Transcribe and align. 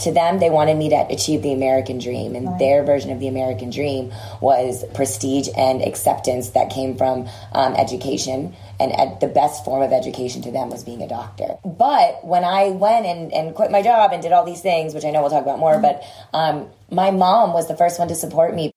To 0.00 0.12
them, 0.12 0.38
they 0.38 0.50
wanted 0.50 0.76
me 0.76 0.88
to 0.90 1.06
achieve 1.10 1.42
the 1.42 1.52
American 1.52 1.98
dream, 1.98 2.34
and 2.34 2.58
their 2.58 2.84
version 2.84 3.10
of 3.10 3.20
the 3.20 3.28
American 3.28 3.70
dream 3.70 4.12
was 4.40 4.84
prestige 4.94 5.48
and 5.56 5.82
acceptance 5.82 6.50
that 6.50 6.70
came 6.70 6.96
from 6.96 7.28
um, 7.52 7.74
education. 7.74 8.54
And 8.78 8.92
ed- 8.92 9.20
the 9.20 9.28
best 9.28 9.64
form 9.64 9.82
of 9.82 9.92
education 9.92 10.40
to 10.42 10.50
them 10.50 10.70
was 10.70 10.84
being 10.84 11.02
a 11.02 11.08
doctor. 11.08 11.58
But 11.64 12.24
when 12.24 12.44
I 12.44 12.70
went 12.70 13.04
and, 13.04 13.32
and 13.32 13.54
quit 13.54 13.70
my 13.70 13.82
job 13.82 14.12
and 14.12 14.22
did 14.22 14.32
all 14.32 14.44
these 14.44 14.62
things, 14.62 14.94
which 14.94 15.04
I 15.04 15.10
know 15.10 15.20
we'll 15.20 15.30
talk 15.30 15.42
about 15.42 15.58
more, 15.58 15.78
but 15.78 16.02
um, 16.32 16.68
my 16.90 17.10
mom 17.10 17.52
was 17.52 17.68
the 17.68 17.76
first 17.76 17.98
one 17.98 18.08
to 18.08 18.14
support 18.14 18.54
me. 18.54 18.72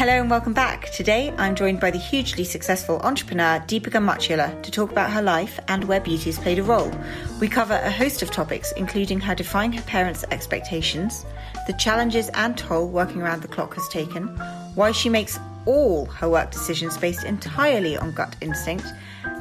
Hello 0.00 0.18
and 0.18 0.30
welcome 0.30 0.54
back. 0.54 0.90
Today 0.92 1.30
I'm 1.36 1.54
joined 1.54 1.78
by 1.78 1.90
the 1.90 1.98
hugely 1.98 2.42
successful 2.42 3.00
entrepreneur 3.00 3.62
Deepica 3.66 4.02
Mutyala 4.02 4.62
to 4.62 4.70
talk 4.70 4.90
about 4.90 5.10
her 5.10 5.20
life 5.20 5.60
and 5.68 5.84
where 5.84 6.00
beauty 6.00 6.30
has 6.30 6.38
played 6.38 6.58
a 6.58 6.62
role. 6.62 6.90
We 7.38 7.48
cover 7.48 7.74
a 7.74 7.90
host 7.90 8.22
of 8.22 8.30
topics, 8.30 8.72
including 8.78 9.20
how 9.20 9.34
defying 9.34 9.72
her 9.74 9.82
parents' 9.82 10.24
expectations, 10.30 11.26
the 11.66 11.74
challenges 11.74 12.30
and 12.32 12.56
toll 12.56 12.88
working 12.88 13.20
around 13.20 13.42
the 13.42 13.48
clock 13.48 13.74
has 13.74 13.86
taken, 13.90 14.28
why 14.74 14.92
she 14.92 15.10
makes 15.10 15.38
all 15.66 16.06
her 16.06 16.30
work 16.30 16.50
decisions 16.50 16.96
based 16.96 17.24
entirely 17.24 17.98
on 17.98 18.14
gut 18.14 18.34
instinct, 18.40 18.86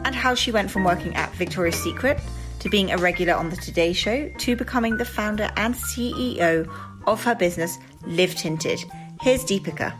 and 0.03 0.13
how 0.13 0.35
she 0.35 0.51
went 0.51 0.69
from 0.69 0.83
working 0.83 1.15
at 1.15 1.33
Victoria's 1.35 1.81
Secret 1.81 2.19
to 2.59 2.67
being 2.67 2.91
a 2.91 2.97
regular 2.97 3.33
on 3.33 3.49
the 3.49 3.55
Today 3.55 3.93
Show 3.93 4.27
to 4.27 4.57
becoming 4.57 4.97
the 4.97 5.05
founder 5.05 5.49
and 5.55 5.73
CEO 5.73 6.69
of 7.07 7.23
her 7.23 7.33
business, 7.33 7.77
Live 8.05 8.35
Tinted. 8.35 8.83
Here's 9.21 9.45
Deepika. 9.45 9.93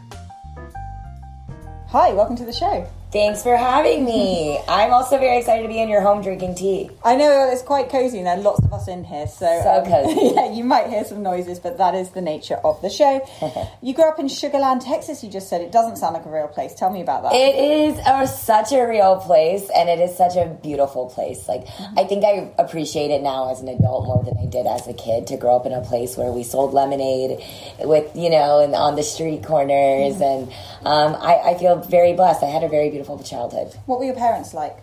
Hi, 1.91 2.13
welcome 2.13 2.35
to 2.35 2.45
the 2.45 2.53
show. 2.53 2.87
Thanks 3.11 3.41
for 3.41 3.57
having 3.57 4.05
me. 4.05 4.59
I'm 4.67 4.93
also 4.93 5.17
very 5.17 5.39
excited 5.39 5.63
to 5.63 5.67
be 5.67 5.81
in 5.81 5.89
your 5.89 6.01
home 6.01 6.21
drinking 6.21 6.53
tea. 6.53 6.91
I 7.03 7.15
know 7.15 7.49
it's 7.51 7.63
quite 7.63 7.89
cozy 7.89 8.19
and 8.19 8.27
there 8.27 8.37
are 8.37 8.41
lots 8.41 8.63
of 8.63 8.71
us 8.71 8.87
in 8.87 9.03
here, 9.03 9.25
so, 9.25 9.47
So 9.63 9.79
um, 9.79 9.85
cozy. 9.89 10.35
yeah, 10.35 10.51
you 10.51 10.63
might 10.63 10.89
hear 10.89 11.03
some 11.03 11.23
noises, 11.23 11.57
but 11.57 11.79
that 11.79 11.95
is 11.95 12.11
the 12.11 12.21
nature 12.21 12.57
of 12.57 12.79
the 12.83 12.89
show. 12.89 13.27
you 13.81 13.95
grew 13.95 14.07
up 14.07 14.19
in 14.19 14.27
Sugarland, 14.27 14.85
Texas. 14.85 15.23
You 15.23 15.31
just 15.31 15.49
said 15.49 15.61
it 15.61 15.71
doesn't 15.71 15.97
sound 15.97 16.13
like 16.13 16.25
a 16.27 16.29
real 16.29 16.47
place. 16.47 16.75
Tell 16.75 16.91
me 16.91 17.01
about 17.01 17.23
that. 17.23 17.33
It 17.33 17.55
is 17.55 17.97
a, 18.05 18.27
such 18.27 18.71
a 18.73 18.83
real 18.83 19.17
place, 19.17 19.71
and 19.75 19.89
it 19.89 19.97
is 19.99 20.15
such 20.15 20.35
a 20.35 20.45
beautiful 20.61 21.07
place. 21.07 21.47
Like 21.47 21.65
mm-hmm. 21.65 21.97
I 21.97 22.03
think 22.03 22.23
I 22.23 22.51
appreciate 22.61 23.09
it 23.09 23.23
now 23.23 23.49
as 23.49 23.59
an 23.59 23.69
adult 23.69 24.05
more 24.05 24.23
than 24.23 24.37
I 24.37 24.45
did 24.45 24.67
as 24.67 24.87
a 24.87 24.93
kid. 24.93 25.25
To 25.27 25.37
grow 25.37 25.55
up 25.55 25.65
in 25.65 25.73
a 25.73 25.81
place 25.81 26.15
where 26.15 26.31
we 26.31 26.43
sold 26.43 26.73
lemonade, 26.73 27.43
with 27.79 28.15
you 28.15 28.29
know, 28.29 28.59
and 28.59 28.75
on 28.75 28.95
the 28.95 29.03
street 29.03 29.43
corners, 29.43 30.17
mm-hmm. 30.17 30.51
and 30.51 30.53
um, 30.85 31.15
I, 31.19 31.53
I 31.53 31.57
feel 31.57 31.77
very 31.77 32.13
blessed. 32.13 32.43
I 32.43 32.49
had 32.49 32.63
a 32.63 32.69
very 32.69 32.89
beautiful 32.89 32.98
childhood. 33.23 33.73
what 33.85 33.99
were 33.99 34.05
your 34.05 34.15
parents 34.15 34.53
like? 34.53 34.77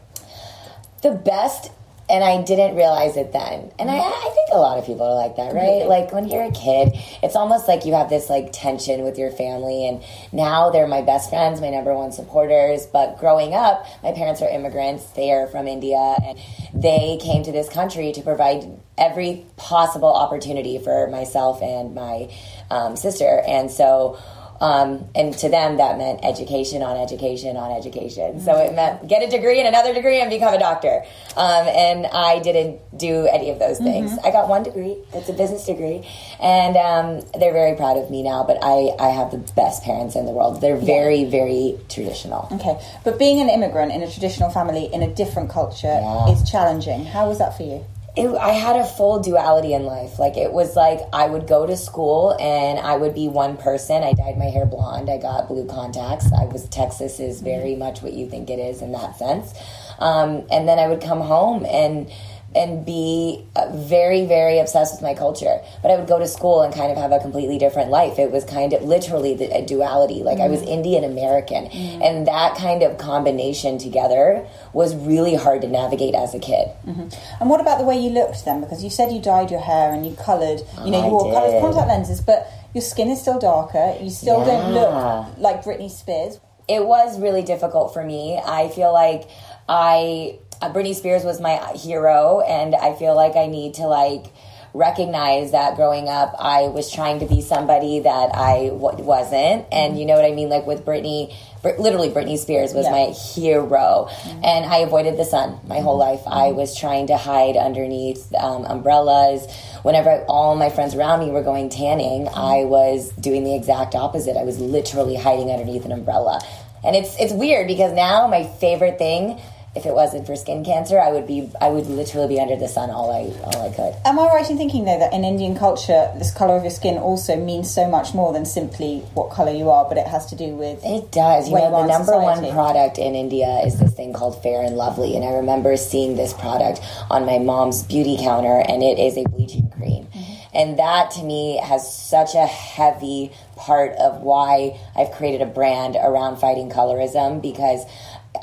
the 1.03 1.13
best 1.13 1.71
and 2.09 2.23
I 2.23 2.41
didn't 2.41 2.77
realize 2.77 3.17
it 3.17 3.33
then. 3.33 3.73
And 3.81 3.91
I, 3.91 3.97
I 3.97 4.31
think 4.33 4.51
a 4.53 4.59
lot 4.59 4.79
of 4.79 4.87
people 4.87 5.07
are 5.07 5.17
like 5.17 5.35
that, 5.37 5.55
right? 5.55 5.89
Like 5.89 6.13
when 6.13 6.29
you're 6.29 6.45
a 6.45 6.53
kid, 6.53 6.93
it's 7.21 7.35
almost 7.35 7.67
like 7.67 7.85
you 7.85 7.95
have 7.95 8.09
this 8.09 8.31
like 8.31 8.53
tension 8.53 9.03
with 9.03 9.19
your 9.19 9.33
family. 9.33 9.89
And 9.89 10.05
now 10.33 10.71
they're 10.71 10.87
my 10.87 11.03
best 11.03 11.31
friends, 11.31 11.61
my 11.61 11.69
number 11.69 11.93
one 11.93 12.13
supporters. 12.13 12.87
But 12.87 13.19
growing 13.19 13.55
up, 13.55 13.85
my 14.05 14.13
parents 14.13 14.41
are 14.41 14.49
immigrants. 14.49 15.05
They 15.11 15.33
are 15.33 15.49
from 15.49 15.67
India 15.67 16.15
and 16.25 16.39
they 16.73 17.19
came 17.21 17.43
to 17.43 17.51
this 17.51 17.69
country 17.69 18.13
to 18.13 18.23
provide 18.23 18.65
every 18.97 19.45
possible 19.57 20.15
opportunity 20.15 20.79
for 20.79 21.09
myself 21.09 21.61
and 21.61 21.93
my 21.93 22.33
um, 22.71 22.95
sister. 22.95 23.43
And 23.49 23.69
so, 23.69 24.17
um, 24.61 25.09
and 25.15 25.33
to 25.39 25.49
them, 25.49 25.77
that 25.79 25.99
meant 25.99 26.21
education 26.25 26.83
on 26.83 26.97
education 26.97 27.57
on 27.57 27.71
education. 27.77 28.41
So 28.41 28.57
it 28.57 28.75
meant 28.75 29.07
get 29.09 29.23
a 29.23 29.29
degree 29.31 29.59
and 29.59 29.69
another 29.69 29.93
degree 29.95 30.21
and 30.21 30.31
become 30.31 30.55
a 30.55 30.59
doctor. 30.59 31.03
Um, 31.37 31.67
and 31.69 32.07
I 32.07 32.39
didn't 32.41 32.81
do 32.97 33.27
any 33.27 33.51
of 33.51 33.59
those 33.59 33.79
things. 33.79 34.17
I 34.25 34.31
got 34.31 34.49
one 34.49 34.63
degree. 34.63 34.97
It's 35.13 35.29
a 35.29 35.33
business 35.35 35.67
degree. 35.67 36.07
And 36.41 36.77
um, 36.77 37.21
they're 37.39 37.53
very 37.53 37.77
proud 37.77 37.97
of 37.99 38.11
me 38.11 38.23
now, 38.23 38.45
but 38.45 38.59
I, 38.63 38.95
I 38.99 39.09
have 39.11 39.31
the 39.31 39.39
best 39.55 39.83
parents 39.83 40.17
in 40.17 40.25
the 40.27 40.33
world. 40.33 40.61
They're 40.61 40.77
very, 40.77 41.25
very 41.25 41.79
traditional. 41.89 42.49
Okay, 42.53 42.79
but 43.05 43.19
being 43.19 43.41
an 43.41 43.49
immigrant 43.51 43.93
in 43.93 44.03
a 44.03 44.11
traditional 44.11 44.51
family 44.51 44.87
in 44.93 45.03
a 45.03 45.13
different 45.15 45.51
culture 45.51 45.87
Yeah. 45.89 46.31
is 46.31 46.49
challenging. 46.51 47.05
How 47.05 47.29
was 47.29 47.39
that 47.39 47.57
for 47.57 47.63
you? 47.65 47.85
It, 48.17 48.35
I 48.35 48.51
had 48.51 48.77
a 48.77 48.85
full 48.85 49.21
duality 49.21 49.75
in 49.75 49.85
life. 49.85 50.19
Like 50.19 50.37
it 50.37 50.53
was 50.53 50.75
like 50.75 51.01
I 51.13 51.27
would 51.27 51.47
go 51.47 51.67
to 51.67 51.77
school 51.77 52.35
and 52.41 52.79
I 52.79 52.97
would 52.97 53.15
be 53.15 53.29
one 53.29 53.59
person. 53.59 54.03
I 54.03 54.15
dyed 54.15 54.39
my 54.39 54.47
hair 54.47 54.65
blonde. 54.65 55.11
I 55.11 55.19
got 55.19 55.49
blue 55.49 55.67
contacts. 55.67 56.33
I 56.33 56.47
was 56.47 56.67
Texas 56.69 57.21
is 57.21 57.43
very 57.43 57.77
much 57.77 58.01
what 58.01 58.15
you 58.15 58.29
think 58.29 58.49
it 58.49 58.59
is 58.59 58.81
in 58.81 58.93
that 58.93 59.19
sense. 59.19 59.53
Um, 59.99 60.47
and 60.51 60.67
then 60.67 60.79
I 60.79 60.89
would 60.89 61.03
come 61.03 61.21
home 61.21 61.67
and 61.67 62.11
and 62.57 62.85
be 62.85 63.45
uh, 63.55 63.71
very 63.75 64.25
very 64.25 64.59
obsessed 64.59 64.95
with 64.95 65.03
my 65.03 65.15
culture. 65.15 65.61
But 65.83 65.91
I 65.91 65.97
would 65.97 66.09
go 66.09 66.19
to 66.19 66.27
school 66.27 66.63
and 66.63 66.75
kind 66.75 66.91
of 66.91 66.97
have 66.97 67.13
a 67.13 67.21
completely 67.21 67.59
different 67.59 67.91
life. 67.91 68.19
It 68.19 68.33
was 68.33 68.45
kind 68.45 68.73
of 68.73 68.83
literally 68.83 69.35
the, 69.35 69.55
a 69.55 69.65
duality. 69.65 70.23
Like 70.23 70.41
I 70.41 70.49
was 70.49 70.61
mm. 70.61 70.69
Indian 70.69 71.05
American, 71.05 71.67
mm. 71.67 72.03
and 72.03 72.27
that 72.27 72.57
kind 72.57 72.83
of 72.83 72.99
combination 72.99 73.79
together 73.79 74.47
was 74.73 74.97
really 74.97 75.35
hard 75.35 75.63
to 75.63 75.69
navigate 75.69 76.15
as 76.15 76.35
a 76.35 76.39
kid. 76.39 76.69
Mm-hmm. 76.87 77.09
And 77.41 77.51
what 77.51 77.61
about 77.61 77.79
the 77.79 77.85
way 77.85 77.99
you 77.99 78.11
looked 78.11 78.45
then? 78.45 78.61
Because 78.61 78.83
you 78.83 78.91
said 78.91 79.13
you 79.13 79.21
dyed 79.21 79.51
your 79.51 79.61
hair 79.61 79.93
and 79.93 80.07
you 80.07 80.15
coloured, 80.17 80.63
you 80.85 80.91
know, 80.91 81.05
you 81.05 81.11
wore 81.11 81.33
coloured 81.33 81.61
contact 81.61 81.89
lenses, 81.89 82.21
but 82.21 82.51
your 82.75 82.83
skin 82.83 83.09
is 83.09 83.21
still 83.21 83.39
darker. 83.39 83.97
You 84.01 84.11
still 84.11 84.45
don't 84.45 84.73
look 84.73 85.39
like 85.39 85.63
Britney 85.65 85.91
Spears. 85.91 86.41
it 86.69 86.85
was 86.85 87.19
really 87.21 87.43
difficult 87.43 87.95
for 87.95 88.05
me. 88.05 88.41
I 88.45 88.69
feel 88.69 88.93
like 88.93 89.29
I 89.69 90.39
uh, 90.63 90.73
Britney 90.73 90.95
Spears 90.95 91.25
was 91.25 91.41
my 91.41 91.57
hero, 91.77 92.41
and 92.41 92.75
I 92.75 92.95
feel 92.95 93.15
like 93.15 93.37
I 93.37 93.47
need 93.47 93.75
to 93.75 93.87
like 93.87 94.27
recognize 94.75 95.53
that 95.53 95.75
growing 95.77 96.07
up 96.07 96.35
I 96.39 96.69
was 96.69 96.93
trying 96.93 97.21
to 97.21 97.27
be 97.27 97.41
somebody 97.41 98.01
that 98.01 98.35
I 98.37 98.69
w- 98.69 99.03
wasn't, 99.03 99.65
and 99.73 99.99
you 99.99 100.05
know 100.05 100.15
what 100.15 100.25
I 100.25 100.33
mean. 100.33 100.49
Like 100.51 100.67
with 100.67 100.85
Britney, 100.85 101.35
Br- 101.63 101.79
literally 101.79 102.11
Britney 102.11 102.37
Spears 102.39 102.75
was 102.75 102.85
Yeah. 102.85 102.91
my 102.93 103.05
hero, 103.07 104.09
and 104.45 104.67
I 104.67 104.79
avoided 104.79 105.17
the 105.17 105.25
sun 105.25 105.59
my 105.67 105.81
whole 105.81 105.97
life. 105.97 106.21
I 106.27 106.53
was 106.53 106.77
trying 106.79 107.07
to 107.09 107.17
hide 107.17 107.57
underneath 107.57 108.35
um, 108.35 108.65
umbrellas. 108.67 109.47
Whenever 109.83 110.25
all 110.29 110.57
my 110.57 110.69
friends 110.69 110.95
around 110.95 111.21
me 111.21 111.31
were 111.31 111.43
going 111.43 111.69
tanning, 111.71 112.29
I 112.29 112.65
was 112.65 113.11
doing 113.13 113.45
the 113.45 113.55
exact 113.55 113.95
opposite. 113.95 114.37
I 114.37 114.45
was 114.45 114.59
literally 114.59 115.17
hiding 115.17 115.51
underneath 115.51 115.85
an 115.87 115.93
umbrella. 115.93 116.41
And 116.85 116.95
it's 116.95 117.17
it's 117.19 117.33
weird 117.33 117.67
because 117.67 117.93
now 117.95 118.27
my 118.29 118.45
favorite 118.45 118.99
thing, 118.99 119.41
if 119.77 119.85
it 119.87 119.95
wasn't 119.95 120.27
for 120.27 120.35
skin 120.37 120.65
cancer, 120.65 120.99
I 120.99 121.13
would 121.13 121.27
be 121.27 121.51
I 121.61 121.69
would 121.69 121.87
literally 121.87 122.29
be 122.29 122.41
under 122.41 122.57
the 122.57 122.69
sun 122.69 122.91
all 122.91 123.11
I 123.11 123.31
all 123.45 123.69
I 123.69 123.75
could. 123.75 123.95
Am 124.05 124.19
I 124.19 124.27
right 124.27 124.51
in 124.51 124.57
thinking 124.57 124.85
though 124.85 124.99
that 124.99 125.13
in 125.13 125.25
Indian 125.25 125.57
culture, 125.57 126.11
this 126.17 126.33
colour 126.33 126.57
of 126.57 126.63
your 126.63 126.71
skin 126.71 126.97
also 126.97 127.37
means 127.37 127.73
so 127.73 127.89
much 127.89 128.15
more 128.15 128.33
than 128.33 128.47
simply 128.47 129.01
what 129.15 129.31
colour 129.31 129.53
you 129.53 129.71
are, 129.71 129.87
but 129.89 129.99
it 129.99 130.07
has 130.07 130.27
to 130.27 130.37
do 130.37 130.55
with 130.55 130.81
It 130.85 131.13
does. 131.13 131.49
You 131.49 131.57
know, 131.57 131.71
the 131.71 131.87
number 131.87 132.19
one 132.19 132.51
product 132.51 132.99
in 132.99 133.15
India 133.15 133.61
is 133.65 133.79
this 133.79 133.93
thing 133.93 134.13
called 134.13 134.43
Fair 134.43 134.63
and 134.63 134.77
Lovely. 134.77 135.15
And 135.15 135.25
I 135.25 135.35
remember 135.35 135.77
seeing 135.77 136.17
this 136.17 136.33
product 136.33 136.81
on 137.11 137.27
my 137.27 137.39
mom's 137.39 137.83
beauty 137.83 138.17
counter, 138.19 138.65
and 138.67 138.83
it 138.83 138.99
is 138.99 139.17
a 139.17 139.25
bleaching 139.25 139.71
cream. 139.71 140.05
Mm-hmm. 140.07 140.33
And 140.55 140.79
that 140.79 141.11
to 141.13 141.23
me 141.23 141.59
has 141.59 141.95
such 141.95 142.35
a 142.35 142.47
heavy 142.47 143.31
part 143.57 143.93
of 143.93 144.23
why 144.23 144.81
I've 144.97 145.13
created 145.13 145.43
a 145.43 145.47
brand 145.47 145.97
around 145.97 146.37
fighting 146.37 146.71
colorism 146.71 147.43
because 147.43 147.85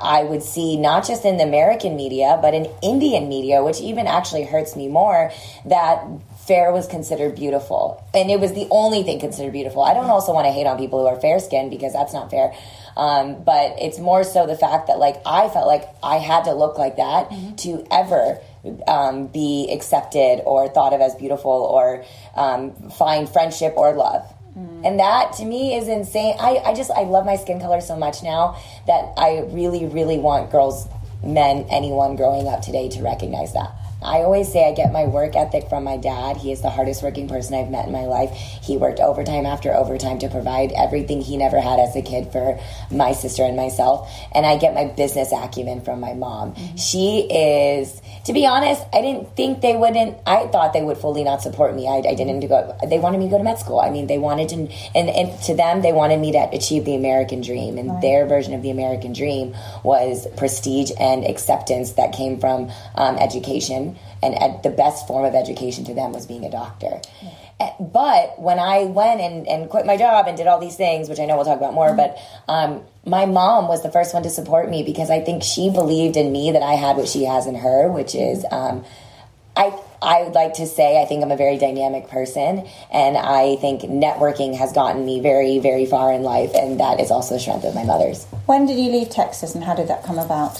I 0.03 0.23
would 0.23 0.43
see 0.43 0.77
not 0.77 1.07
just 1.07 1.25
in 1.25 1.37
the 1.37 1.43
American 1.43 1.95
media, 1.95 2.37
but 2.41 2.53
in 2.53 2.67
Indian 2.81 3.29
media, 3.29 3.63
which 3.63 3.79
even 3.81 4.05
actually 4.07 4.43
hurts 4.43 4.75
me 4.75 4.87
more, 4.87 5.31
that 5.65 6.05
fair 6.47 6.71
was 6.73 6.87
considered 6.87 7.35
beautiful. 7.35 8.05
And 8.13 8.29
it 8.29 8.39
was 8.39 8.53
the 8.53 8.67
only 8.69 9.03
thing 9.03 9.19
considered 9.19 9.53
beautiful. 9.53 9.81
I 9.81 9.93
don't 9.93 10.09
also 10.09 10.33
want 10.33 10.45
to 10.45 10.51
hate 10.51 10.67
on 10.67 10.77
people 10.77 10.99
who 10.99 11.07
are 11.07 11.19
fair 11.19 11.39
skinned 11.39 11.71
because 11.71 11.93
that's 11.93 12.13
not 12.13 12.29
fair. 12.29 12.53
Um, 12.95 13.43
but 13.43 13.75
it's 13.79 13.97
more 13.97 14.23
so 14.23 14.45
the 14.45 14.57
fact 14.57 14.87
that, 14.87 14.99
like, 14.99 15.21
I 15.25 15.49
felt 15.49 15.67
like 15.67 15.87
I 16.03 16.17
had 16.17 16.43
to 16.43 16.53
look 16.53 16.77
like 16.77 16.97
that 16.97 17.57
to 17.59 17.85
ever 17.89 18.39
um, 18.87 19.27
be 19.27 19.69
accepted 19.71 20.41
or 20.45 20.69
thought 20.69 20.93
of 20.93 21.01
as 21.01 21.15
beautiful 21.15 21.51
or 21.51 22.05
um, 22.35 22.73
find 22.91 23.27
friendship 23.27 23.73
or 23.75 23.93
love. 23.93 24.31
Mm. 24.57 24.85
And 24.85 24.99
that 24.99 25.33
to 25.33 25.45
me 25.45 25.75
is 25.75 25.87
insane. 25.87 26.35
I, 26.39 26.57
I 26.65 26.73
just, 26.73 26.91
I 26.91 27.03
love 27.03 27.25
my 27.25 27.35
skin 27.35 27.59
color 27.59 27.81
so 27.81 27.95
much 27.95 28.23
now 28.23 28.57
that 28.87 29.13
I 29.17 29.39
really, 29.51 29.85
really 29.85 30.17
want 30.17 30.51
girls, 30.51 30.87
men, 31.23 31.65
anyone 31.69 32.15
growing 32.15 32.47
up 32.47 32.61
today 32.61 32.89
to 32.89 33.01
recognize 33.01 33.53
that. 33.53 33.71
I 34.03 34.23
always 34.23 34.51
say 34.51 34.67
I 34.67 34.73
get 34.73 34.91
my 34.91 35.05
work 35.05 35.35
ethic 35.35 35.69
from 35.69 35.83
my 35.83 35.97
dad. 35.97 36.37
He 36.37 36.51
is 36.51 36.61
the 36.61 36.69
hardest 36.69 37.01
working 37.01 37.27
person 37.27 37.55
I've 37.55 37.69
met 37.69 37.87
in 37.87 37.93
my 37.93 38.05
life. 38.05 38.31
He 38.31 38.77
worked 38.77 38.99
overtime 38.99 39.45
after 39.45 39.73
overtime 39.73 40.19
to 40.19 40.29
provide 40.29 40.71
everything 40.73 41.21
he 41.21 41.37
never 41.37 41.59
had 41.59 41.79
as 41.79 41.95
a 41.95 42.01
kid 42.01 42.31
for 42.31 42.59
my 42.91 43.13
sister 43.13 43.43
and 43.43 43.55
myself. 43.55 44.09
And 44.33 44.45
I 44.45 44.57
get 44.57 44.73
my 44.73 44.85
business 44.85 45.31
acumen 45.31 45.81
from 45.81 45.99
my 45.99 46.13
mom. 46.13 46.55
She 46.77 47.27
is, 47.29 48.01
to 48.25 48.33
be 48.33 48.45
honest, 48.45 48.83
I 48.93 49.01
didn't 49.01 49.35
think 49.35 49.61
they 49.61 49.75
wouldn't, 49.75 50.17
I 50.25 50.47
thought 50.47 50.73
they 50.73 50.83
would 50.83 50.97
fully 50.97 51.23
not 51.23 51.41
support 51.41 51.75
me. 51.75 51.87
I, 51.87 51.97
I 51.97 52.15
didn't 52.15 52.41
go, 52.47 52.77
they 52.87 52.99
wanted 52.99 53.19
me 53.19 53.25
to 53.25 53.31
go 53.31 53.37
to 53.37 53.43
med 53.43 53.59
school. 53.59 53.79
I 53.79 53.89
mean, 53.89 54.07
they 54.07 54.17
wanted 54.17 54.49
to, 54.49 54.55
and, 54.95 55.09
and 55.09 55.41
to 55.43 55.55
them, 55.55 55.81
they 55.81 55.93
wanted 55.93 56.19
me 56.19 56.31
to 56.33 56.49
achieve 56.51 56.85
the 56.85 56.95
American 56.95 57.41
dream. 57.41 57.77
And 57.77 58.01
their 58.01 58.25
version 58.25 58.53
of 58.53 58.61
the 58.61 58.69
American 58.69 59.13
dream 59.13 59.55
was 59.83 60.27
prestige 60.37 60.91
and 60.99 61.25
acceptance 61.25 61.93
that 61.93 62.13
came 62.13 62.39
from 62.39 62.71
um, 62.95 63.17
education 63.17 63.92
and 64.21 64.35
ed- 64.35 64.63
the 64.63 64.69
best 64.69 65.07
form 65.07 65.25
of 65.25 65.35
education 65.35 65.83
to 65.85 65.93
them 65.93 66.11
was 66.13 66.25
being 66.25 66.45
a 66.45 66.51
doctor. 66.51 67.01
Eh, 67.59 67.69
But 67.79 68.39
when 68.39 68.59
I 68.59 68.85
went 68.85 69.21
and, 69.21 69.47
and 69.47 69.69
quit 69.69 69.85
my 69.85 69.97
job 69.97 70.27
and 70.27 70.35
did 70.37 70.47
all 70.47 70.59
these 70.59 70.75
things, 70.75 71.09
which 71.09 71.19
I 71.19 71.25
know 71.25 71.35
we'll 71.35 71.45
talk 71.45 71.57
about 71.57 71.73
more, 71.73 71.93
but 71.93 72.17
um, 72.47 72.81
my 73.05 73.25
mom 73.25 73.67
was 73.67 73.83
the 73.83 73.91
first 73.91 74.13
one 74.13 74.23
to 74.23 74.29
support 74.29 74.69
me 74.69 74.83
because 74.83 75.09
I 75.09 75.19
think 75.21 75.43
she 75.43 75.69
believed 75.69 76.17
in 76.17 76.31
me 76.31 76.51
that 76.51 76.63
I 76.63 76.73
had 76.73 76.97
what 76.97 77.07
she 77.07 77.25
has 77.25 77.45
in 77.47 77.55
her, 77.55 77.89
which 77.91 78.15
is 78.15 78.45
um, 78.51 78.83
I 79.55 79.77
I 80.01 80.23
would 80.23 80.33
like 80.33 80.55
to 80.55 80.65
say 80.67 81.01
I 81.01 81.05
think 81.05 81.23
I'm 81.23 81.31
a 81.31 81.37
very 81.37 81.57
dynamic 81.57 82.09
person, 82.09 82.67
and 82.91 83.15
I 83.17 83.55
think 83.57 83.81
networking 83.83 84.57
has 84.57 84.73
gotten 84.73 85.05
me 85.05 85.19
very 85.21 85.59
very 85.59 85.85
far 85.85 86.11
in 86.11 86.23
life, 86.23 86.51
and 86.55 86.79
that 86.79 86.99
is 86.99 87.11
also 87.11 87.35
a 87.35 87.39
strength 87.39 87.63
of 87.63 87.75
my 87.75 87.83
mother's. 87.83 88.25
When 88.45 88.65
did 88.65 88.77
you 88.77 88.91
leave 88.91 89.09
Texas 89.09 89.55
and 89.55 89.63
how 89.63 89.73
did 89.73 89.87
that 89.87 90.03
come 90.03 90.19
about? 90.19 90.57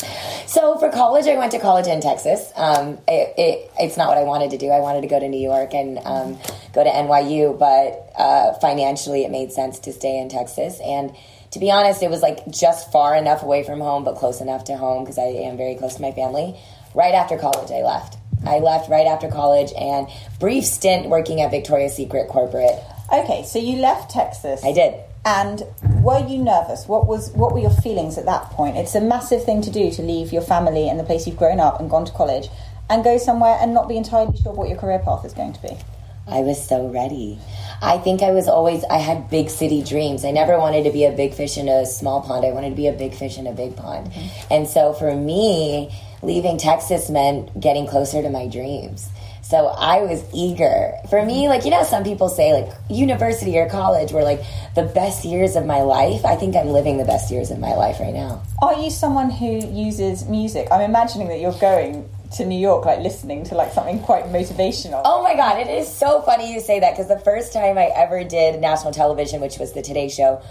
So 0.48 0.78
for 0.78 0.90
college, 0.90 1.28
I 1.28 1.38
went 1.38 1.52
to 1.52 1.60
college 1.60 1.88
in 1.88 2.00
Texas. 2.00 2.52
Um, 2.56 2.98
it, 3.08 3.34
it, 3.38 3.72
it's 3.78 3.98
not 3.98 4.08
what 4.08 4.18
I 4.18 4.24
wanted 4.24 4.52
to 4.52 4.58
do. 4.58 4.70
I 4.70 4.80
wanted 4.80 5.02
to 5.02 5.08
go 5.08 5.20
to 5.20 5.28
New 5.28 5.40
York 5.40 5.74
and 5.74 6.00
um, 6.06 6.40
go 6.74 6.84
to 6.84 6.90
NYU, 6.90 7.58
but 7.60 8.12
uh, 8.16 8.54
financially, 8.60 9.26
it 9.26 9.32
made 9.32 9.52
sense 9.52 9.80
to 9.80 9.92
stay 9.92 10.18
in 10.18 10.30
Texas. 10.30 10.80
And 10.82 11.14
to 11.52 11.60
be 11.60 11.72
honest, 11.72 12.02
it 12.02 12.10
was 12.10 12.22
like 12.22 12.50
just 12.50 12.90
far 12.92 13.16
enough 13.16 13.44
away 13.44 13.64
from 13.64 13.82
home, 13.82 14.06
but 14.06 14.16
close 14.16 14.40
enough 14.40 14.64
to 14.66 14.78
home 14.78 15.04
because 15.04 15.18
I 15.18 15.24
am 15.24 15.58
very 15.58 15.76
close 15.76 15.96
to 15.96 16.02
my 16.02 16.14
family. 16.14 16.58
Right 16.96 17.14
after 17.14 17.38
college, 17.38 17.70
I 17.70 17.82
left. 17.82 18.18
I 18.46 18.60
left 18.60 18.90
right 18.90 19.08
after 19.08 19.30
college 19.30 19.72
and 19.78 20.08
brief 20.40 20.64
stint 20.64 21.10
working 21.10 21.42
at 21.42 21.52
Victoria's 21.52 21.96
Secret 21.96 22.30
corporate. 22.30 22.80
Okay, 23.12 23.44
so 23.44 23.60
you 23.60 23.78
left 23.78 24.12
Texas. 24.12 24.64
I 24.64 24.72
did. 24.72 24.96
And 25.26 25.64
were 26.02 26.26
you 26.28 26.38
nervous? 26.38 26.88
What 26.88 27.08
was 27.08 27.32
what 27.32 27.54
were 27.54 27.60
your 27.60 27.70
feelings 27.70 28.18
at 28.18 28.26
that 28.26 28.44
point? 28.52 28.76
It's 28.76 28.96
a 28.96 29.02
massive 29.02 29.46
thing 29.46 29.62
to 29.62 29.72
do 29.72 29.90
to 29.92 30.02
leave 30.02 30.34
your 30.34 30.42
family 30.42 30.90
and 30.90 31.00
the 31.00 31.04
place 31.04 31.26
you've 31.26 31.38
grown 31.38 31.60
up 31.60 31.80
and 31.80 31.90
gone 31.90 32.06
to 32.06 32.12
college 32.12 32.50
and 32.90 33.04
go 33.04 33.18
somewhere 33.18 33.58
and 33.62 33.74
not 33.74 33.88
be 33.88 33.96
entirely 33.96 34.38
sure 34.38 34.54
what 34.54 34.68
your 34.68 34.78
career 34.78 35.00
path 35.00 35.24
is 35.24 35.34
going 35.34 35.54
to 35.54 35.62
be. 35.62 35.78
I 36.28 36.40
was 36.40 36.66
so 36.66 36.88
ready. 36.88 37.38
I 37.82 37.98
think 37.98 38.22
I 38.22 38.32
was 38.32 38.48
always, 38.48 38.86
I 38.86 38.98
had 38.98 39.30
big 39.30 39.50
city 39.50 39.84
dreams. 39.84 40.24
I 40.24 40.32
never 40.32 40.58
wanted 40.58 40.84
to 40.84 40.92
be 40.92 41.04
a 41.04 41.12
big 41.12 41.34
fish 41.34 41.58
in 41.58 41.68
a 41.68 41.86
small 41.86 42.22
pond. 42.22 42.46
I 42.46 42.52
wanted 42.52 42.70
to 42.70 42.76
be 42.76 42.88
a 42.88 42.94
big 42.94 43.14
fish 43.14 43.38
in 43.38 43.46
a 43.46 43.52
big 43.52 43.76
pond. 43.76 44.08
Mm-hmm. 44.08 44.54
And 44.54 44.68
so 44.68 44.94
for 44.94 45.14
me, 45.14 45.94
leaving 46.22 46.58
Texas 46.58 47.10
meant 47.10 47.60
getting 47.60 47.88
closer 47.88 48.22
to 48.22 48.30
my 48.30 48.48
dreams. 48.48 49.10
So 49.44 49.68
I 49.68 50.04
was 50.04 50.24
eager. 50.34 50.94
For 51.10 51.24
me, 51.24 51.50
like, 51.50 51.66
you 51.66 51.72
know, 51.72 51.84
some 51.84 52.04
people 52.04 52.30
say, 52.30 52.54
like, 52.54 52.74
university 52.90 53.58
or 53.58 53.70
college 53.70 54.14
were 54.14 54.24
like 54.24 54.42
the 54.74 54.84
best 54.84 55.26
years 55.26 55.56
of 55.56 55.66
my 55.66 55.82
life. 55.82 56.26
I 56.26 56.38
think 56.38 56.56
I'm 56.56 56.70
living 56.70 56.98
the 56.98 57.06
best 57.06 57.30
years 57.30 57.52
of 57.52 57.60
my 57.60 57.76
life 57.76 58.00
right 58.00 58.14
now. 58.14 58.42
Are 58.62 58.80
you 58.80 58.90
someone 58.90 59.30
who 59.30 59.68
uses 59.68 60.26
music? 60.28 60.70
I'm 60.72 60.82
imagining 60.82 61.28
that 61.28 61.40
you're 61.42 61.60
going 61.60 62.10
to 62.38 62.46
New 62.46 62.58
York, 62.58 62.86
like 62.86 63.00
listening 63.00 63.44
to 63.46 63.56
like 63.56 63.74
something 63.74 64.00
quite 64.00 64.26
motivational. 64.26 65.02
Oh 65.06 65.22
my 65.22 65.36
god, 65.36 65.60
it 65.60 65.68
is 65.68 65.94
so 65.94 66.22
funny 66.22 66.52
you 66.52 66.60
say 66.60 66.80
that 66.80 66.92
because 66.92 67.08
the 67.08 67.20
first 67.20 67.54
time 67.54 67.78
I 67.78 67.92
ever 67.96 68.24
did 68.24 68.60
national 68.60 68.92
television, 68.92 69.40
which 69.42 69.60
was 69.60 69.74
the 69.74 69.82
Today 69.82 70.10
Show, 70.10 70.42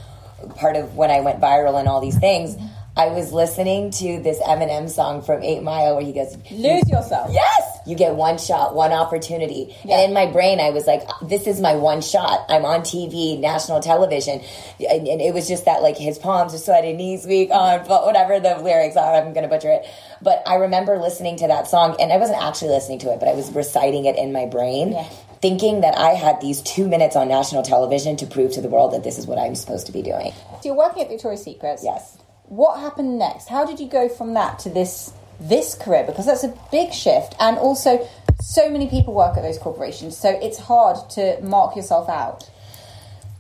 part 0.57 0.77
of 0.77 0.97
when 0.97 1.11
I 1.11 1.21
went 1.21 1.41
viral 1.41 1.79
and 1.79 1.89
all 1.89 2.01
these 2.01 2.19
things, 2.19 2.57
I 2.95 3.07
was 3.07 3.33
listening 3.33 3.91
to 3.93 4.21
this 4.21 4.39
Eminem 4.41 4.89
song 4.91 5.23
from 5.23 5.43
Eight 5.43 5.63
Mile 5.63 5.97
where 5.97 6.05
he 6.05 6.13
goes, 6.13 6.37
Lose 6.51 6.87
yourself. 6.91 7.31
Yes, 7.33 7.79
you 7.87 7.97
get 7.97 8.15
one 8.15 8.37
shot, 8.37 8.75
one 8.75 8.93
opportunity. 8.93 9.75
And 9.83 10.03
in 10.03 10.13
my 10.13 10.27
brain, 10.27 10.61
I 10.61 10.71
was 10.71 10.87
like, 10.87 11.03
this 11.23 11.47
is 11.47 11.59
my 11.59 11.75
one 11.75 12.03
shot. 12.03 12.45
I'm 12.51 12.67
on 12.67 12.83
TV, 12.83 13.41
national 13.41 13.81
television. 13.81 14.43
And, 14.79 15.09
and 15.09 15.23
it 15.23 15.33
was 15.33 15.49
just 15.49 15.65
that, 15.65 15.81
like, 15.81 15.97
his 15.97 16.19
palms 16.19 16.53
are 16.53 16.59
sweaty, 16.59 16.93
knees 16.93 17.25
weak, 17.25 17.49
on, 17.51 17.87
but 17.89 18.05
whatever 18.05 18.39
the 18.39 18.59
lyrics 18.59 18.97
are, 18.97 19.15
I'm 19.15 19.33
going 19.33 19.45
to 19.45 19.49
butcher 19.49 19.71
it. 19.71 19.87
But 20.21 20.43
I 20.47 20.57
remember 20.57 20.99
listening 20.99 21.39
to 21.39 21.49
that 21.49 21.69
song, 21.69 21.97
and 21.99 22.13
I 22.13 22.19
wasn't 22.19 22.43
actually 22.43 22.73
listening 22.73 22.99
to 23.01 23.13
it, 23.13 23.21
but 23.21 23.29
I 23.29 23.33
was 23.33 23.51
reciting 23.53 24.05
it 24.05 24.17
in 24.17 24.33
my 24.33 24.45
brain. 24.45 24.93
Yeah. 24.93 25.09
Thinking 25.41 25.81
that 25.81 25.97
I 25.97 26.11
had 26.11 26.41
these 26.41 26.63
two 26.63 26.87
minutes 26.87 27.17
on 27.17 27.27
national 27.27 27.63
television 27.63 28.17
to 28.19 28.27
prove 28.27 28.53
to 28.53 28.61
the 28.61 28.69
world 28.69 28.93
that 28.93 29.03
this 29.03 29.19
is 29.19 29.27
what 29.27 29.39
I'm 29.39 29.57
supposed 29.57 29.87
to 29.87 29.93
be 29.93 30.03
doing. 30.03 30.33
So 30.61 30.69
you're 30.69 30.77
working 30.77 31.03
at 31.03 31.09
Victoria's 31.09 31.43
Secrets. 31.43 31.83
Yes. 31.83 32.19
What 32.53 32.81
happened 32.81 33.19
next? 33.19 33.49
How 33.49 33.65
did 33.65 33.81
you 33.81 33.89
go 33.89 34.11
from 34.11 34.35
that 34.35 34.59
to 34.59 34.69
this 34.69 35.15
this 35.41 35.75
career? 35.75 36.05
Because 36.05 36.27
that's 36.27 36.45
a 36.45 36.55
big 36.71 36.93
shift, 36.93 37.35
and 37.41 37.57
also 37.57 38.07
so 38.43 38.69
many 38.69 38.91
people 38.91 39.15
work 39.15 39.39
at 39.39 39.43
those 39.43 39.57
corporations, 39.57 40.19
so 40.19 40.29
it's 40.29 40.59
hard 40.59 40.99
to 41.13 41.41
mark 41.41 41.77
yourself 41.77 42.11
out. 42.11 42.51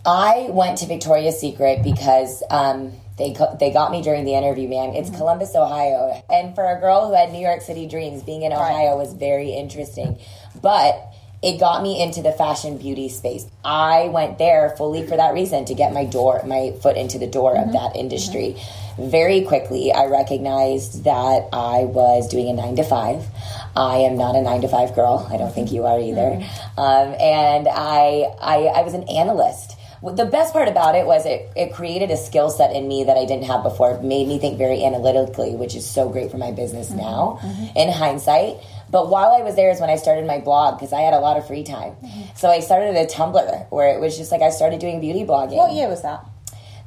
I 0.06 0.46
went 0.48 0.78
to 0.78 0.86
Victoria's 0.86 1.38
Secret 1.38 1.82
because 1.84 2.42
um, 2.48 2.92
they 3.18 3.36
they 3.60 3.70
got 3.70 3.90
me 3.90 4.00
during 4.00 4.24
the 4.24 4.32
interview. 4.32 4.66
Man, 4.66 4.94
it's 4.94 5.10
mm-hmm. 5.10 5.18
Columbus, 5.18 5.54
Ohio, 5.54 6.24
and 6.30 6.54
for 6.54 6.64
a 6.64 6.80
girl 6.80 7.06
who 7.06 7.12
had 7.12 7.32
New 7.32 7.42
York 7.42 7.60
City 7.60 7.86
dreams, 7.86 8.22
being 8.22 8.40
in 8.40 8.52
Ohio 8.54 8.96
was 8.96 9.12
very 9.12 9.50
interesting. 9.50 10.18
But 10.62 11.12
it 11.42 11.60
got 11.60 11.82
me 11.82 12.02
into 12.02 12.22
the 12.22 12.32
fashion 12.32 12.78
beauty 12.78 13.10
space. 13.10 13.44
I 13.62 14.08
went 14.08 14.38
there 14.38 14.74
fully 14.78 15.06
for 15.06 15.18
that 15.18 15.34
reason 15.34 15.66
to 15.66 15.74
get 15.74 15.92
my 15.92 16.06
door, 16.06 16.40
my 16.46 16.72
foot 16.80 16.96
into 16.96 17.18
the 17.18 17.26
door 17.26 17.56
of 17.58 17.64
mm-hmm. 17.64 17.72
that 17.72 17.94
industry. 17.94 18.54
Mm-hmm. 18.56 18.81
Very 18.98 19.42
quickly, 19.42 19.92
I 19.92 20.06
recognized 20.06 21.04
that 21.04 21.48
I 21.52 21.84
was 21.84 22.28
doing 22.28 22.48
a 22.48 22.52
nine 22.52 22.76
to 22.76 22.84
five. 22.84 23.26
I 23.74 23.98
am 23.98 24.16
not 24.16 24.36
a 24.36 24.42
nine 24.42 24.60
to 24.62 24.68
five 24.68 24.94
girl. 24.94 25.26
I 25.30 25.36
don't 25.36 25.54
think 25.54 25.72
you 25.72 25.86
are 25.86 25.98
either. 25.98 26.20
Mm-hmm. 26.20 26.80
Um, 26.80 27.14
and 27.18 27.68
I, 27.68 28.32
I, 28.40 28.80
I 28.80 28.82
was 28.82 28.94
an 28.94 29.08
analyst. 29.08 29.78
The 30.02 30.26
best 30.26 30.52
part 30.52 30.66
about 30.66 30.96
it 30.96 31.06
was 31.06 31.24
it, 31.26 31.48
it 31.54 31.72
created 31.72 32.10
a 32.10 32.16
skill 32.16 32.50
set 32.50 32.74
in 32.74 32.88
me 32.88 33.04
that 33.04 33.16
I 33.16 33.24
didn't 33.24 33.44
have 33.44 33.62
before. 33.62 33.92
It 33.92 34.02
made 34.02 34.26
me 34.26 34.38
think 34.38 34.58
very 34.58 34.84
analytically, 34.84 35.54
which 35.54 35.76
is 35.76 35.88
so 35.88 36.08
great 36.08 36.30
for 36.30 36.38
my 36.38 36.50
business 36.50 36.88
mm-hmm. 36.88 36.98
now 36.98 37.38
mm-hmm. 37.40 37.78
in 37.78 37.88
hindsight. 37.88 38.56
But 38.90 39.08
while 39.08 39.30
I 39.30 39.42
was 39.42 39.54
there 39.54 39.70
is 39.70 39.80
when 39.80 39.90
I 39.90 39.96
started 39.96 40.26
my 40.26 40.38
blog 40.38 40.78
because 40.78 40.92
I 40.92 41.00
had 41.00 41.14
a 41.14 41.20
lot 41.20 41.36
of 41.38 41.46
free 41.46 41.62
time. 41.62 41.94
So 42.34 42.50
I 42.50 42.60
started 42.60 42.96
a 42.96 43.06
Tumblr 43.06 43.70
where 43.70 43.94
it 43.94 44.00
was 44.00 44.18
just 44.18 44.32
like 44.32 44.42
I 44.42 44.50
started 44.50 44.80
doing 44.80 45.00
beauty 45.00 45.24
blogging. 45.24 45.56
What 45.56 45.72
year 45.72 45.88
was 45.88 46.02
that? 46.02 46.26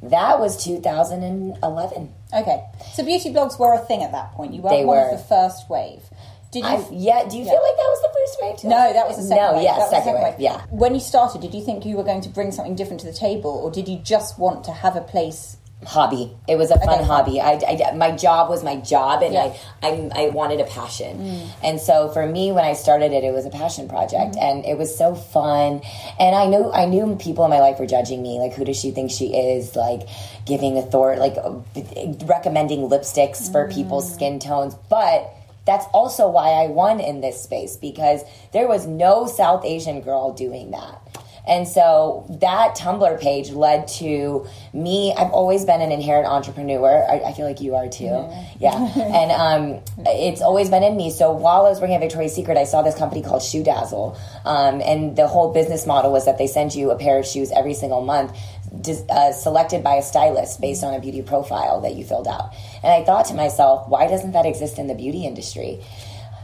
That 0.02 0.38
was 0.40 0.62
2011. 0.64 2.12
Okay, 2.34 2.64
so 2.94 3.04
beauty 3.04 3.32
blogs 3.32 3.58
were 3.58 3.74
a 3.74 3.78
thing 3.78 4.02
at 4.02 4.12
that 4.12 4.32
point. 4.32 4.52
You 4.54 4.62
were 4.62 4.70
They 4.70 4.84
one 4.84 4.96
were. 4.98 5.10
of 5.10 5.18
the 5.18 5.24
first 5.24 5.68
wave. 5.70 6.02
Did 6.52 6.60
you? 6.64 6.70
I, 6.70 6.86
yeah, 6.92 7.28
do 7.28 7.36
you 7.36 7.44
feel 7.44 7.52
like 7.54 7.76
that 7.76 7.90
was 7.90 8.02
the 8.02 8.08
first 8.14 8.38
wave? 8.62 8.70
no, 8.70 8.92
that 8.92 9.06
was 9.08 9.16
the 9.16 9.22
second 9.24 9.44
No, 9.44 9.52
wave. 9.54 9.64
yeah, 9.64 9.76
the 9.78 9.88
second, 9.90 10.14
wave. 10.14 10.34
Yeah. 10.38 10.64
When 10.70 10.94
you 10.94 11.00
started, 11.00 11.40
did 11.40 11.52
you 11.54 11.62
think 11.64 11.84
you 11.84 11.96
were 11.96 12.04
going 12.04 12.20
to 12.22 12.28
bring 12.28 12.52
something 12.52 12.74
different 12.76 13.00
to 13.00 13.06
the 13.06 13.12
table, 13.12 13.50
or 13.50 13.70
did 13.70 13.88
you 13.88 13.98
just 13.98 14.38
want 14.38 14.64
to 14.64 14.72
have 14.72 14.96
a 14.96 15.00
place? 15.00 15.56
Hobby. 15.86 16.32
It 16.48 16.56
was 16.56 16.70
a 16.72 16.78
fun 16.80 16.98
Okay. 16.98 17.04
hobby. 17.04 17.40
I, 17.40 17.52
I- 17.52 17.94
my 17.94 18.10
job 18.10 18.50
was 18.50 18.64
my 18.64 18.76
job, 18.76 19.22
and 19.22 19.32
Yeah. 19.32 19.54
I, 19.82 19.86
I 19.88 20.10
I 20.22 20.28
wanted 20.30 20.60
a 20.60 20.64
passion. 20.64 21.18
Mm. 21.18 21.46
And 21.62 21.80
so 21.80 22.08
for 22.08 22.26
me, 22.26 22.50
when 22.52 22.64
I 22.64 22.72
started 22.72 23.12
it, 23.12 23.22
it 23.22 23.32
was 23.32 23.46
a 23.46 23.50
passion 23.50 23.88
project, 23.88 24.34
mm-hmm. 24.34 24.44
and 24.44 24.64
it 24.64 24.76
was 24.76 24.96
so 24.96 25.14
fun. 25.14 25.80
And 26.18 26.34
I 26.34 26.46
knew 26.46 26.70
I 26.72 26.86
knew 26.86 27.16
people 27.16 27.44
in 27.44 27.50
my 27.50 27.60
life 27.60 27.78
were 27.78 27.86
judging 27.86 28.20
me, 28.20 28.38
like 28.40 28.52
who 28.54 28.64
does 28.64 28.76
she 28.78 28.90
think 28.90 29.10
she 29.10 29.26
is, 29.36 29.76
like 29.76 30.02
giving 30.44 30.76
authority, 30.76 31.20
like 31.20 31.36
recommending 32.28 32.88
lipsticks 32.88 33.50
for 33.50 33.70
people's 33.70 34.10
mm. 34.10 34.14
skin 34.14 34.38
tones, 34.38 34.74
but. 34.90 35.32
That's 35.66 35.86
also 35.92 36.30
why 36.30 36.50
I 36.50 36.68
won 36.68 37.00
in 37.00 37.22
this 37.22 37.42
space 37.42 37.76
because 37.76 38.20
there 38.52 38.68
was 38.68 38.86
no 38.86 39.26
South 39.26 39.64
Asian 39.64 40.00
girl 40.00 40.32
doing 40.32 40.70
that. 40.70 41.02
And 41.46 41.68
so 41.68 42.26
that 42.40 42.76
Tumblr 42.76 43.20
page 43.20 43.50
led 43.50 43.86
to 43.88 44.46
me. 44.72 45.14
I've 45.16 45.30
always 45.30 45.64
been 45.64 45.80
an 45.80 45.92
inherent 45.92 46.26
entrepreneur. 46.26 47.06
I, 47.08 47.30
I 47.30 47.32
feel 47.32 47.46
like 47.46 47.60
you 47.60 47.76
are 47.76 47.88
too. 47.88 48.28
Yeah. 48.58 48.74
and 48.96 49.30
um, 49.30 49.82
it's 50.06 50.42
always 50.42 50.70
been 50.70 50.82
in 50.82 50.96
me. 50.96 51.10
So 51.10 51.32
while 51.32 51.66
I 51.66 51.70
was 51.70 51.80
working 51.80 51.94
at 51.94 52.00
Victoria's 52.00 52.34
Secret, 52.34 52.56
I 52.58 52.64
saw 52.64 52.82
this 52.82 52.96
company 52.96 53.22
called 53.22 53.42
Shoe 53.42 53.62
Dazzle. 53.62 54.18
Um, 54.44 54.80
and 54.80 55.16
the 55.16 55.28
whole 55.28 55.52
business 55.52 55.86
model 55.86 56.10
was 56.10 56.24
that 56.24 56.38
they 56.38 56.46
send 56.48 56.74
you 56.74 56.90
a 56.90 56.98
pair 56.98 57.18
of 57.18 57.26
shoes 57.26 57.52
every 57.54 57.74
single 57.74 58.02
month. 58.02 58.36
Uh, 59.08 59.32
selected 59.32 59.82
by 59.82 59.94
a 59.94 60.02
stylist 60.02 60.60
based 60.60 60.84
on 60.84 60.92
a 60.92 61.00
beauty 61.00 61.22
profile 61.22 61.80
that 61.80 61.94
you 61.94 62.04
filled 62.04 62.28
out. 62.28 62.52
And 62.82 62.92
I 62.92 63.04
thought 63.04 63.26
to 63.26 63.34
myself, 63.34 63.88
why 63.88 64.06
doesn't 64.06 64.32
that 64.32 64.44
exist 64.44 64.78
in 64.78 64.86
the 64.86 64.94
beauty 64.94 65.24
industry? 65.24 65.80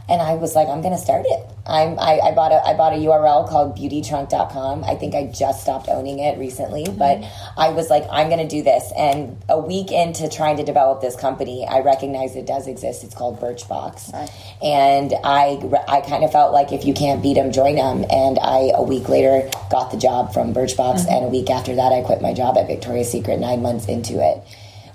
And 0.09 0.21
I 0.21 0.33
was 0.35 0.55
like, 0.55 0.67
I'm 0.67 0.81
going 0.81 0.93
to 0.93 0.99
start 0.99 1.25
it. 1.25 1.49
I'm, 1.65 1.97
I, 1.97 2.19
I 2.19 2.31
bought 2.33 2.51
a 2.51 2.61
I 2.67 2.73
bought 2.73 2.91
a 2.91 2.97
URL 2.97 3.47
called 3.47 3.77
beautytrunk.com. 3.77 4.83
I 4.83 4.95
think 4.95 5.15
I 5.15 5.27
just 5.27 5.61
stopped 5.61 5.87
owning 5.87 6.19
it 6.19 6.37
recently, 6.37 6.83
mm-hmm. 6.83 6.97
but 6.97 7.23
I 7.57 7.69
was 7.69 7.89
like, 7.89 8.03
I'm 8.11 8.27
going 8.27 8.41
to 8.41 8.47
do 8.47 8.63
this. 8.63 8.91
And 8.97 9.41
a 9.47 9.57
week 9.57 9.91
into 9.91 10.27
trying 10.27 10.57
to 10.57 10.63
develop 10.63 10.99
this 10.99 11.15
company, 11.15 11.65
I 11.65 11.79
recognized 11.79 12.35
it 12.35 12.45
does 12.45 12.67
exist. 12.67 13.05
It's 13.05 13.15
called 13.15 13.39
Birchbox, 13.39 14.13
and 14.61 15.13
I 15.23 15.61
I 15.87 16.01
kind 16.01 16.25
of 16.25 16.33
felt 16.33 16.51
like 16.51 16.73
if 16.73 16.85
you 16.85 16.93
can't 16.93 17.23
beat 17.23 17.35
them, 17.35 17.53
join 17.53 17.75
them. 17.75 18.03
And 18.09 18.39
I 18.39 18.71
a 18.75 18.83
week 18.83 19.07
later 19.07 19.49
got 19.69 19.91
the 19.91 19.97
job 19.97 20.33
from 20.33 20.53
Birchbox, 20.53 21.01
mm-hmm. 21.01 21.13
and 21.13 21.25
a 21.25 21.29
week 21.29 21.49
after 21.49 21.75
that, 21.75 21.93
I 21.93 22.01
quit 22.01 22.21
my 22.21 22.33
job 22.33 22.57
at 22.57 22.67
Victoria's 22.67 23.09
Secret. 23.09 23.39
Nine 23.39 23.61
months 23.61 23.87
into 23.87 24.21
it 24.21 24.43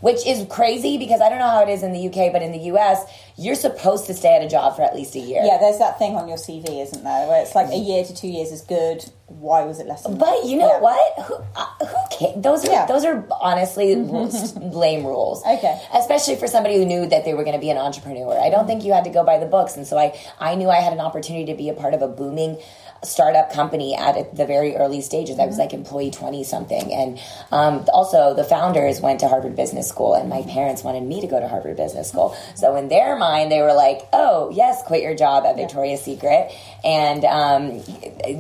which 0.01 0.27
is 0.27 0.47
crazy 0.49 0.99
because 0.99 1.21
I 1.21 1.29
don't 1.29 1.39
know 1.39 1.49
how 1.51 1.63
it 1.63 1.69
is 1.69 1.83
in 1.83 1.93
the 1.93 2.07
UK, 2.09 2.33
but 2.33 2.43
in 2.43 2.53
the 2.53 2.59
US, 2.73 3.05
you're 3.37 3.55
supposed 3.55 4.07
to 4.07 4.15
stay 4.15 4.35
at 4.37 4.43
a 4.43 4.49
job 4.49 4.77
for 4.77 4.83
at 4.83 4.95
least 4.95 5.15
a 5.15 5.19
year. 5.21 5.43
Yeah, 5.45 5.59
there's 5.59 5.79
that 5.79 5.99
thing 5.99 6.15
on 6.17 6.29
your 6.29 6.37
CV, 6.39 6.83
isn't 6.83 7.05
there, 7.05 7.29
where 7.29 7.43
it's 7.43 7.55
like 7.55 7.69
a 7.73 7.77
year 7.77 8.05
to 8.05 8.15
two 8.15 8.29
years 8.29 8.51
is 8.53 8.63
good. 8.63 9.05
Why 9.27 9.63
was 9.65 9.79
it 9.79 9.87
less 9.87 10.03
than 10.05 10.13
that? 10.19 10.21
But 10.21 10.45
you 10.47 10.57
know 10.57 10.69
Yeah. 10.69 10.81
what? 10.81 11.19
Who, 11.25 11.35
uh, 11.55 11.67
who 11.87 11.97
cares? 12.19 12.35
Those 12.43 12.65
are 12.67 12.73
Yeah. 12.73 12.87
those 12.87 13.05
are 13.05 13.25
honestly 13.41 13.95
rules- 13.95 14.57
lame 14.57 15.07
rules. 15.07 15.45
Okay. 15.47 15.79
especially 15.95 16.37
for 16.37 16.47
somebody 16.47 16.77
who 16.77 16.85
knew 16.85 17.07
that 17.07 17.25
they 17.25 17.35
were 17.35 17.43
going 17.45 17.55
to 17.55 17.61
be 17.61 17.71
an 17.71 17.77
entrepreneur. 17.79 18.39
I 18.41 18.49
don't 18.51 18.67
think 18.67 18.85
you 18.85 18.93
had 18.93 19.05
to 19.05 19.11
go 19.11 19.25
by 19.25 19.39
the 19.39 19.47
books, 19.47 19.77
and 19.77 19.87
so 19.87 19.99
I 19.99 20.15
I 20.41 20.55
knew 20.55 20.71
I 20.71 20.77
had 20.81 20.93
an 20.93 21.01
opportunity 21.01 21.45
to 21.53 21.55
be 21.55 21.69
a 21.69 21.75
part 21.75 21.93
of 21.95 22.03
a 22.03 22.09
booming 22.09 22.57
startup 23.05 23.53
company 23.53 23.95
at 23.95 24.35
the 24.37 24.47
very 24.47 24.77
early 24.77 25.01
stages. 25.01 25.39
I 25.39 25.47
was 25.47 25.59
like 25.59 25.73
employee 25.73 26.11
twenty 26.11 26.45
something, 26.45 26.93
and 26.93 27.19
um, 27.53 27.85
also 27.93 28.35
the 28.35 28.45
founders 28.45 29.01
went 29.01 29.21
to 29.21 29.29
Harvard 29.29 29.57
Business 29.57 29.89
School, 29.89 30.15
and 30.15 30.29
my 30.29 30.43
parents 30.43 30.83
wanted 30.83 31.03
me 31.05 31.21
to 31.21 31.27
go 31.27 31.39
to 31.41 31.49
Harvard 31.49 31.77
Business 31.77 32.09
School. 32.09 32.37
So 32.57 32.77
in 32.77 32.89
their 32.89 33.17
mind, 33.17 33.53
they 33.53 33.63
were 33.63 33.73
like, 33.75 34.01
"Oh 34.13 34.51
yes, 34.53 34.83
quit 34.87 35.03
your 35.03 35.15
job 35.15 35.45
at 35.47 35.57
Victoria's 35.57 36.03
Secret 36.03 36.51
and 36.85 37.25
um, 37.25 37.83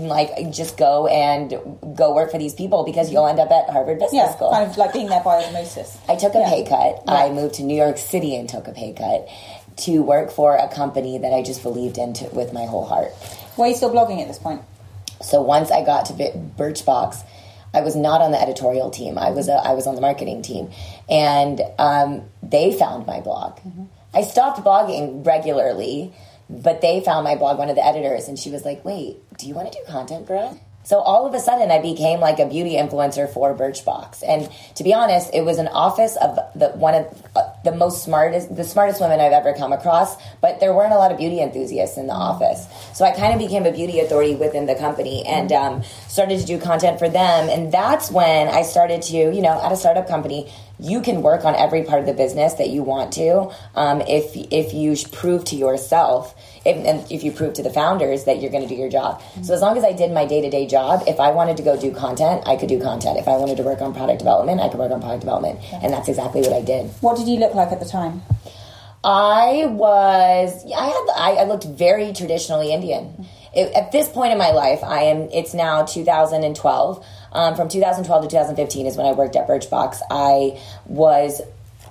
like 0.08 0.50
just 0.50 0.76
go 0.76 1.06
and 1.06 1.50
go 1.96 2.14
work 2.14 2.30
for 2.30 2.38
these 2.38 2.54
people 2.54 2.84
because 2.84 3.12
you'll 3.12 3.26
end 3.26 3.38
up 3.40 3.50
at 3.50 3.70
Harvard 3.70 3.98
Business 3.98 4.14
yeah, 4.14 4.34
School." 4.34 4.50
kind 4.50 4.68
of 4.70 4.76
like 4.76 4.92
being 4.92 5.08
there 5.08 5.22
by 5.22 5.44
osmosis. 5.44 5.98
I 6.08 6.16
took 6.16 6.34
a 6.34 6.38
Yeah. 6.38 6.48
pay 6.50 6.64
cut. 6.64 7.02
I 7.06 7.30
moved 7.30 7.54
to 7.56 7.62
New 7.62 7.76
York 7.76 7.98
City 7.98 8.36
and 8.36 8.48
took 8.48 8.68
a 8.68 8.72
pay 8.72 8.92
cut 8.92 9.28
to 9.84 10.02
work 10.02 10.30
for 10.32 10.56
a 10.56 10.68
company 10.68 11.18
that 11.18 11.32
I 11.32 11.42
just 11.42 11.62
believed 11.62 11.98
into 11.98 12.24
with 12.30 12.52
my 12.52 12.66
whole 12.66 12.84
heart. 12.84 13.12
Why 13.58 13.66
are 13.66 13.68
you 13.70 13.74
still 13.74 13.90
blogging 13.90 14.22
at 14.22 14.28
this 14.28 14.38
point? 14.38 14.62
So 15.20 15.42
once 15.42 15.72
I 15.72 15.84
got 15.84 16.06
to 16.06 16.12
Birchbox, 16.12 17.24
I 17.74 17.80
was 17.80 17.96
not 17.96 18.20
on 18.20 18.30
the 18.30 18.40
editorial 18.40 18.88
team. 18.90 19.18
I 19.18 19.30
was 19.30 19.48
a, 19.48 19.54
I 19.54 19.72
was 19.72 19.86
on 19.86 19.96
the 19.96 20.00
marketing 20.00 20.42
team, 20.42 20.70
and 21.08 21.60
um, 21.78 22.22
they 22.40 22.72
found 22.72 23.06
my 23.06 23.20
blog. 23.20 23.58
I 24.14 24.22
stopped 24.22 24.64
blogging 24.64 25.26
regularly, 25.26 26.14
but 26.48 26.80
they 26.80 27.00
found 27.00 27.24
my 27.24 27.34
blog. 27.34 27.58
One 27.58 27.68
of 27.68 27.74
the 27.74 27.84
editors, 27.84 28.28
and 28.28 28.38
she 28.38 28.48
was 28.48 28.64
like, 28.64 28.84
"Wait, 28.84 29.18
do 29.36 29.48
you 29.48 29.54
want 29.54 29.72
to 29.72 29.78
do 29.78 29.84
content, 29.90 30.26
girl?" 30.26 30.58
So 30.88 31.00
all 31.00 31.26
of 31.26 31.34
a 31.34 31.38
sudden, 31.38 31.70
I 31.70 31.82
became 31.82 32.18
like 32.18 32.38
a 32.38 32.48
beauty 32.48 32.76
influencer 32.76 33.30
for 33.30 33.54
Birchbox. 33.54 34.22
And 34.26 34.48
to 34.74 34.82
be 34.82 34.94
honest, 34.94 35.28
it 35.34 35.42
was 35.42 35.58
an 35.58 35.68
office 35.68 36.16
of 36.16 36.38
the 36.54 36.70
one 36.70 36.94
of 36.94 37.22
uh, 37.36 37.42
the 37.62 37.72
most 37.72 38.02
smartest, 38.04 38.56
the 38.56 38.64
smartest 38.64 38.98
women 38.98 39.20
I've 39.20 39.32
ever 39.32 39.52
come 39.52 39.74
across. 39.74 40.16
But 40.40 40.60
there 40.60 40.72
weren't 40.72 40.94
a 40.94 40.96
lot 40.96 41.12
of 41.12 41.18
beauty 41.18 41.42
enthusiasts 41.42 41.98
in 41.98 42.06
the 42.06 42.14
office, 42.14 42.66
so 42.94 43.04
I 43.04 43.10
kind 43.10 43.34
of 43.34 43.38
became 43.38 43.66
a 43.66 43.70
beauty 43.70 44.00
authority 44.00 44.34
within 44.34 44.64
the 44.64 44.76
company 44.76 45.26
and 45.26 45.52
um, 45.52 45.82
started 46.08 46.40
to 46.40 46.46
do 46.46 46.58
content 46.58 46.98
for 46.98 47.10
them. 47.10 47.50
And 47.50 47.70
that's 47.70 48.10
when 48.10 48.48
I 48.48 48.62
started 48.62 49.02
to, 49.02 49.16
you 49.18 49.42
know, 49.42 49.60
at 49.62 49.70
a 49.70 49.76
startup 49.76 50.08
company, 50.08 50.50
you 50.80 51.02
can 51.02 51.20
work 51.20 51.44
on 51.44 51.54
every 51.54 51.82
part 51.82 52.00
of 52.00 52.06
the 52.06 52.14
business 52.14 52.54
that 52.54 52.70
you 52.70 52.82
want 52.82 53.12
to 53.12 53.52
um, 53.74 54.00
if 54.08 54.34
if 54.50 54.72
you 54.72 54.96
prove 55.12 55.44
to 55.46 55.56
yourself 55.56 56.34
and 56.66 57.10
if 57.10 57.22
you 57.22 57.32
prove 57.32 57.54
to 57.54 57.62
the 57.62 57.70
founders 57.70 58.24
that 58.24 58.40
you're 58.40 58.50
going 58.50 58.62
to 58.62 58.68
do 58.68 58.74
your 58.74 58.90
job. 58.90 59.22
So 59.42 59.54
as 59.54 59.60
long 59.60 59.76
as 59.76 59.84
I 59.84 59.92
did 59.92 60.12
my 60.12 60.26
day 60.26 60.40
to 60.40 60.50
day 60.50 60.66
job, 60.66 61.04
if 61.06 61.20
I 61.20 61.30
wanted 61.30 61.56
to 61.58 61.62
go 61.62 61.78
do 61.78 61.92
content, 61.92 62.42
I 62.46 62.56
could 62.56 62.68
do 62.68 62.80
content. 62.80 63.18
If 63.18 63.28
I 63.28 63.36
wanted 63.36 63.56
to 63.58 63.62
work 63.62 63.80
on 63.80 63.94
product 63.94 64.18
development, 64.18 64.60
I 64.60 64.68
could 64.68 64.78
work 64.78 64.92
on 64.92 65.00
product 65.00 65.20
development, 65.20 65.60
and 65.72 65.92
that's 65.92 66.08
exactly 66.08 66.40
what 66.42 66.52
I 66.52 66.62
did. 66.62 66.90
What 67.00 67.16
did 67.16 67.28
you 67.28 67.38
look 67.38 67.54
like 67.54 67.72
at 67.72 67.80
the 67.80 67.86
time? 67.86 68.22
I 69.04 69.66
was, 69.66 70.64
I 70.76 70.86
had, 70.86 71.40
I, 71.40 71.44
looked 71.44 71.64
very 71.64 72.12
traditionally 72.12 72.72
Indian. 72.72 73.26
It, 73.54 73.72
at 73.72 73.92
this 73.92 74.08
point 74.08 74.32
in 74.32 74.38
my 74.38 74.50
life, 74.50 74.82
I 74.82 75.02
am. 75.02 75.28
It's 75.32 75.54
now 75.54 75.84
2012. 75.84 77.06
Um, 77.30 77.54
from 77.54 77.68
2012 77.68 78.22
to 78.24 78.28
2015 78.28 78.86
is 78.86 78.96
when 78.96 79.06
I 79.06 79.12
worked 79.12 79.36
at 79.36 79.46
Birchbox. 79.46 80.00
I 80.10 80.60
was 80.86 81.40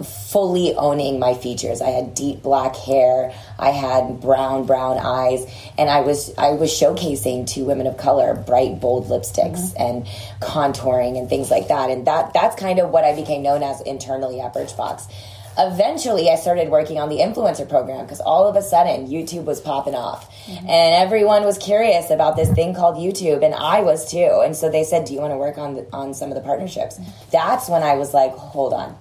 fully 0.05 0.73
owning 0.75 1.19
my 1.19 1.33
features. 1.33 1.81
I 1.81 1.89
had 1.89 2.13
deep 2.13 2.43
black 2.43 2.75
hair, 2.75 3.33
I 3.57 3.69
had 3.69 4.21
brown 4.21 4.65
brown 4.65 4.97
eyes, 4.99 5.45
and 5.77 5.89
I 5.89 6.01
was 6.01 6.33
I 6.37 6.51
was 6.51 6.71
showcasing 6.71 7.47
to 7.53 7.63
women 7.63 7.87
of 7.87 7.97
color 7.97 8.35
bright 8.35 8.79
bold 8.79 9.07
lipsticks 9.07 9.73
mm-hmm. 9.73 9.81
and 9.81 10.05
contouring 10.41 11.17
and 11.17 11.29
things 11.29 11.49
like 11.49 11.69
that. 11.69 11.89
And 11.89 12.05
that 12.07 12.33
that's 12.33 12.55
kind 12.55 12.79
of 12.79 12.89
what 12.89 13.03
I 13.03 13.15
became 13.15 13.41
known 13.43 13.63
as 13.63 13.81
internally 13.81 14.39
at 14.39 14.53
Birchbox. 14.53 15.11
Eventually, 15.59 16.29
I 16.29 16.35
started 16.35 16.69
working 16.69 16.99
on 16.99 17.09
the 17.09 17.17
influencer 17.17 17.67
program 17.67 18.05
because 18.05 18.19
all 18.19 18.47
of 18.47 18.55
a 18.55 18.61
sudden 18.61 19.07
YouTube 19.07 19.45
was 19.45 19.59
popping 19.59 19.95
off, 19.95 20.31
mm-hmm. 20.45 20.69
and 20.69 21.03
everyone 21.03 21.45
was 21.45 21.57
curious 21.57 22.11
about 22.11 22.35
this 22.35 22.51
thing 22.51 22.75
called 22.75 22.97
YouTube, 22.97 23.43
and 23.43 23.55
I 23.55 23.81
was 23.81 24.11
too. 24.11 24.41
And 24.43 24.55
so 24.55 24.69
they 24.69 24.83
said, 24.83 25.05
"Do 25.05 25.13
you 25.15 25.19
want 25.19 25.33
to 25.33 25.37
work 25.37 25.57
on 25.57 25.73
the, 25.73 25.87
on 25.91 26.13
some 26.13 26.29
of 26.29 26.35
the 26.35 26.41
partnerships?" 26.41 26.99
Mm-hmm. 26.99 27.09
That's 27.31 27.67
when 27.67 27.81
I 27.81 27.95
was 27.95 28.13
like, 28.13 28.33
"Hold 28.33 28.73
on." 28.73 28.95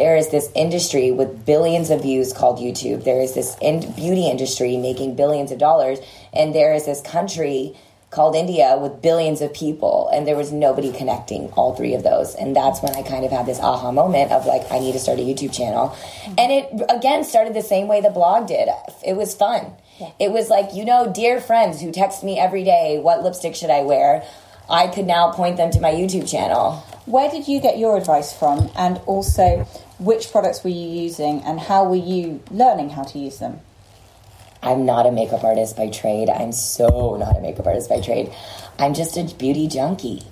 There 0.00 0.16
is 0.16 0.30
this 0.30 0.50
industry 0.54 1.10
with 1.10 1.44
billions 1.44 1.90
of 1.90 2.00
views 2.00 2.32
called 2.32 2.58
YouTube. 2.58 3.04
There 3.04 3.20
is 3.20 3.34
this 3.34 3.54
in- 3.60 3.92
beauty 3.92 4.30
industry 4.30 4.78
making 4.78 5.14
billions 5.14 5.52
of 5.52 5.58
dollars, 5.58 5.98
and 6.32 6.54
there 6.54 6.72
is 6.72 6.86
this 6.86 7.02
country 7.02 7.76
called 8.08 8.34
India 8.34 8.78
with 8.80 9.02
billions 9.02 9.42
of 9.42 9.52
people, 9.52 10.08
and 10.12 10.26
there 10.26 10.36
was 10.36 10.50
nobody 10.52 10.90
connecting 10.90 11.48
all 11.50 11.74
three 11.74 11.92
of 11.92 12.02
those. 12.02 12.34
And 12.34 12.56
that's 12.56 12.80
when 12.82 12.96
I 12.96 13.02
kind 13.02 13.26
of 13.26 13.30
had 13.30 13.44
this 13.44 13.60
aha 13.60 13.92
moment 13.92 14.32
of 14.32 14.46
like, 14.46 14.62
I 14.72 14.78
need 14.78 14.92
to 14.92 14.98
start 14.98 15.18
a 15.18 15.22
YouTube 15.22 15.54
channel. 15.54 15.90
Mm-hmm. 15.90 16.34
And 16.38 16.50
it 16.50 16.66
again 16.88 17.22
started 17.22 17.52
the 17.52 17.62
same 17.62 17.86
way 17.86 18.00
the 18.00 18.10
blog 18.10 18.48
did. 18.48 18.70
It 19.06 19.16
was 19.16 19.34
fun. 19.34 19.70
It 20.18 20.32
was 20.32 20.48
like, 20.48 20.72
you 20.72 20.86
know, 20.86 21.12
dear 21.12 21.42
friends 21.42 21.82
who 21.82 21.92
text 21.92 22.24
me 22.24 22.38
every 22.38 22.64
day, 22.64 22.98
what 22.98 23.22
lipstick 23.22 23.54
should 23.54 23.70
I 23.70 23.82
wear? 23.82 24.24
I 24.68 24.86
could 24.86 25.06
now 25.06 25.30
point 25.32 25.58
them 25.58 25.70
to 25.72 25.80
my 25.80 25.92
YouTube 25.92 26.26
channel. 26.30 26.82
Where 27.04 27.30
did 27.30 27.48
you 27.48 27.60
get 27.60 27.76
your 27.76 27.98
advice 27.98 28.32
from? 28.32 28.70
And 28.76 28.98
also, 29.04 29.66
which 30.00 30.32
products 30.32 30.64
were 30.64 30.70
you 30.70 30.88
using 30.88 31.40
and 31.42 31.60
how 31.60 31.84
were 31.84 31.94
you 31.94 32.42
learning 32.50 32.90
how 32.90 33.04
to 33.04 33.18
use 33.18 33.38
them? 33.38 33.60
I'm 34.62 34.84
not 34.84 35.06
a 35.06 35.12
makeup 35.12 35.44
artist 35.44 35.76
by 35.76 35.88
trade. 35.88 36.28
I'm 36.28 36.52
so 36.52 37.16
not 37.16 37.36
a 37.36 37.40
makeup 37.40 37.66
artist 37.66 37.88
by 37.88 38.00
trade. 38.00 38.34
I'm 38.80 38.94
just 38.94 39.18
a 39.18 39.24
beauty 39.36 39.68
junkie. 39.68 40.22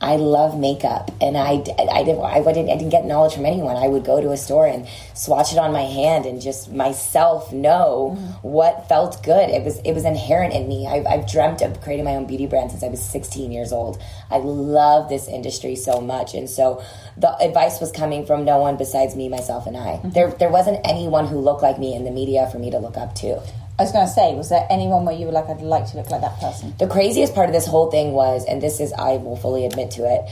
I 0.00 0.16
love 0.16 0.58
makeup, 0.58 1.10
and 1.20 1.36
I, 1.36 1.50
I, 1.50 2.02
didn't 2.02 2.22
I 2.22 2.40
wouldn't 2.40 2.70
I 2.70 2.76
didn't 2.76 2.88
get 2.88 3.04
knowledge 3.04 3.34
from 3.34 3.44
anyone. 3.44 3.76
I 3.76 3.86
would 3.86 4.02
go 4.02 4.18
to 4.20 4.30
a 4.30 4.36
store 4.38 4.66
and 4.66 4.88
swatch 5.12 5.52
it 5.52 5.58
on 5.58 5.72
my 5.72 5.82
hand 5.82 6.24
and 6.24 6.40
just 6.40 6.72
myself 6.72 7.52
know 7.52 8.16
what 8.40 8.88
felt 8.88 9.22
good. 9.22 9.50
It 9.50 9.62
was 9.62 9.78
it 9.80 9.92
was 9.92 10.06
inherent 10.06 10.54
in 10.54 10.68
me. 10.68 10.86
I've, 10.86 11.06
I've 11.06 11.30
dreamt 11.30 11.60
of 11.60 11.82
creating 11.82 12.06
my 12.06 12.16
own 12.16 12.24
beauty 12.24 12.46
brand 12.46 12.70
since 12.70 12.82
I 12.82 12.88
was 12.88 13.04
16 13.04 13.52
years 13.52 13.72
old. 13.72 14.02
I 14.30 14.38
love 14.38 15.10
this 15.10 15.28
industry 15.28 15.76
so 15.76 16.00
much, 16.00 16.32
and 16.32 16.48
so 16.48 16.82
the 17.18 17.36
advice 17.38 17.78
was 17.78 17.92
coming 17.92 18.24
from 18.24 18.46
no 18.46 18.58
one 18.58 18.78
besides 18.78 19.14
me, 19.14 19.28
myself, 19.28 19.66
and 19.66 19.76
I. 19.76 20.00
There 20.02 20.30
there 20.30 20.50
wasn't 20.50 20.80
anyone 20.84 21.26
who 21.26 21.38
looked 21.38 21.62
like 21.62 21.78
me 21.78 21.94
in 21.94 22.04
the 22.04 22.10
media 22.10 22.48
for 22.50 22.58
me 22.58 22.70
to 22.70 22.78
look 22.78 22.96
up 22.96 23.14
to. 23.16 23.42
I 23.82 23.84
was 23.84 23.92
going 23.92 24.06
to 24.06 24.12
say, 24.12 24.34
was 24.36 24.48
there 24.48 24.64
anyone 24.70 25.04
where 25.04 25.14
you 25.14 25.26
were 25.26 25.32
like, 25.32 25.48
I'd 25.48 25.60
like 25.60 25.90
to 25.90 25.96
look 25.96 26.08
like 26.08 26.20
that 26.20 26.38
person? 26.38 26.72
The 26.78 26.86
craziest 26.86 27.34
part 27.34 27.48
of 27.48 27.52
this 27.52 27.66
whole 27.66 27.90
thing 27.90 28.12
was, 28.12 28.44
and 28.44 28.62
this 28.62 28.78
is, 28.78 28.92
I 28.92 29.16
will 29.16 29.34
fully 29.34 29.66
admit 29.66 29.90
to 29.92 30.02
it, 30.02 30.30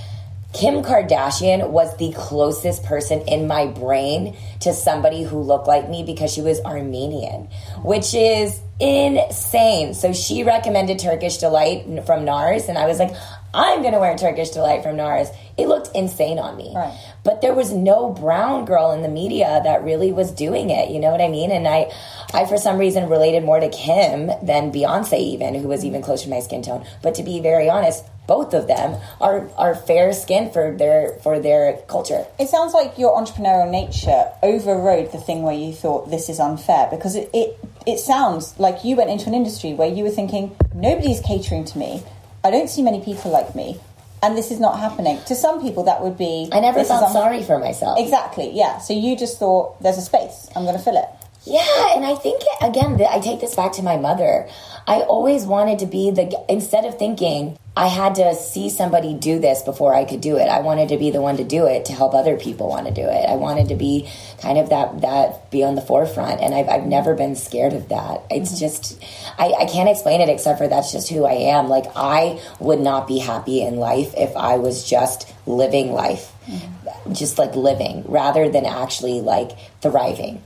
Kim 0.53 0.83
Kardashian 0.85 1.71
was 1.71 1.97
the 1.97 2.13
closest 2.13 2.85
person 2.85 3.23
in 3.23 3.49
my 3.49 3.67
brain 3.67 4.37
to 4.61 4.73
somebody 4.73 5.25
who 5.25 5.41
looked 5.41 5.67
like 5.67 5.89
me 5.89 6.05
because 6.05 6.33
she 6.33 6.43
was 6.43 6.61
Armenian, 6.61 7.49
which 7.83 8.15
is 8.15 8.61
insane. 8.79 9.95
So 9.95 10.13
she 10.13 10.45
recommended 10.45 11.01
Turkish 11.01 11.39
Delight 11.39 11.87
from 12.07 12.25
NARS, 12.25 12.69
and 12.69 12.79
I 12.79 12.87
was 12.87 13.01
like, 13.01 13.13
I'm 13.53 13.81
going 13.81 13.95
to 13.95 13.99
wear 13.99 14.17
Turkish 14.17 14.51
Delight 14.51 14.85
from 14.85 14.97
NARS. 14.97 15.29
It 15.59 15.67
looked 15.67 15.91
insane 15.97 16.39
on 16.39 16.57
me. 16.57 16.73
Right. 16.73 16.97
But 17.25 17.43
there 17.43 17.55
was 17.55 17.73
no 17.73 18.11
brown 18.11 18.65
girl 18.65 18.93
in 18.93 19.03
the 19.03 19.09
media 19.09 19.61
that 19.65 19.85
really 19.85 20.13
was 20.13 20.31
doing 20.31 20.71
it. 20.71 20.91
You 20.91 21.01
know 21.01 21.11
what 21.11 21.21
I 21.21 21.29
mean? 21.29 21.51
And 21.51 21.69
I, 21.69 21.93
I 22.33 22.47
for 22.47 22.57
some 22.57 22.79
reason 22.79 23.09
related 23.09 23.45
more 23.45 23.61
to 23.61 23.69
Kim 23.69 24.27
than 24.43 24.73
Beyonce, 24.73 25.19
even 25.19 25.55
who 25.55 25.69
was 25.69 25.85
even 25.85 26.03
closer 26.03 26.25
to 26.25 26.31
my 26.31 26.41
skin 26.41 26.63
tone. 26.63 26.87
But 27.03 27.15
to 27.17 27.23
be 27.23 27.41
very 27.41 27.69
honest, 27.69 28.05
both 28.27 28.55
of 28.55 28.69
them 28.69 29.01
are 29.21 29.51
are 29.57 29.75
fair 29.75 30.13
skinned 30.13 30.53
for 30.53 30.71
their 30.77 31.19
for 31.23 31.41
their 31.41 31.79
culture. 31.89 32.25
It 32.39 32.49
sounds 32.49 32.73
like 32.73 32.97
your 32.97 33.21
entrepreneurial 33.21 33.69
nature 33.69 34.31
overrode 34.43 35.11
the 35.11 35.19
thing 35.19 35.43
where 35.43 35.55
you 35.55 35.73
thought 35.73 36.11
this 36.11 36.29
is 36.29 36.39
unfair 36.39 36.87
because 36.93 37.17
it, 37.17 37.29
it, 37.35 37.59
it 37.87 37.99
sounds 37.99 38.57
like 38.59 38.85
you 38.85 38.95
went 38.95 39.11
into 39.11 39.27
an 39.27 39.35
industry 39.35 39.75
where 39.75 39.89
you 39.89 40.05
were 40.05 40.11
thinking, 40.11 40.57
nobody's 40.73 41.21
catering 41.21 41.65
to 41.65 41.79
me. 41.79 42.05
I 42.45 42.51
don't 42.53 42.71
see 42.71 42.83
many 42.83 43.01
people 43.05 43.33
like 43.33 43.55
me. 43.57 43.81
And 44.23 44.37
this 44.37 44.51
is 44.51 44.61
not 44.61 44.79
happening. 44.79 45.19
To 45.27 45.35
some 45.35 45.63
people, 45.63 45.85
that 45.85 46.03
would 46.03 46.19
be. 46.19 46.49
I 46.53 46.61
never 46.61 46.85
felt 46.85 47.05
un- 47.05 47.13
sorry 47.13 47.43
for 47.43 47.59
myself. 47.59 47.99
Exactly, 47.99 48.51
yeah. 48.53 48.79
So 48.79 48.93
you 48.93 49.17
just 49.17 49.39
thought, 49.39 49.83
there's 49.83 49.97
a 49.97 50.03
space. 50.03 50.49
I'm 50.55 50.65
going 50.65 50.77
to 50.77 50.83
fill 50.83 50.97
it. 50.97 51.09
Yeah, 51.45 51.95
and 51.97 52.05
I 52.05 52.17
think 52.17 52.43
again, 52.61 53.01
I 53.09 53.19
take 53.19 53.41
this 53.41 53.55
back 53.55 53.73
to 53.73 53.83
my 53.83 53.97
mother. 53.97 54.47
I 54.87 55.01
always 55.01 55.47
wanted 55.47 55.79
to 55.79 55.87
be 55.87 56.11
the 56.11 56.45
instead 56.51 56.85
of 56.85 56.99
thinking 56.99 57.57
I 57.81 57.87
had 57.87 58.17
to 58.17 58.35
see 58.35 58.69
somebody 58.69 59.15
do 59.15 59.39
this 59.39 59.63
before 59.63 59.95
I 59.95 60.05
could 60.05 60.21
do 60.21 60.37
it. 60.37 60.51
I 60.51 60.61
wanted 60.61 60.91
to 60.91 60.99
be 60.99 61.11
the 61.11 61.23
one 61.23 61.39
to 61.39 61.45
do 61.45 61.65
it 61.65 61.87
to 61.87 61.95
help 61.95 62.13
other 62.13 62.37
people 62.37 62.69
want 62.69 62.87
to 62.87 62.93
do 62.93 63.01
it. 63.01 63.27
I 63.27 63.37
wanted 63.37 63.69
to 63.69 63.75
be 63.75 64.07
kind 64.39 64.59
of 64.59 64.69
that 64.69 65.01
that 65.01 65.51
be 65.51 65.65
on 65.65 65.77
the 65.77 65.81
forefront, 65.81 66.43
and 66.43 66.55
I've 66.55 66.69
I've 66.69 66.85
never 66.85 67.15
been 67.15 67.37
scared 67.37 67.73
of 67.73 67.89
that. 67.89 68.23
It's 68.31 68.61
just 68.61 69.03
I, 69.39 69.55
I 69.61 69.65
can't 69.65 69.89
explain 69.89 70.21
it 70.21 70.29
except 70.29 70.59
for 70.59 70.69
that's 70.69 70.93
just 70.93 71.09
who 71.09 71.25
I 71.25 71.33
am. 71.33 71.71
Like 71.71 71.87
I 71.97 72.43
would 72.59 72.81
not 72.81 73.09
be 73.09 73.17
happy 73.17 73.63
in 73.63 73.77
life 73.77 74.13
if 74.15 74.37
I 74.37 74.57
was 74.57 74.85
just 74.85 75.33
living 75.47 75.95
life, 75.95 76.35
mm-hmm. 76.47 77.15
just 77.15 77.39
like 77.39 77.57
living 77.57 78.05
rather 78.07 78.51
than 78.51 78.67
actually 78.67 79.23
like 79.23 79.53
thriving 79.81 80.43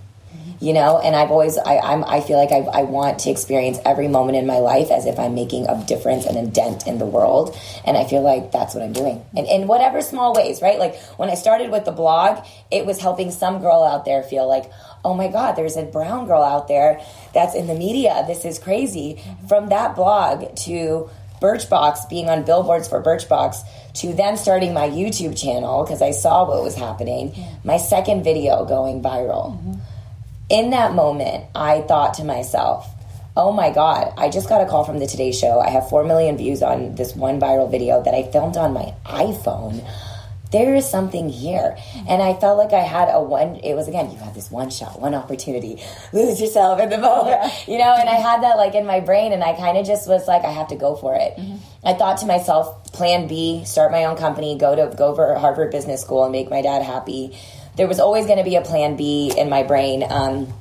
you 0.64 0.72
know? 0.72 0.98
And 0.98 1.14
i've 1.14 1.30
always 1.30 1.58
I, 1.58 1.78
I'm, 1.78 2.02
I 2.04 2.20
feel 2.20 2.38
like 2.38 2.50
I, 2.50 2.80
I 2.80 2.82
want 2.84 3.18
to 3.20 3.30
experience 3.30 3.78
every 3.84 4.08
moment 4.08 4.38
in 4.38 4.46
my 4.46 4.58
life 4.58 4.90
as 4.90 5.04
if 5.04 5.18
i'm 5.18 5.34
making 5.34 5.66
a 5.68 5.84
difference 5.84 6.24
and 6.24 6.38
a 6.38 6.50
dent 6.50 6.86
in 6.86 6.98
the 6.98 7.06
world. 7.06 7.56
And 7.84 7.96
i 7.96 8.04
feel 8.04 8.22
like 8.22 8.50
that's 8.50 8.74
what 8.74 8.82
i'm 8.82 8.94
doing. 8.94 9.24
And 9.36 9.46
in 9.46 9.66
whatever 9.68 10.00
small 10.00 10.34
ways 10.34 10.62
right? 10.62 10.78
Like 10.78 10.98
when 11.18 11.28
i 11.28 11.34
started 11.34 11.70
with 11.70 11.84
the 11.84 11.92
blog 11.92 12.44
it 12.70 12.86
was 12.86 12.98
helping 12.98 13.30
some 13.30 13.60
girl 13.60 13.84
out 13.84 14.04
there 14.04 14.22
feel 14.22 14.48
like 14.48 14.70
oh 15.04 15.14
my 15.14 15.28
god 15.28 15.52
there's 15.52 15.76
a 15.76 15.84
brown 15.84 16.26
girl 16.26 16.42
out 16.42 16.66
there 16.68 17.00
that's 17.34 17.54
in 17.54 17.66
the 17.66 17.74
media. 17.74 18.24
This 18.26 18.44
is 18.44 18.58
crazy. 18.58 19.22
From 19.48 19.68
that 19.68 19.94
blog 19.94 20.56
to 20.64 21.10
birchbox 21.42 22.08
being 22.08 22.30
on 22.30 22.42
billboards 22.44 22.88
for 22.88 23.02
birchbox 23.02 23.58
to 23.92 24.14
then 24.14 24.36
starting 24.36 24.72
my 24.72 24.88
youtube 24.88 25.36
channel 25.38 25.84
because 25.84 26.00
i 26.00 26.10
saw 26.10 26.48
what 26.48 26.62
was 26.62 26.74
happening. 26.74 27.34
My 27.64 27.76
second 27.76 28.24
video 28.24 28.64
going 28.64 29.02
viral 29.02 29.58
mm-hmm. 29.58 29.93
In 30.48 30.70
that 30.70 30.94
moment, 30.94 31.46
I 31.54 31.82
thought 31.82 32.14
to 32.14 32.24
myself, 32.24 32.88
oh 33.36 33.52
my 33.52 33.70
God, 33.70 34.12
I 34.16 34.28
just 34.28 34.48
got 34.48 34.60
a 34.60 34.66
call 34.66 34.84
from 34.84 34.98
the 34.98 35.06
Today 35.06 35.32
Show. 35.32 35.60
I 35.60 35.70
have 35.70 35.88
4 35.88 36.04
million 36.04 36.36
views 36.36 36.62
on 36.62 36.94
this 36.94 37.14
one 37.16 37.40
viral 37.40 37.70
video 37.70 38.02
that 38.02 38.14
I 38.14 38.30
filmed 38.30 38.56
on 38.56 38.72
my 38.72 38.94
iPhone. 39.06 39.84
There 40.54 40.74
is 40.74 40.88
something 40.88 41.28
here. 41.28 41.76
And 42.08 42.22
I 42.22 42.34
felt 42.34 42.58
like 42.58 42.72
I 42.72 42.82
had 42.82 43.08
a 43.10 43.20
one, 43.20 43.56
it 43.56 43.74
was 43.74 43.88
again, 43.88 44.10
you 44.10 44.18
have 44.18 44.34
this 44.34 44.50
one 44.50 44.70
shot, 44.70 45.00
one 45.00 45.14
opportunity, 45.14 45.82
lose 46.12 46.40
yourself 46.40 46.78
in 46.80 46.90
the 46.90 46.98
moment, 46.98 47.42
you 47.66 47.78
know? 47.78 47.94
And 47.98 48.08
I 48.08 48.14
had 48.14 48.42
that 48.44 48.56
like 48.56 48.74
in 48.74 48.86
my 48.86 49.00
brain 49.00 49.32
and 49.32 49.42
I 49.42 49.54
kind 49.54 49.76
of 49.76 49.84
just 49.84 50.08
was 50.08 50.28
like, 50.28 50.44
I 50.44 50.52
have 50.52 50.68
to 50.68 50.76
go 50.76 50.94
for 50.94 51.16
it. 51.16 51.38
I 51.82 51.94
thought 51.94 52.18
to 52.18 52.26
myself, 52.26 52.92
plan 52.92 53.26
B, 53.26 53.64
start 53.64 53.90
my 53.90 54.04
own 54.04 54.16
company, 54.16 54.56
go 54.56 54.76
to, 54.76 54.96
go 54.96 55.14
for 55.14 55.34
Harvard 55.34 55.72
Business 55.72 56.00
School 56.00 56.22
and 56.22 56.32
make 56.32 56.48
my 56.48 56.62
dad 56.62 56.82
happy 56.82 57.36
there 57.76 57.88
was 57.88 58.00
always 58.00 58.26
going 58.26 58.38
to 58.38 58.44
be 58.44 58.56
a 58.56 58.62
plan 58.62 58.96
B 58.96 59.32
in 59.36 59.48
my 59.48 59.62
brain. 59.62 60.04
Um, 60.08 60.52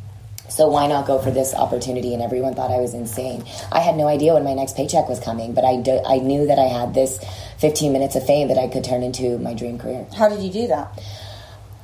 so 0.49 0.67
why 0.67 0.87
not 0.87 1.07
go 1.07 1.19
for 1.19 1.31
this 1.31 1.53
opportunity? 1.53 2.13
And 2.13 2.21
everyone 2.21 2.53
thought 2.53 2.69
I 2.69 2.79
was 2.79 2.93
insane. 2.93 3.43
I 3.71 3.79
had 3.79 3.95
no 3.95 4.07
idea 4.07 4.33
when 4.33 4.43
my 4.43 4.53
next 4.53 4.75
paycheck 4.75 5.09
was 5.09 5.19
coming, 5.19 5.53
but 5.53 5.63
I, 5.63 5.77
do, 5.77 5.99
I 6.05 6.19
knew 6.19 6.47
that 6.47 6.59
I 6.59 6.65
had 6.65 6.93
this 6.93 7.19
15 7.63 7.93
minutes 7.93 8.17
of 8.17 8.25
fame 8.25 8.49
that 8.49 8.57
I 8.57 8.67
could 8.67 8.83
turn 8.83 9.03
into 9.03 9.37
my 9.37 9.53
dream 9.53 9.77
career. 9.77 10.05
How 10.17 10.27
did 10.27 10.41
you 10.41 10.51
do 10.51 10.67
that? 10.67 11.01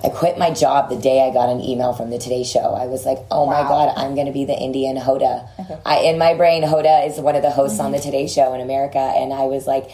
I 0.03 0.09
quit 0.09 0.37
my 0.37 0.51
job 0.51 0.89
the 0.89 0.97
day 0.97 1.25
I 1.25 1.31
got 1.31 1.47
an 1.47 1.61
email 1.61 1.93
from 1.93 2.09
the 2.09 2.17
Today 2.17 2.43
Show. 2.43 2.73
I 2.73 2.87
was 2.87 3.05
like, 3.05 3.19
"Oh 3.31 3.45
my 3.45 3.61
god, 3.61 3.93
I'm 3.95 4.13
going 4.13 4.27
to 4.27 4.33
be 4.33 4.43
the 4.43 4.57
Indian 4.57 4.97
Hoda." 4.97 5.47
I, 5.85 5.99
in 5.99 6.17
my 6.17 6.33
brain, 6.33 6.63
Hoda 6.63 7.07
is 7.07 7.17
one 7.17 7.37
of 7.37 7.43
the 7.43 7.49
hosts 7.49 7.79
on 7.79 7.87
mm-hmm. 7.87 7.95
the 7.95 7.99
Today 8.01 8.27
Show 8.27 8.53
in 8.53 8.59
America, 8.59 8.99
and 8.99 9.31
I 9.31 9.43
was 9.43 9.67
like, 9.67 9.89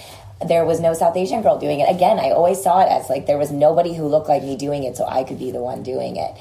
there 0.47 0.65
was 0.65 0.79
no 0.79 0.95
South 0.95 1.15
Asian 1.15 1.43
girl 1.43 1.59
doing 1.59 1.81
it. 1.81 1.89
Again, 1.89 2.17
I 2.17 2.31
always 2.31 2.63
saw 2.63 2.81
it 2.81 2.89
as 2.89 3.07
like 3.07 3.27
there 3.27 3.37
was 3.37 3.51
nobody 3.51 3.93
who 3.93 4.07
looked 4.07 4.27
like 4.27 4.41
me 4.41 4.57
doing 4.57 4.85
it, 4.85 4.97
so 4.97 5.05
I 5.05 5.23
could 5.23 5.37
be 5.37 5.51
the 5.51 5.61
one 5.61 5.83
doing 5.83 6.15
it. 6.17 6.31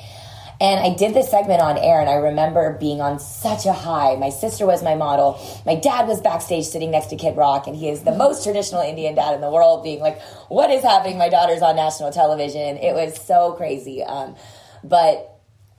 And 0.61 0.81
I 0.81 0.95
did 0.95 1.15
this 1.15 1.31
segment 1.31 1.61
on 1.61 1.77
air, 1.77 2.01
and 2.01 2.09
I 2.09 2.15
remember 2.15 2.77
being 2.79 3.01
on 3.01 3.19
such 3.19 3.67
a 3.67 3.73
high. 3.73 4.15
My 4.17 4.31
sister 4.31 4.67
was 4.67 4.83
my 4.83 4.95
model. 4.95 5.41
My 5.67 5.75
dad 5.75 6.07
was 6.07 6.21
backstage 6.21 6.67
sitting 6.67 6.91
next 6.91 7.07
to 7.07 7.17
Kid 7.17 7.37
Rock, 7.37 7.67
and 7.67 7.75
he 7.75 7.89
is 7.89 8.03
the 8.03 8.13
most 8.13 8.45
traditional 8.45 8.83
Indian 8.83 9.15
dad 9.15 9.35
in 9.35 9.41
the 9.41 9.51
world, 9.51 9.83
being 9.83 10.01
like, 10.01 10.21
What 10.49 10.71
is 10.71 10.83
happening? 10.83 11.19
My 11.19 11.29
daughter's 11.29 11.63
on 11.63 11.77
national 11.77 12.13
television. 12.13 12.77
It 12.79 12.95
was 12.95 13.21
so 13.21 13.53
crazy. 13.53 14.03
Um, 14.03 14.37
but 14.85 15.31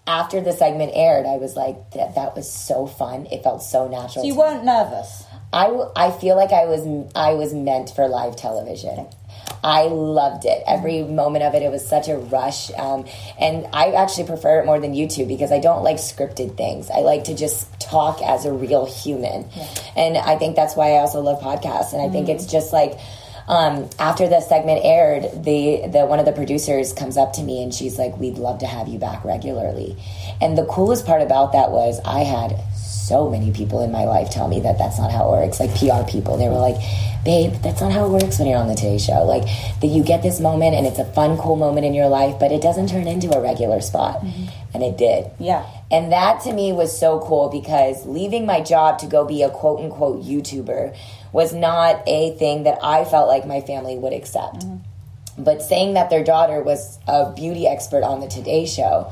after 0.08 0.42
the 0.42 0.52
segment 0.52 0.92
aired, 0.94 1.26
I 1.26 1.38
was 1.38 1.56
like, 1.56 1.92
that, 1.92 2.16
that 2.16 2.36
was 2.36 2.52
so 2.52 2.86
fun. 2.86 3.28
It 3.32 3.44
felt 3.44 3.64
so 3.64 3.88
natural. 3.88 4.24
So 4.24 4.28
you 4.28 4.36
weren't 4.36 4.64
nervous. 4.64 5.26
I, 5.52 5.72
I 5.96 6.12
feel 6.12 6.36
like 6.36 6.52
I 6.52 6.66
was 6.66 6.86
I 7.16 7.34
was 7.34 7.54
meant 7.54 7.90
for 7.92 8.08
live 8.08 8.36
television. 8.36 9.08
I 9.64 9.84
loved 9.84 10.46
it. 10.46 10.64
Every 10.68 11.04
moment 11.04 11.44
of 11.44 11.54
it, 11.56 11.64
it 11.64 11.72
was 11.72 11.88
such 11.88 12.08
a 12.08 12.18
rush. 12.18 12.72
Um, 12.74 13.06
and 13.40 13.68
I 13.74 13.92
actually 13.92 14.28
prefer 14.28 14.60
it 14.60 14.66
more 14.66 14.80
than 14.80 14.94
YouTube 14.94 15.28
because 15.28 15.52
I 15.52 15.60
don't 15.60 15.84
like 15.84 15.98
scripted 15.98 16.58
things. 16.58 16.90
I 16.90 17.00
like 17.00 17.26
to 17.26 17.36
just 17.36 17.80
talk 17.80 18.22
as 18.22 18.46
a 18.46 18.54
real 18.54 18.86
human. 18.86 19.48
And 19.96 20.18
I 20.18 20.38
think 20.38 20.56
that's 20.56 20.76
why 20.76 20.94
I 20.94 20.98
also 21.00 21.22
love 21.22 21.42
podcasts. 21.42 21.94
And 21.94 22.02
I 22.02 22.10
think 22.10 22.30
it's 22.30 22.46
just 22.46 22.74
like, 22.74 23.00
um, 23.48 23.90
after 24.00 24.28
the 24.28 24.42
segment 24.42 24.82
aired, 24.84 25.44
the, 25.44 25.88
the 25.88 26.06
one 26.06 26.20
of 26.20 26.26
the 26.26 26.32
producers 26.32 26.94
comes 26.94 27.16
up 27.16 27.34
to 27.34 27.44
me 27.44 27.62
and 27.62 27.74
she's 27.74 28.00
like, 28.00 28.18
"We'd 28.18 28.40
love 28.40 28.60
to 28.60 28.66
have 28.66 28.88
you 28.88 28.98
back 28.98 29.24
regularly." 29.24 29.96
And 30.42 30.58
the 30.58 30.66
coolest 30.66 31.06
part 31.06 31.22
about 31.22 31.52
that 31.52 31.70
was 31.70 32.00
I 32.04 32.22
had 32.22 32.60
so 33.08 33.30
many 33.30 33.52
people 33.52 33.84
in 33.84 33.92
my 33.92 34.06
life 34.06 34.32
tell 34.32 34.48
me 34.48 34.60
that 34.62 34.78
that's 34.78 34.98
not 34.98 35.12
how 35.12 35.28
it 35.28 35.42
works. 35.42 35.60
Like 35.60 35.76
PR 35.76 36.10
people, 36.10 36.38
they 36.38 36.50
were 36.50 36.58
like, 36.58 36.76
"Babe, 37.24 37.54
that's 37.62 37.82
not 37.82 37.92
how 37.92 38.06
it 38.06 38.10
works 38.10 38.40
when 38.40 38.48
you're 38.48 38.58
on 38.58 38.68
the 38.68 38.76
Today 38.76 38.98
Show. 38.98 39.24
Like 39.24 39.44
that 39.82 39.88
you 39.88 40.04
get 40.04 40.24
this 40.24 40.40
moment 40.40 40.76
and 40.76 40.88
it's 40.88 41.00
a 41.00 41.06
fun, 41.06 41.38
cool 41.38 41.56
moment 41.56 41.86
in 41.86 41.94
your 41.94 42.08
life, 42.08 42.40
but 42.40 42.52
it 42.52 42.62
doesn't 42.62 42.90
turn 42.90 43.08
into 43.08 43.36
a 43.36 43.42
regular 43.42 43.82
spot." 43.82 44.22
Mm-hmm. 44.22 44.46
And 44.74 44.84
it 44.84 44.98
did. 44.98 45.32
Yeah. 45.40 45.66
And 45.90 46.12
that 46.12 46.42
to 46.42 46.52
me 46.52 46.74
was 46.74 46.98
so 46.98 47.20
cool 47.20 47.50
because 47.50 48.06
leaving 48.06 48.46
my 48.46 48.60
job 48.60 49.00
to 49.00 49.08
go 49.08 49.24
be 49.24 49.42
a 49.42 49.50
quote 49.50 49.80
unquote 49.80 50.24
YouTuber 50.24 50.98
was 51.32 51.54
not 51.54 52.04
a 52.08 52.32
thing 52.38 52.64
that 52.64 52.80
I 52.84 53.06
felt 53.06 53.30
like 53.30 53.46
my 53.46 53.62
family 53.62 53.98
would 53.98 54.14
accept. 54.14 54.66
Mm-hmm. 54.66 55.44
But 55.44 55.62
saying 55.62 55.94
that 55.94 56.10
their 56.10 56.24
daughter 56.24 56.62
was 56.62 56.98
a 57.08 57.32
beauty 57.34 57.68
expert 57.68 58.04
on 58.04 58.20
the 58.20 58.28
Today 58.28 58.66
Show 58.66 59.12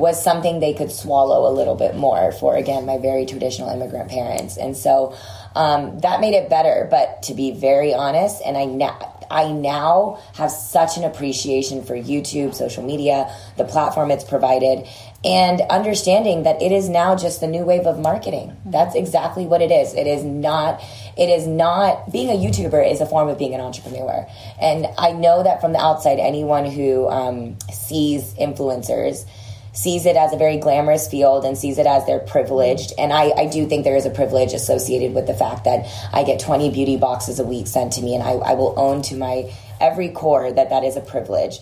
was 0.00 0.22
something 0.22 0.58
they 0.58 0.74
could 0.74 0.90
swallow 0.90 1.48
a 1.48 1.52
little 1.52 1.76
bit 1.76 1.94
more 1.94 2.32
for, 2.32 2.56
again, 2.56 2.86
my 2.86 2.98
very 2.98 3.26
traditional 3.26 3.68
immigrant 3.68 4.10
parents. 4.10 4.56
And 4.56 4.76
so 4.76 5.14
um, 5.54 6.00
that 6.00 6.20
made 6.20 6.34
it 6.34 6.50
better. 6.50 6.88
But 6.90 7.22
to 7.24 7.34
be 7.34 7.52
very 7.52 7.94
honest, 7.94 8.42
and 8.44 8.56
I 8.56 8.64
now. 8.64 9.16
I 9.32 9.52
now 9.52 10.18
have 10.34 10.50
such 10.50 10.96
an 10.96 11.04
appreciation 11.04 11.84
for 11.84 11.94
YouTube, 11.94 12.52
social 12.52 12.82
media, 12.82 13.32
the 13.56 13.64
platform 13.64 14.10
it's 14.10 14.24
provided, 14.24 14.88
and 15.24 15.60
understanding 15.70 16.42
that 16.42 16.60
it 16.60 16.72
is 16.72 16.88
now 16.88 17.14
just 17.14 17.40
the 17.40 17.46
new 17.46 17.64
wave 17.64 17.86
of 17.86 18.00
marketing. 18.00 18.56
That's 18.66 18.96
exactly 18.96 19.46
what 19.46 19.62
it 19.62 19.70
is. 19.70 19.94
It 19.94 20.08
is 20.08 20.24
not 20.24 20.82
it 21.16 21.28
is 21.28 21.46
not 21.46 22.10
being 22.10 22.28
a 22.28 22.32
YouTuber 22.32 22.90
is 22.90 23.00
a 23.00 23.06
form 23.06 23.28
of 23.28 23.38
being 23.38 23.54
an 23.54 23.60
entrepreneur. 23.60 24.26
And 24.60 24.88
I 24.98 25.12
know 25.12 25.44
that 25.44 25.60
from 25.60 25.74
the 25.74 25.80
outside 25.80 26.18
anyone 26.18 26.66
who 26.66 27.08
um, 27.08 27.56
sees 27.72 28.34
influencers 28.34 29.26
sees 29.72 30.06
it 30.06 30.16
as 30.16 30.32
a 30.32 30.36
very 30.36 30.58
glamorous 30.58 31.08
field 31.08 31.44
and 31.44 31.56
sees 31.56 31.78
it 31.78 31.86
as 31.86 32.04
they're 32.06 32.20
privileged. 32.20 32.92
And 32.98 33.12
I, 33.12 33.30
I 33.36 33.46
do 33.46 33.66
think 33.66 33.84
there 33.84 33.96
is 33.96 34.06
a 34.06 34.10
privilege 34.10 34.52
associated 34.52 35.14
with 35.14 35.26
the 35.26 35.34
fact 35.34 35.64
that 35.64 35.86
I 36.12 36.24
get 36.24 36.40
20 36.40 36.70
beauty 36.70 36.96
boxes 36.96 37.38
a 37.38 37.44
week 37.44 37.66
sent 37.66 37.92
to 37.94 38.02
me, 38.02 38.14
and 38.14 38.22
I, 38.22 38.32
I 38.32 38.54
will 38.54 38.74
own 38.76 39.02
to 39.02 39.16
my 39.16 39.52
every 39.80 40.10
core 40.10 40.52
that 40.52 40.70
that 40.70 40.84
is 40.84 40.96
a 40.96 41.00
privilege. 41.00 41.60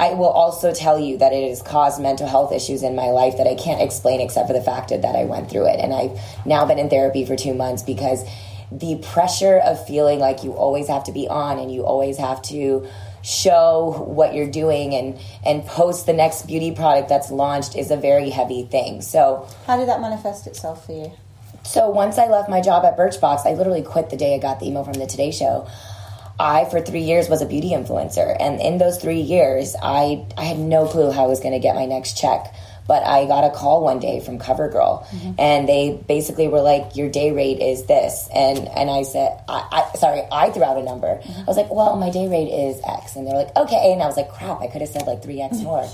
I 0.00 0.14
will 0.14 0.30
also 0.30 0.74
tell 0.74 0.98
you 0.98 1.18
that 1.18 1.32
it 1.32 1.48
has 1.48 1.62
caused 1.62 2.00
mental 2.00 2.26
health 2.26 2.52
issues 2.52 2.82
in 2.82 2.96
my 2.96 3.10
life 3.10 3.36
that 3.36 3.46
I 3.46 3.54
can't 3.54 3.80
explain 3.80 4.20
except 4.20 4.48
for 4.48 4.52
the 4.52 4.62
fact 4.62 4.88
that 4.88 5.14
I 5.14 5.24
went 5.24 5.48
through 5.48 5.68
it. 5.68 5.78
And 5.78 5.92
I've 5.94 6.18
now 6.44 6.64
been 6.64 6.78
in 6.78 6.90
therapy 6.90 7.24
for 7.24 7.36
two 7.36 7.54
months 7.54 7.82
because 7.82 8.24
the 8.78 8.96
pressure 9.12 9.58
of 9.58 9.84
feeling 9.86 10.18
like 10.18 10.44
you 10.44 10.52
always 10.52 10.88
have 10.88 11.04
to 11.04 11.12
be 11.12 11.28
on 11.28 11.58
and 11.58 11.72
you 11.72 11.84
always 11.84 12.18
have 12.18 12.40
to 12.42 12.86
show 13.22 14.04
what 14.08 14.34
you're 14.34 14.50
doing 14.50 14.94
and 14.94 15.18
and 15.46 15.64
post 15.66 16.06
the 16.06 16.12
next 16.12 16.46
beauty 16.46 16.72
product 16.72 17.08
that's 17.08 17.30
launched 17.30 17.76
is 17.76 17.90
a 17.90 17.96
very 17.96 18.30
heavy 18.30 18.64
thing. 18.64 19.00
So 19.02 19.46
How 19.66 19.76
did 19.76 19.88
that 19.88 20.00
manifest 20.00 20.46
itself 20.46 20.86
for 20.86 20.92
you? 20.92 21.12
so 21.64 21.88
once 21.90 22.18
I 22.18 22.26
left 22.26 22.48
my 22.48 22.60
job 22.60 22.84
at 22.84 22.96
Birchbox, 22.96 23.46
I 23.46 23.54
literally 23.54 23.82
quit 23.82 24.10
the 24.10 24.16
day 24.16 24.34
I 24.34 24.38
got 24.38 24.58
the 24.58 24.66
email 24.66 24.82
from 24.82 24.94
the 24.94 25.06
Today 25.06 25.30
Show. 25.30 25.68
I 26.40 26.64
for 26.64 26.80
three 26.80 27.02
years 27.02 27.28
was 27.28 27.40
a 27.42 27.46
beauty 27.46 27.70
influencer, 27.70 28.36
and 28.40 28.60
in 28.60 28.78
those 28.78 28.98
three 28.98 29.20
years, 29.20 29.76
I 29.80 30.26
I 30.36 30.44
had 30.44 30.58
no 30.58 30.88
clue 30.88 31.12
how 31.12 31.24
I 31.24 31.28
was 31.28 31.38
going 31.38 31.52
to 31.52 31.60
get 31.60 31.76
my 31.76 31.84
next 31.86 32.16
check. 32.18 32.52
But 32.86 33.06
I 33.06 33.26
got 33.26 33.44
a 33.44 33.50
call 33.50 33.82
one 33.82 34.00
day 34.00 34.20
from 34.20 34.38
CoverGirl, 34.38 35.36
and 35.38 35.68
they 35.68 36.02
basically 36.08 36.48
were 36.48 36.60
like, 36.60 36.96
"Your 36.96 37.08
day 37.08 37.30
rate 37.30 37.60
is 37.60 37.84
this," 37.86 38.28
and 38.34 38.68
and 38.68 38.90
I 38.90 39.02
said, 39.02 39.40
I, 39.48 39.88
I 39.92 39.96
sorry, 39.98 40.22
I 40.30 40.50
threw 40.50 40.64
out 40.64 40.76
a 40.76 40.82
number. 40.82 41.20
I 41.24 41.44
was 41.44 41.56
like, 41.56 41.72
"Well, 41.72 41.96
my 41.96 42.10
day 42.10 42.28
rate 42.28 42.48
is 42.48 42.80
X," 42.86 43.16
and 43.16 43.26
they're 43.26 43.36
like, 43.36 43.54
"Okay," 43.56 43.92
and 43.92 44.02
I 44.02 44.06
was 44.06 44.16
like, 44.16 44.30
"Crap, 44.32 44.60
I 44.60 44.66
could 44.66 44.80
have 44.80 44.90
said 44.90 45.06
like 45.06 45.22
three 45.22 45.40
X 45.40 45.58
more," 45.62 45.88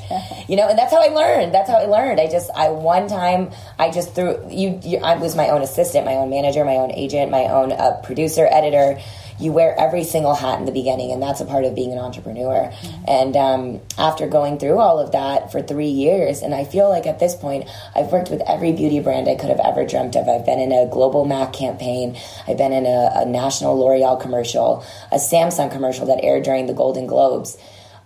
you 0.48 0.56
know. 0.56 0.68
And 0.68 0.78
that's 0.78 0.92
how 0.92 1.02
I 1.02 1.08
learned. 1.08 1.54
That's 1.54 1.68
how 1.68 1.76
I 1.76 1.84
learned. 1.84 2.20
I 2.20 2.28
just 2.28 2.50
I 2.54 2.70
one 2.70 3.08
time 3.08 3.50
I 3.78 3.90
just 3.90 4.14
threw 4.14 4.38
you. 4.50 4.80
you 4.82 4.98
I 4.98 5.16
was 5.16 5.36
my 5.36 5.48
own 5.50 5.62
assistant, 5.62 6.04
my 6.06 6.14
own 6.14 6.30
manager, 6.30 6.64
my 6.64 6.76
own 6.76 6.92
agent, 6.92 7.30
my 7.30 7.44
own 7.44 7.72
uh, 7.72 8.00
producer, 8.02 8.46
editor 8.50 8.98
you 9.38 9.52
wear 9.52 9.74
every 9.78 10.04
single 10.04 10.34
hat 10.34 10.58
in 10.58 10.66
the 10.66 10.72
beginning, 10.72 11.12
and 11.12 11.22
that's 11.22 11.40
a 11.40 11.44
part 11.44 11.64
of 11.64 11.74
being 11.74 11.92
an 11.92 11.98
entrepreneur. 11.98 12.72
And 13.06 13.36
um, 13.36 13.80
after 13.96 14.26
going 14.28 14.58
through 14.58 14.78
all 14.78 14.98
of 14.98 15.12
that 15.12 15.52
for 15.52 15.62
three 15.62 15.88
years, 15.88 16.42
and 16.42 16.54
I 16.54 16.64
feel 16.64 16.88
like 16.88 17.06
at 17.06 17.18
this 17.18 17.34
point, 17.34 17.68
I've 17.94 18.10
worked 18.10 18.30
with 18.30 18.42
every 18.46 18.72
beauty 18.72 19.00
brand 19.00 19.28
I 19.28 19.36
could 19.36 19.50
have 19.50 19.60
ever 19.60 19.86
dreamt 19.86 20.16
of. 20.16 20.28
I've 20.28 20.44
been 20.44 20.58
in 20.58 20.72
a 20.72 20.88
global 20.90 21.24
MAC 21.24 21.52
campaign, 21.52 22.18
I've 22.46 22.58
been 22.58 22.72
in 22.72 22.86
a, 22.86 23.10
a 23.14 23.24
national 23.24 23.78
L'Oreal 23.78 24.20
commercial, 24.20 24.84
a 25.12 25.16
Samsung 25.16 25.70
commercial 25.70 26.06
that 26.06 26.22
aired 26.22 26.42
during 26.42 26.66
the 26.66 26.74
Golden 26.74 27.06
Globes. 27.06 27.56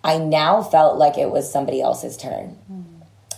I 0.04 0.18
now 0.18 0.62
felt 0.62 0.98
like 0.98 1.16
it 1.16 1.30
was 1.30 1.50
somebody 1.50 1.80
else's 1.80 2.16
turn. 2.16 2.58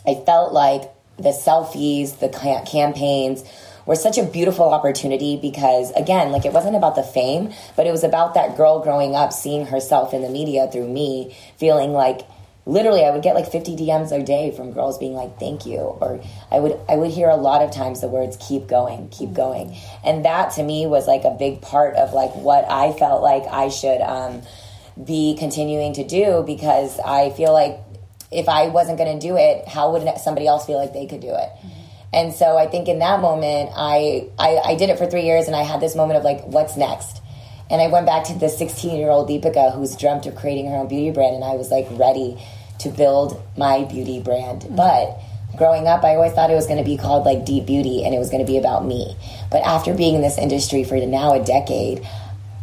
I 0.06 0.14
felt 0.26 0.52
like 0.52 0.90
the 1.16 1.30
selfies, 1.30 2.18
the 2.18 2.28
ca- 2.28 2.64
campaigns 2.64 3.44
were 3.86 3.96
such 3.96 4.18
a 4.18 4.24
beautiful 4.24 4.72
opportunity 4.72 5.36
because, 5.36 5.90
again, 5.92 6.32
like 6.32 6.44
it 6.44 6.52
wasn't 6.52 6.76
about 6.76 6.94
the 6.96 7.02
fame, 7.02 7.52
but 7.76 7.86
it 7.86 7.90
was 7.90 8.04
about 8.04 8.34
that 8.34 8.56
girl 8.56 8.80
growing 8.80 9.14
up, 9.14 9.32
seeing 9.32 9.66
herself 9.66 10.14
in 10.14 10.22
the 10.22 10.30
media 10.30 10.68
through 10.70 10.88
me, 10.88 11.36
feeling 11.58 11.92
like 11.92 12.22
literally 12.66 13.04
I 13.04 13.10
would 13.10 13.22
get 13.22 13.34
like 13.34 13.50
50 13.50 13.76
DMs 13.76 14.10
a 14.10 14.24
day 14.24 14.50
from 14.50 14.72
girls 14.72 14.96
being 14.96 15.12
like 15.12 15.38
thank 15.38 15.66
you 15.66 15.78
or 15.78 16.22
I 16.50 16.60
would 16.60 16.80
I 16.88 16.96
would 16.96 17.10
hear 17.10 17.28
a 17.28 17.36
lot 17.36 17.60
of 17.60 17.70
times 17.70 18.00
the 18.00 18.08
words 18.08 18.38
keep 18.40 18.66
going 18.66 19.08
keep 19.10 19.34
going. 19.34 19.76
And 20.02 20.24
that 20.24 20.52
to 20.52 20.62
me 20.62 20.86
was 20.86 21.06
like 21.06 21.24
a 21.24 21.36
big 21.38 21.60
part 21.60 21.94
of 21.94 22.12
like 22.14 22.34
what 22.34 22.64
I 22.70 22.92
felt 22.92 23.22
like 23.22 23.44
I 23.50 23.68
should 23.68 24.00
um, 24.00 24.42
be 25.02 25.36
continuing 25.38 25.92
to 25.94 26.04
do 26.04 26.42
because 26.46 26.98
I 27.00 27.30
feel 27.30 27.52
like 27.52 27.78
if 28.30 28.48
I 28.48 28.68
wasn't 28.68 28.98
going 28.98 29.18
to 29.18 29.26
do 29.26 29.36
it 29.36 29.68
how 29.68 29.92
would 29.92 30.08
somebody 30.18 30.46
else 30.46 30.64
feel 30.64 30.78
like 30.78 30.92
they 30.92 31.06
could 31.06 31.20
do 31.20 31.34
it 31.34 31.50
and 32.14 32.32
so 32.32 32.56
I 32.56 32.66
think 32.66 32.88
in 32.88 33.00
that 33.00 33.20
moment 33.20 33.70
I, 33.76 34.28
I 34.38 34.60
I 34.64 34.74
did 34.76 34.88
it 34.90 34.98
for 34.98 35.06
three 35.06 35.24
years 35.24 35.46
and 35.46 35.56
I 35.56 35.62
had 35.62 35.80
this 35.80 35.94
moment 35.94 36.18
of 36.18 36.24
like 36.24 36.44
what's 36.46 36.76
next 36.76 37.20
and 37.70 37.80
I 37.80 37.88
went 37.88 38.06
back 38.06 38.24
to 38.24 38.34
the 38.34 38.48
16 38.48 38.96
year 38.96 39.08
old 39.08 39.28
Deepica 39.28 39.74
who's 39.74 39.96
dreamt 39.96 40.26
of 40.26 40.36
creating 40.36 40.70
her 40.70 40.76
own 40.76 40.88
beauty 40.88 41.10
brand, 41.10 41.34
and 41.34 41.44
I 41.44 41.54
was 41.54 41.70
like 41.70 41.86
ready 41.92 42.38
to 42.80 42.90
build 42.90 43.42
my 43.56 43.84
beauty 43.84 44.20
brand. 44.20 44.62
Mm-hmm. 44.62 44.76
But 44.76 45.18
growing 45.56 45.86
up, 45.86 46.04
I 46.04 46.14
always 46.14 46.32
thought 46.32 46.50
it 46.50 46.54
was 46.54 46.66
going 46.66 46.78
to 46.78 46.88
be 46.88 46.96
called 46.96 47.24
like 47.24 47.44
Deep 47.44 47.66
Beauty 47.66 48.04
and 48.04 48.14
it 48.14 48.18
was 48.18 48.30
going 48.30 48.44
to 48.44 48.50
be 48.50 48.58
about 48.58 48.84
me. 48.84 49.16
But 49.50 49.62
after 49.62 49.94
being 49.94 50.14
in 50.14 50.22
this 50.22 50.38
industry 50.38 50.84
for 50.84 50.96
now 50.96 51.32
a 51.32 51.44
decade, 51.44 52.06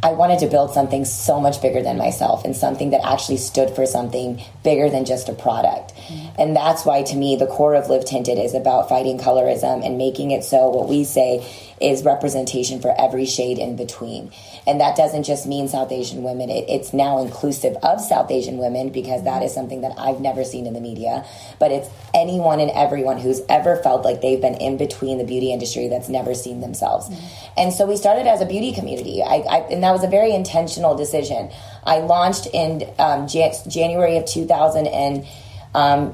I 0.03 0.11
wanted 0.11 0.39
to 0.39 0.47
build 0.47 0.73
something 0.73 1.05
so 1.05 1.39
much 1.39 1.61
bigger 1.61 1.81
than 1.81 1.97
myself 1.97 2.43
and 2.43 2.55
something 2.55 2.89
that 2.89 3.05
actually 3.05 3.37
stood 3.37 3.69
for 3.75 3.85
something 3.85 4.41
bigger 4.63 4.89
than 4.89 5.05
just 5.05 5.29
a 5.29 5.33
product. 5.33 5.93
Mm-hmm. 5.95 6.41
And 6.41 6.55
that's 6.55 6.85
why, 6.85 7.03
to 7.03 7.15
me, 7.15 7.35
the 7.35 7.47
core 7.47 7.75
of 7.75 7.89
Live 7.89 8.05
Tinted 8.05 8.37
is 8.37 8.53
about 8.53 8.89
fighting 8.89 9.17
colorism 9.17 9.85
and 9.85 9.97
making 9.97 10.31
it 10.31 10.43
so 10.43 10.69
what 10.69 10.87
we 10.87 11.03
say 11.03 11.45
is 11.81 12.03
representation 12.03 12.79
for 12.79 12.93
every 12.99 13.25
shade 13.25 13.57
in 13.57 13.75
between. 13.75 14.31
And 14.67 14.79
that 14.79 14.95
doesn't 14.95 15.23
just 15.23 15.47
mean 15.47 15.67
South 15.67 15.91
Asian 15.91 16.21
women, 16.21 16.49
it, 16.49 16.65
it's 16.69 16.93
now 16.93 17.19
inclusive 17.19 17.75
of 17.81 17.99
South 17.99 18.29
Asian 18.29 18.57
women 18.57 18.89
because 18.89 19.23
that 19.23 19.41
is 19.41 19.53
something 19.53 19.81
that 19.81 19.93
I've 19.97 20.21
never 20.21 20.43
seen 20.43 20.67
in 20.67 20.73
the 20.73 20.81
media. 20.81 21.25
But 21.59 21.71
it's 21.71 21.89
anyone 22.13 22.59
and 22.59 22.69
everyone 22.71 23.17
who's 23.17 23.41
ever 23.49 23.77
felt 23.77 24.05
like 24.05 24.21
they've 24.21 24.39
been 24.39 24.55
in 24.55 24.77
between 24.77 25.17
the 25.17 25.23
beauty 25.23 25.51
industry 25.51 25.87
that's 25.87 26.09
never 26.09 26.35
seen 26.35 26.61
themselves. 26.61 27.09
Mm-hmm. 27.09 27.53
And 27.57 27.73
so 27.73 27.87
we 27.87 27.97
started 27.97 28.27
as 28.27 28.41
a 28.41 28.45
beauty 28.45 28.73
community, 28.73 29.23
I, 29.23 29.43
I, 29.49 29.57
and 29.71 29.83
that 29.83 29.91
was 29.91 30.03
a 30.03 30.09
very 30.09 30.33
intentional 30.33 30.95
decision. 30.95 31.51
I 31.83 31.99
launched 31.99 32.47
in 32.53 32.83
um, 32.99 33.27
Jan- 33.27 33.53
January 33.67 34.17
of 34.17 34.25
2018. 34.25 35.25
Um, 35.73 36.13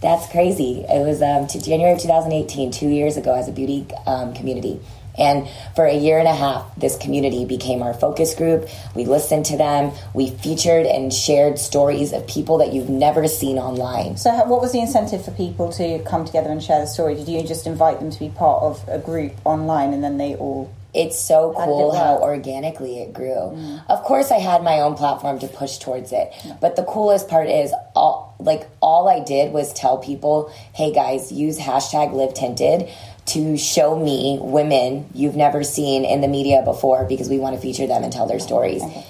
that's 0.00 0.30
crazy. 0.30 0.84
It 0.88 1.06
was 1.06 1.20
um, 1.22 1.46
to 1.48 1.60
January 1.60 1.92
of 1.92 2.00
2018, 2.00 2.72
two 2.72 2.88
years 2.88 3.16
ago, 3.16 3.34
as 3.34 3.48
a 3.48 3.52
beauty 3.52 3.86
um, 4.06 4.32
community. 4.34 4.80
And 5.18 5.48
for 5.74 5.84
a 5.84 5.94
year 5.94 6.18
and 6.18 6.28
a 6.28 6.34
half, 6.34 6.74
this 6.76 6.96
community 6.96 7.44
became 7.44 7.82
our 7.82 7.92
focus 7.92 8.34
group. 8.34 8.68
We 8.94 9.04
listened 9.04 9.44
to 9.46 9.56
them. 9.58 9.92
We 10.14 10.30
featured 10.30 10.86
and 10.86 11.12
shared 11.12 11.58
stories 11.58 12.12
of 12.12 12.26
people 12.26 12.58
that 12.58 12.72
you've 12.72 12.88
never 12.88 13.28
seen 13.28 13.58
online. 13.58 14.16
So, 14.16 14.30
what 14.46 14.62
was 14.62 14.72
the 14.72 14.80
incentive 14.80 15.24
for 15.24 15.32
people 15.32 15.70
to 15.72 16.02
come 16.04 16.24
together 16.24 16.50
and 16.50 16.62
share 16.62 16.80
the 16.80 16.86
story? 16.86 17.16
Did 17.16 17.28
you 17.28 17.42
just 17.46 17.66
invite 17.66 18.00
them 18.00 18.10
to 18.10 18.18
be 18.18 18.30
part 18.30 18.62
of 18.62 18.88
a 18.88 18.98
group 18.98 19.32
online 19.44 19.92
and 19.92 20.02
then 20.02 20.16
they 20.16 20.36
all 20.36 20.72
it's 20.92 21.18
so 21.18 21.54
cool 21.56 21.94
how 21.94 22.18
organically 22.18 23.00
it 23.00 23.12
grew. 23.12 23.34
Mm. 23.34 23.82
Of 23.88 24.02
course, 24.02 24.30
I 24.30 24.38
had 24.38 24.62
my 24.62 24.80
own 24.80 24.94
platform 24.94 25.38
to 25.40 25.48
push 25.48 25.78
towards 25.78 26.12
it, 26.12 26.32
but 26.60 26.76
the 26.76 26.84
coolest 26.84 27.28
part 27.28 27.48
is 27.48 27.72
all 27.94 28.34
like 28.38 28.68
all 28.80 29.08
I 29.08 29.20
did 29.20 29.52
was 29.52 29.72
tell 29.72 29.98
people, 29.98 30.50
"Hey 30.74 30.92
guys, 30.92 31.30
use 31.30 31.58
hashtag 31.58 32.12
Live 32.12 32.34
Tinted." 32.34 32.88
To 33.26 33.56
show 33.56 33.94
me 33.96 34.38
women 34.40 35.08
you've 35.14 35.36
never 35.36 35.62
seen 35.62 36.04
in 36.04 36.20
the 36.20 36.26
media 36.26 36.62
before 36.64 37.04
because 37.04 37.28
we 37.28 37.38
want 37.38 37.54
to 37.54 37.60
feature 37.60 37.86
them 37.86 38.02
and 38.02 38.12
tell 38.12 38.26
their 38.26 38.40
stories. 38.40 38.82
Okay. 38.82 39.06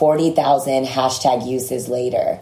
40,000 0.00 0.86
hashtag 0.86 1.46
uses 1.46 1.88
later. 1.88 2.40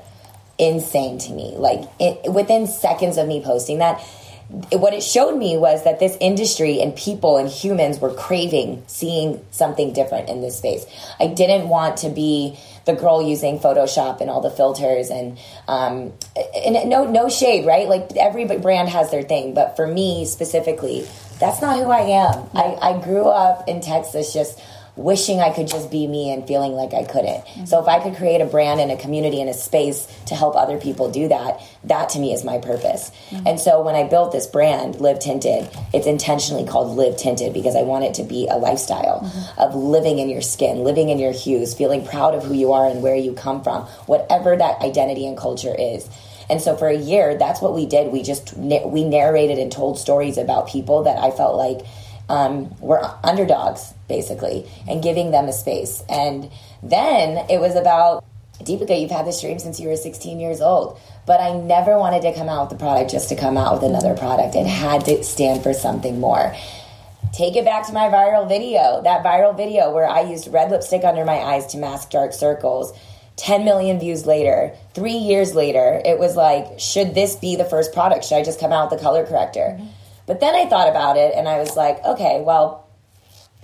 Insane 0.58 1.18
to 1.18 1.32
me. 1.32 1.56
Like, 1.56 1.82
it, 1.98 2.32
within 2.32 2.68
seconds 2.68 3.18
of 3.18 3.26
me 3.26 3.42
posting 3.42 3.78
that, 3.78 4.00
what 4.48 4.94
it 4.94 5.02
showed 5.02 5.36
me 5.36 5.58
was 5.58 5.84
that 5.84 6.00
this 6.00 6.16
industry 6.20 6.80
and 6.80 6.96
people 6.96 7.36
and 7.36 7.50
humans 7.50 7.98
were 7.98 8.12
craving 8.14 8.82
seeing 8.86 9.44
something 9.50 9.92
different 9.92 10.30
in 10.30 10.40
this 10.40 10.56
space. 10.56 10.86
I 11.20 11.26
didn't 11.26 11.68
want 11.68 11.98
to 11.98 12.08
be 12.08 12.58
the 12.86 12.94
girl 12.94 13.20
using 13.20 13.58
Photoshop 13.58 14.22
and 14.22 14.30
all 14.30 14.40
the 14.40 14.50
filters 14.50 15.10
and 15.10 15.38
um, 15.68 16.14
and 16.54 16.88
no 16.88 17.04
no 17.04 17.28
shade, 17.28 17.66
right? 17.66 17.86
Like 17.86 18.16
every 18.16 18.46
brand 18.46 18.88
has 18.88 19.10
their 19.10 19.22
thing, 19.22 19.52
but 19.52 19.76
for 19.76 19.86
me 19.86 20.24
specifically, 20.24 21.06
that's 21.38 21.60
not 21.60 21.76
who 21.76 21.90
I 21.90 22.00
am. 22.00 22.48
I, 22.54 22.78
I 22.80 23.00
grew 23.02 23.28
up 23.28 23.68
in 23.68 23.82
Texas 23.82 24.32
just 24.32 24.58
wishing 24.98 25.40
I 25.40 25.50
could 25.50 25.68
just 25.68 25.90
be 25.90 26.06
me 26.06 26.32
and 26.32 26.46
feeling 26.46 26.72
like 26.72 26.92
I 26.92 27.04
couldn't. 27.04 27.44
Mm-hmm. 27.44 27.64
So 27.66 27.80
if 27.80 27.88
I 27.88 28.00
could 28.02 28.16
create 28.16 28.40
a 28.40 28.44
brand 28.44 28.80
and 28.80 28.90
a 28.90 28.96
community 28.96 29.40
and 29.40 29.48
a 29.48 29.54
space 29.54 30.06
to 30.26 30.34
help 30.34 30.56
other 30.56 30.78
people 30.78 31.10
do 31.10 31.28
that, 31.28 31.62
that 31.84 32.10
to 32.10 32.18
me 32.18 32.32
is 32.32 32.44
my 32.44 32.58
purpose. 32.58 33.10
Mm-hmm. 33.30 33.46
And 33.46 33.60
so 33.60 33.80
when 33.80 33.94
I 33.94 34.08
built 34.08 34.32
this 34.32 34.46
brand, 34.46 35.00
Live 35.00 35.20
Tinted, 35.20 35.70
it's 35.94 36.06
intentionally 36.06 36.66
called 36.66 36.96
Live 36.96 37.16
Tinted 37.16 37.54
because 37.54 37.76
I 37.76 37.82
want 37.82 38.04
it 38.04 38.14
to 38.14 38.24
be 38.24 38.48
a 38.48 38.56
lifestyle 38.56 39.20
mm-hmm. 39.22 39.60
of 39.60 39.74
living 39.74 40.18
in 40.18 40.28
your 40.28 40.42
skin, 40.42 40.84
living 40.84 41.08
in 41.08 41.18
your 41.18 41.32
hues, 41.32 41.74
feeling 41.74 42.04
proud 42.04 42.34
of 42.34 42.44
who 42.44 42.54
you 42.54 42.72
are 42.72 42.88
and 42.88 43.02
where 43.02 43.16
you 43.16 43.32
come 43.32 43.62
from, 43.62 43.82
whatever 44.06 44.56
that 44.56 44.80
identity 44.82 45.26
and 45.26 45.38
culture 45.38 45.74
is. 45.78 46.08
And 46.50 46.60
so 46.60 46.76
for 46.76 46.88
a 46.88 46.96
year, 46.96 47.36
that's 47.36 47.60
what 47.60 47.74
we 47.74 47.86
did. 47.86 48.10
We 48.10 48.22
just 48.22 48.56
we 48.56 49.04
narrated 49.04 49.58
and 49.58 49.70
told 49.70 49.98
stories 49.98 50.38
about 50.38 50.68
people 50.68 51.02
that 51.04 51.18
I 51.18 51.30
felt 51.30 51.56
like 51.56 51.86
um, 52.28 52.78
were 52.80 53.00
underdogs, 53.24 53.92
basically, 54.08 54.68
and 54.88 55.02
giving 55.02 55.30
them 55.30 55.46
a 55.46 55.52
space. 55.52 56.02
And 56.08 56.50
then 56.82 57.46
it 57.50 57.60
was 57.60 57.74
about 57.74 58.24
Deepica, 58.60 59.00
you've 59.00 59.10
had 59.10 59.26
this 59.26 59.40
dream 59.40 59.58
since 59.58 59.78
you 59.78 59.88
were 59.88 59.96
16 59.96 60.40
years 60.40 60.60
old, 60.60 60.98
but 61.26 61.40
I 61.40 61.52
never 61.52 61.96
wanted 61.96 62.22
to 62.22 62.34
come 62.34 62.48
out 62.48 62.68
with 62.68 62.78
a 62.78 62.82
product 62.82 63.10
just 63.10 63.28
to 63.28 63.36
come 63.36 63.56
out 63.56 63.74
with 63.74 63.84
another 63.84 64.16
product. 64.16 64.56
It 64.56 64.66
had 64.66 65.04
to 65.04 65.22
stand 65.22 65.62
for 65.62 65.72
something 65.72 66.18
more. 66.18 66.54
Take 67.32 67.56
it 67.56 67.64
back 67.64 67.86
to 67.86 67.92
my 67.92 68.08
viral 68.08 68.48
video, 68.48 69.00
that 69.02 69.24
viral 69.24 69.56
video 69.56 69.92
where 69.92 70.08
I 70.08 70.22
used 70.22 70.52
red 70.52 70.70
lipstick 70.70 71.04
under 71.04 71.24
my 71.24 71.36
eyes 71.38 71.66
to 71.68 71.78
mask 71.78 72.10
dark 72.10 72.32
circles. 72.32 72.92
10 73.36 73.64
million 73.64 74.00
views 74.00 74.26
later, 74.26 74.74
three 74.94 75.12
years 75.12 75.54
later, 75.54 76.02
it 76.04 76.18
was 76.18 76.34
like, 76.34 76.80
should 76.80 77.14
this 77.14 77.36
be 77.36 77.54
the 77.54 77.64
first 77.64 77.92
product? 77.92 78.24
Should 78.24 78.38
I 78.38 78.42
just 78.42 78.58
come 78.58 78.72
out 78.72 78.90
with 78.90 78.98
the 78.98 79.04
color 79.04 79.24
corrector? 79.24 79.76
Mm-hmm. 79.78 79.86
But 80.28 80.40
then 80.40 80.54
I 80.54 80.66
thought 80.66 80.88
about 80.88 81.16
it 81.16 81.34
and 81.34 81.48
I 81.48 81.58
was 81.58 81.74
like, 81.74 82.04
okay, 82.04 82.40
well, 82.44 82.86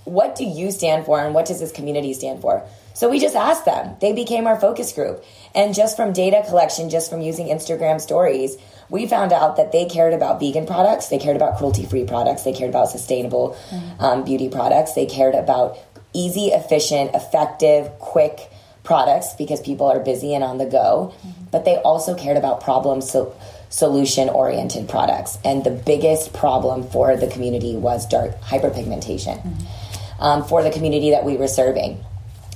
what 0.04 0.34
do 0.34 0.44
you 0.44 0.72
stand 0.72 1.04
for 1.04 1.22
and 1.22 1.34
what 1.34 1.46
does 1.46 1.60
this 1.60 1.70
community 1.70 2.12
stand 2.14 2.40
for? 2.40 2.66
So 2.94 3.10
we 3.10 3.20
just 3.20 3.36
asked 3.36 3.64
them. 3.64 3.96
They 4.00 4.12
became 4.12 4.46
our 4.46 4.58
focus 4.58 4.92
group. 4.92 5.22
And 5.54 5.74
just 5.74 5.96
from 5.96 6.12
data 6.12 6.42
collection, 6.48 6.90
just 6.90 7.10
from 7.10 7.20
using 7.20 7.48
Instagram 7.48 8.00
stories, 8.00 8.56
we 8.88 9.06
found 9.06 9.32
out 9.32 9.56
that 9.56 9.72
they 9.72 9.84
cared 9.84 10.14
about 10.14 10.40
vegan 10.40 10.66
products, 10.66 11.08
they 11.08 11.18
cared 11.18 11.36
about 11.36 11.58
cruelty 11.58 11.84
free 11.84 12.04
products, 12.04 12.42
they 12.42 12.52
cared 12.52 12.70
about 12.70 12.88
sustainable 12.88 13.56
mm-hmm. 13.70 14.00
um, 14.02 14.24
beauty 14.24 14.48
products, 14.48 14.94
they 14.94 15.06
cared 15.06 15.34
about 15.34 15.76
easy, 16.12 16.46
efficient, 16.46 17.14
effective, 17.14 17.90
quick 17.98 18.50
products 18.84 19.34
because 19.34 19.60
people 19.60 19.86
are 19.86 20.00
busy 20.00 20.34
and 20.34 20.44
on 20.44 20.58
the 20.58 20.66
go. 20.66 21.12
Mm-hmm. 21.26 21.44
But 21.50 21.64
they 21.64 21.76
also 21.76 22.14
cared 22.14 22.36
about 22.36 22.62
problems. 22.62 23.10
So 23.10 23.34
solution 23.74 24.28
oriented 24.28 24.88
products. 24.88 25.36
And 25.44 25.64
the 25.64 25.70
biggest 25.72 26.32
problem 26.32 26.84
for 26.90 27.16
the 27.16 27.26
community 27.26 27.74
was 27.74 28.06
dark 28.06 28.40
hyperpigmentation 28.40 29.42
mm-hmm. 29.42 30.22
um, 30.22 30.44
for 30.44 30.62
the 30.62 30.70
community 30.70 31.10
that 31.10 31.24
we 31.24 31.36
were 31.36 31.48
serving. 31.48 31.98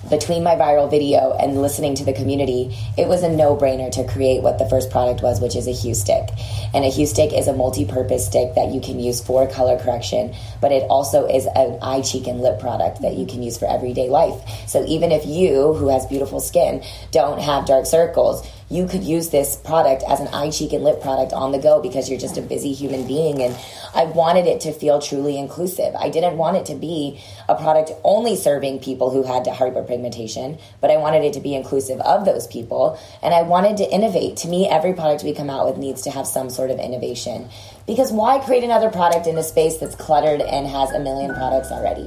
Between 0.08 0.44
my 0.44 0.54
viral 0.54 0.88
video 0.88 1.36
and 1.36 1.60
listening 1.60 1.96
to 1.96 2.04
the 2.04 2.12
community, 2.12 2.72
it 2.96 3.08
was 3.08 3.24
a 3.24 3.28
no 3.28 3.56
brainer 3.56 3.90
to 3.90 4.06
create 4.06 4.44
what 4.44 4.60
the 4.60 4.68
first 4.68 4.92
product 4.92 5.22
was, 5.22 5.40
which 5.40 5.56
is 5.56 5.66
a 5.66 5.72
hue 5.72 5.92
stick. 5.92 6.28
And 6.72 6.84
a 6.84 6.88
hue 6.88 7.04
stick 7.04 7.32
is 7.32 7.48
a 7.48 7.52
multi 7.52 7.84
purpose 7.84 8.24
stick 8.24 8.54
that 8.54 8.72
you 8.72 8.80
can 8.80 9.00
use 9.00 9.20
for 9.20 9.48
color 9.48 9.76
correction, 9.76 10.36
but 10.60 10.70
it 10.70 10.84
also 10.88 11.26
is 11.26 11.46
an 11.46 11.78
eye, 11.82 12.00
cheek, 12.02 12.28
and 12.28 12.40
lip 12.40 12.60
product 12.60 13.02
that 13.02 13.14
you 13.14 13.26
can 13.26 13.42
use 13.42 13.58
for 13.58 13.66
everyday 13.68 14.08
life. 14.08 14.36
So 14.68 14.86
even 14.86 15.10
if 15.10 15.26
you, 15.26 15.74
who 15.74 15.88
has 15.88 16.06
beautiful 16.06 16.38
skin, 16.38 16.84
don't 17.10 17.40
have 17.40 17.66
dark 17.66 17.84
circles, 17.84 18.46
you 18.70 18.86
could 18.86 19.02
use 19.02 19.30
this 19.30 19.56
product 19.56 20.02
as 20.06 20.20
an 20.20 20.28
eye, 20.28 20.50
cheek, 20.50 20.72
and 20.72 20.84
lip 20.84 21.00
product 21.00 21.32
on 21.32 21.52
the 21.52 21.58
go 21.58 21.80
because 21.80 22.08
you're 22.10 22.18
just 22.18 22.36
a 22.36 22.42
busy 22.42 22.72
human 22.72 23.06
being. 23.06 23.42
And 23.42 23.56
I 23.94 24.04
wanted 24.04 24.46
it 24.46 24.60
to 24.62 24.72
feel 24.72 25.00
truly 25.00 25.38
inclusive. 25.38 25.94
I 25.94 26.10
didn't 26.10 26.36
want 26.36 26.56
it 26.58 26.66
to 26.66 26.74
be 26.74 27.20
a 27.48 27.54
product 27.54 27.92
only 28.04 28.36
serving 28.36 28.80
people 28.80 29.10
who 29.10 29.22
had 29.22 29.44
hyperpigmentation, 29.44 30.60
but 30.80 30.90
I 30.90 30.98
wanted 30.98 31.24
it 31.24 31.32
to 31.34 31.40
be 31.40 31.54
inclusive 31.54 32.00
of 32.00 32.24
those 32.24 32.46
people. 32.46 32.98
And 33.22 33.32
I 33.32 33.42
wanted 33.42 33.78
to 33.78 33.90
innovate. 33.90 34.36
To 34.38 34.48
me, 34.48 34.68
every 34.68 34.92
product 34.92 35.24
we 35.24 35.34
come 35.34 35.48
out 35.48 35.66
with 35.66 35.78
needs 35.78 36.02
to 36.02 36.10
have 36.10 36.26
some 36.26 36.50
sort 36.50 36.70
of 36.70 36.78
innovation. 36.78 37.48
Because 37.86 38.12
why 38.12 38.38
create 38.38 38.64
another 38.64 38.90
product 38.90 39.26
in 39.26 39.38
a 39.38 39.42
space 39.42 39.78
that's 39.78 39.94
cluttered 39.94 40.42
and 40.42 40.66
has 40.66 40.92
a 40.92 41.00
million 41.00 41.34
products 41.34 41.70
already? 41.70 42.06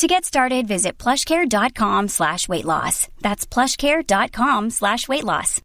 To 0.00 0.06
get 0.06 0.24
started, 0.24 0.66
visit 0.66 0.96
plushcare.com 0.96 2.08
slash 2.08 2.48
weight 2.48 2.64
loss. 2.64 3.06
That's 3.20 3.44
plushcare.com 3.44 4.70
slash 4.70 5.06
weight 5.08 5.24
loss. 5.24 5.60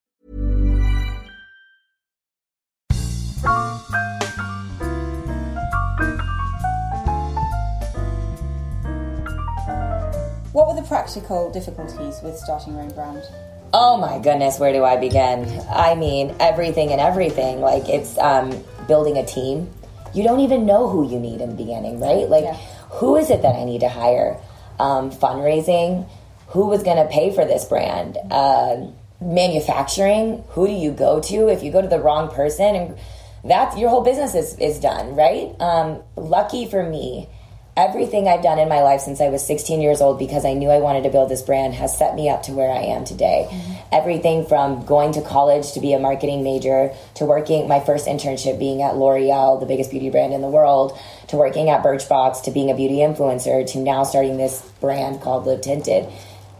What 10.52 10.68
were 10.68 10.76
the 10.76 10.86
practical 10.86 11.50
difficulties 11.50 12.20
with 12.22 12.36
starting 12.38 12.74
your 12.74 12.82
own 12.82 12.90
brand? 12.90 13.24
Oh 13.72 13.96
my 13.96 14.20
goodness, 14.20 14.60
where 14.60 14.74
do 14.74 14.84
I 14.84 14.98
begin? 14.98 15.48
I 15.70 15.96
mean, 15.96 16.36
everything 16.42 16.92
and 16.92 17.00
everything. 17.00 17.62
Like, 17.62 17.88
it's 17.88 18.18
um, 18.18 18.52
building 18.86 19.16
a 19.16 19.26
team. 19.26 19.72
You 20.14 20.24
don't 20.26 20.42
even 20.42 20.66
know 20.66 20.90
who 20.90 21.10
you 21.10 21.22
need 21.22 21.40
in 21.40 21.52
the 21.52 21.56
beginning, 21.56 22.02
right? 22.02 22.28
Like, 22.28 22.44
Yeah. 22.44 22.75
Who 22.92 23.16
is 23.16 23.30
it 23.30 23.42
that 23.42 23.56
I 23.56 23.64
need 23.64 23.82
to 23.82 23.90
hire? 23.90 24.38
Um, 24.80 25.12
fundraising. 25.12 26.08
Who 26.50 26.68
was 26.68 26.84
going 26.84 26.98
to 26.98 27.12
pay 27.12 27.34
for 27.34 27.46
this 27.46 27.66
brand? 27.66 28.18
Uh, 28.32 28.88
manufacturing. 29.22 30.44
Who 30.50 30.68
do 30.68 30.74
you 30.74 30.92
go 30.92 31.20
to 31.22 31.50
if 31.50 31.64
you 31.64 31.72
go 31.72 31.82
to 31.82 31.88
the 31.88 32.00
wrong 32.00 32.30
person? 32.30 32.76
And 32.76 32.98
that's 33.44 33.78
your 33.78 33.90
whole 33.90 34.04
business 34.04 34.36
is, 34.36 34.58
is 34.60 34.80
done, 34.80 35.16
right? 35.16 35.54
Um, 35.60 36.02
lucky 36.16 36.68
for 36.68 36.84
me, 36.84 37.30
everything 37.78 38.28
I've 38.28 38.42
done 38.42 38.58
in 38.58 38.70
my 38.70 38.82
life 38.82 39.02
since 39.02 39.20
I 39.20 39.28
was 39.28 39.46
16 39.46 39.82
years 39.82 40.00
old 40.00 40.18
because 40.18 40.46
I 40.46 40.54
knew 40.54 40.70
I 40.70 40.80
wanted 40.80 41.04
to 41.04 41.10
build 41.10 41.30
this 41.30 41.42
brand 41.42 41.74
has 41.74 41.98
set 41.98 42.16
me 42.16 42.30
up 42.30 42.44
to 42.44 42.54
where 42.54 42.72
I 42.72 42.84
am 42.84 43.04
today. 43.04 43.50
Mm-hmm. 43.52 43.74
Everything 43.92 44.46
from 44.46 44.86
going 44.86 45.12
to 45.14 45.22
college 45.22 45.74
to 45.74 45.82
be 45.82 45.94
a 45.94 46.00
marketing 46.00 46.44
major 46.44 46.94
to 47.16 47.26
working 47.26 47.68
my 47.68 47.82
first 47.82 48.08
internship 48.08 48.58
being 48.60 48.82
at 48.82 48.96
L'Oreal, 48.96 49.60
the 49.60 49.66
biggest 49.66 49.92
beauty 49.92 50.10
brand 50.10 50.34
in 50.34 50.42
the 50.42 50.48
world, 50.48 50.98
to 51.28 51.36
working 51.36 51.70
at 51.70 51.84
Birchbox 51.84 52.44
to 52.44 52.52
being 52.52 52.72
a 52.72 52.76
beauty 52.76 52.98
influencer 52.98 53.70
to 53.74 53.80
now 53.80 54.04
starting 54.04 54.38
this 54.38 54.62
brand 54.80 55.22
called 55.22 55.46
Live 55.46 55.62
Tinted. 55.62 56.10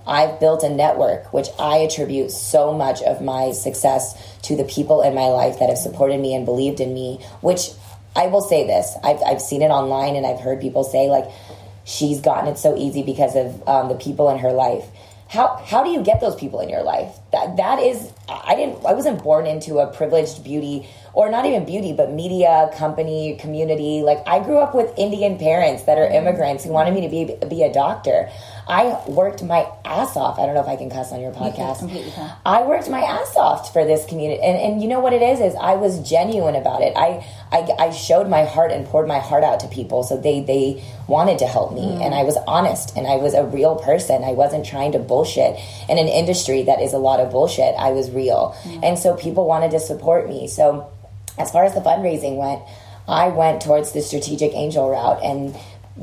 I've 0.08 0.40
built 0.40 0.64
a 0.64 0.70
network, 0.70 1.34
which 1.34 1.48
I 1.58 1.78
attribute 1.78 2.30
so 2.32 2.74
much 2.74 3.02
of 3.02 3.22
my 3.22 3.54
success 3.54 4.38
to 4.44 4.56
the 4.56 4.66
people 4.66 5.02
in 5.02 5.16
my 5.16 5.28
life 5.28 5.60
that 5.60 5.70
have 5.70 5.80
supported 5.80 6.20
me 6.20 6.36
and 6.36 6.46
believed 6.46 6.80
in 6.80 6.94
me, 6.94 7.26
which 7.42 7.70
I 8.16 8.28
will 8.28 8.42
say 8.42 8.66
this. 8.66 8.96
I've, 9.04 9.22
I've 9.26 9.42
seen 9.42 9.62
it 9.62 9.70
online 9.70 10.16
and 10.16 10.26
I've 10.26 10.40
heard 10.40 10.62
people 10.62 10.84
say, 10.84 11.10
like, 11.10 11.26
she's 11.84 12.20
gotten 12.22 12.50
it 12.50 12.58
so 12.58 12.76
easy 12.78 13.04
because 13.04 13.36
of 13.36 13.68
um, 13.68 13.90
the 13.90 13.96
people 13.96 14.30
in 14.30 14.40
her 14.40 14.52
life. 14.52 14.86
How, 15.28 15.62
how 15.66 15.84
do 15.84 15.90
you 15.90 16.04
get 16.04 16.22
those 16.22 16.36
people 16.36 16.60
in 16.60 16.70
your 16.70 16.84
life? 16.84 17.16
That 17.32 17.58
that 17.58 17.80
is 17.80 18.14
I 18.30 18.56
didn't 18.56 18.86
I 18.86 18.94
wasn't 18.94 19.24
born 19.24 19.48
into 19.48 19.80
a 19.80 19.92
privileged 19.92 20.44
beauty 20.44 20.88
or 21.14 21.32
not 21.32 21.46
even 21.46 21.66
beauty 21.66 21.94
but 21.94 22.12
media 22.12 22.70
company 22.78 23.36
community 23.40 24.04
like 24.04 24.20
I 24.28 24.40
grew 24.40 24.60
up 24.60 24.76
with 24.76 24.94
Indian 24.98 25.40
parents 25.40 25.84
that 25.84 25.98
are 25.98 26.08
immigrants 26.08 26.64
who 26.64 26.72
wanted 26.72 26.94
me 26.94 27.02
to 27.02 27.10
be 27.10 27.48
be 27.50 27.64
a 27.64 27.74
doctor. 27.74 28.30
I 28.68 29.00
worked 29.08 29.44
my 29.44 29.68
ass 29.86 30.18
off. 30.18 30.40
I 30.40 30.46
don't 30.46 30.56
know 30.56 30.62
if 30.62 30.68
I 30.68 30.76
can 30.76 30.90
cuss 30.90 31.12
on 31.12 31.22
your 31.22 31.32
podcast. 31.32 31.80
completely. 31.80 32.12
I 32.46 32.64
worked 32.64 32.90
my 32.90 33.02
ass 33.02 33.36
off 33.36 33.72
for 33.72 33.86
this 33.86 34.06
community, 34.06 34.42
and, 34.42 34.58
and 34.58 34.82
you 34.82 34.88
know 34.88 35.00
what 35.00 35.14
it 35.14 35.22
is? 35.22 35.40
Is 35.40 35.56
I 35.56 35.76
was 35.76 36.08
genuine 36.08 36.56
about 36.56 36.82
it. 36.82 36.94
I, 36.96 37.26
I 37.52 37.68
I 37.78 37.92
showed 37.92 38.28
my 38.28 38.46
heart 38.46 38.72
and 38.72 38.86
poured 38.86 39.08
my 39.08 39.20
heart 39.20 39.44
out 39.44 39.60
to 39.62 39.68
people, 39.68 40.04
so 40.04 40.18
they 40.18 40.42
they 40.42 40.84
wanted 41.08 41.40
to 41.40 41.48
help 41.48 41.74
me, 41.74 42.04
and 42.04 42.16
I 42.16 42.24
was 42.24 42.38
honest, 42.48 42.96
and 42.98 43.06
I 43.06 43.18
was 43.18 43.34
a 43.36 43.46
real 43.46 43.76
person. 43.76 44.24
I 44.24 44.32
wasn't 44.32 44.66
trying 44.66 44.94
to 44.94 45.00
bullshit 45.00 45.60
in 45.88 45.98
an 45.98 46.08
industry 46.08 46.64
that 46.64 46.82
is 46.82 46.94
a 46.94 46.98
lot 46.98 47.20
of 47.20 47.32
bullshit. 47.32 47.76
I 47.78 47.92
was 47.92 48.10
real, 48.10 48.56
and 48.82 48.98
so 48.98 49.16
people 49.16 49.46
wanted 49.46 49.72
to 49.72 49.80
support 49.80 50.28
me. 50.28 50.48
So 50.48 50.90
as 51.38 51.52
far 51.52 51.66
as 51.66 51.74
the 51.74 51.82
fundraising 51.82 52.38
went, 52.38 52.62
I 53.08 53.28
went 53.28 53.62
towards 53.62 53.92
the 53.92 54.02
strategic 54.02 54.54
angel 54.54 54.90
route 54.90 55.24
and 55.24 55.56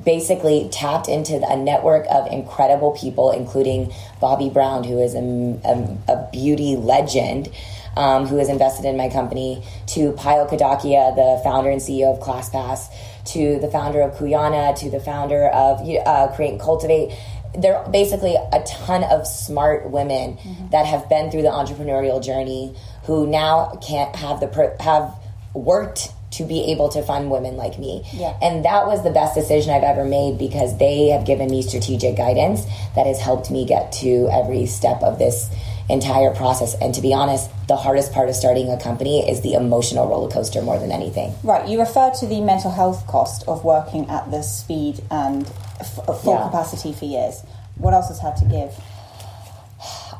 basically 0.04 0.68
tapped 0.72 1.08
into 1.08 1.40
a 1.48 1.56
network 1.56 2.06
of 2.10 2.30
incredible 2.32 2.92
people, 2.92 3.30
including 3.30 3.92
Bobbi 4.20 4.52
Brown, 4.52 4.84
who 4.84 4.98
is 4.98 5.14
a, 5.14 5.18
a, 5.18 6.12
a 6.12 6.28
beauty 6.32 6.76
legend. 6.76 7.50
Um, 7.94 8.26
who 8.26 8.38
has 8.38 8.48
invested 8.48 8.86
in 8.86 8.96
my 8.96 9.10
company, 9.10 9.62
to 9.88 10.12
Payal 10.12 10.48
Kadakia, 10.48 11.14
the 11.14 11.42
founder 11.44 11.68
and 11.68 11.78
CEO 11.78 12.16
of 12.16 12.20
ClassPass, 12.20 12.88
to 13.34 13.58
the 13.58 13.68
founder 13.68 14.00
of 14.00 14.16
Cuyana, 14.16 14.74
to 14.78 14.88
the 14.88 14.98
founder 14.98 15.48
of 15.48 15.86
uh, 16.06 16.28
Create 16.34 16.52
and 16.52 16.58
Cultivate 16.58 17.12
there 17.54 17.76
are 17.76 17.90
basically 17.90 18.34
a 18.34 18.62
ton 18.62 19.04
of 19.04 19.26
smart 19.26 19.90
women 19.90 20.38
that 20.70 20.86
have 20.86 21.08
been 21.08 21.30
through 21.30 21.42
the 21.42 21.48
entrepreneurial 21.48 22.22
journey 22.22 22.74
who 23.04 23.26
now 23.26 23.78
can't 23.86 24.14
have 24.16 24.40
the 24.40 24.46
per- 24.46 24.76
have 24.80 25.14
worked 25.54 26.12
to 26.32 26.44
be 26.44 26.70
able 26.72 26.88
to 26.90 27.02
fund 27.02 27.30
women 27.30 27.56
like 27.56 27.78
me. 27.78 28.02
Yeah. 28.12 28.36
And 28.42 28.64
that 28.64 28.86
was 28.86 29.02
the 29.04 29.10
best 29.10 29.34
decision 29.34 29.72
I've 29.72 29.82
ever 29.82 30.04
made 30.04 30.38
because 30.38 30.76
they 30.78 31.08
have 31.08 31.24
given 31.26 31.50
me 31.50 31.62
strategic 31.62 32.16
guidance 32.16 32.64
that 32.96 33.06
has 33.06 33.20
helped 33.20 33.50
me 33.50 33.64
get 33.66 33.92
to 34.02 34.28
every 34.32 34.66
step 34.66 35.02
of 35.02 35.18
this 35.18 35.50
entire 35.90 36.34
process. 36.34 36.74
And 36.80 36.94
to 36.94 37.00
be 37.02 37.12
honest, 37.12 37.50
the 37.68 37.76
hardest 37.76 38.12
part 38.12 38.28
of 38.28 38.34
starting 38.34 38.70
a 38.70 38.78
company 38.80 39.28
is 39.28 39.42
the 39.42 39.54
emotional 39.54 40.08
roller 40.08 40.30
coaster 40.30 40.62
more 40.62 40.78
than 40.78 40.90
anything. 40.92 41.34
Right, 41.42 41.68
you 41.68 41.78
refer 41.80 42.10
to 42.20 42.26
the 42.26 42.40
mental 42.40 42.70
health 42.70 43.06
cost 43.06 43.44
of 43.46 43.64
working 43.64 44.08
at 44.08 44.30
the 44.30 44.42
speed 44.42 45.02
and 45.10 45.46
f- 45.80 45.98
uh, 46.08 46.12
full 46.14 46.34
Yeah. 46.34 46.44
capacity 46.44 46.92
for 46.92 47.04
years. 47.04 47.42
What 47.76 47.94
else 47.94 48.08
has 48.08 48.20
had 48.20 48.36
to 48.36 48.44
give? 48.46 48.72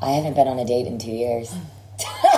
I 0.02 0.10
haven't 0.10 0.34
been 0.34 0.48
on 0.48 0.58
a 0.58 0.64
date 0.64 0.86
in 0.86 0.98
two 0.98 1.12
years. 1.12 1.54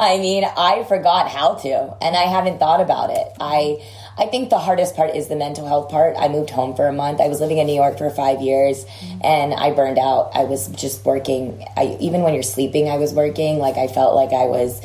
I 0.00 0.16
mean, 0.16 0.44
I 0.44 0.82
forgot 0.84 1.28
how 1.28 1.56
to, 1.56 1.94
and 2.00 2.16
I 2.16 2.22
haven't 2.22 2.58
thought 2.58 2.80
about 2.80 3.10
it. 3.10 3.28
I, 3.38 3.84
I 4.16 4.26
think 4.28 4.48
the 4.48 4.58
hardest 4.58 4.96
part 4.96 5.14
is 5.14 5.28
the 5.28 5.36
mental 5.36 5.68
health 5.68 5.90
part. 5.90 6.16
I 6.18 6.28
moved 6.28 6.48
home 6.48 6.74
for 6.74 6.88
a 6.88 6.92
month. 6.92 7.20
I 7.20 7.28
was 7.28 7.38
living 7.38 7.58
in 7.58 7.66
New 7.66 7.74
York 7.74 7.98
for 7.98 8.08
five 8.08 8.40
years, 8.40 8.86
mm-hmm. 8.86 9.20
and 9.22 9.52
I 9.52 9.72
burned 9.72 9.98
out. 9.98 10.30
I 10.32 10.44
was 10.44 10.68
just 10.68 11.04
working. 11.04 11.62
I, 11.76 11.98
even 12.00 12.22
when 12.22 12.32
you're 12.32 12.42
sleeping, 12.42 12.88
I 12.88 12.96
was 12.96 13.12
working. 13.12 13.58
Like 13.58 13.76
I 13.76 13.88
felt 13.88 14.16
like 14.16 14.32
I 14.32 14.46
was 14.46 14.80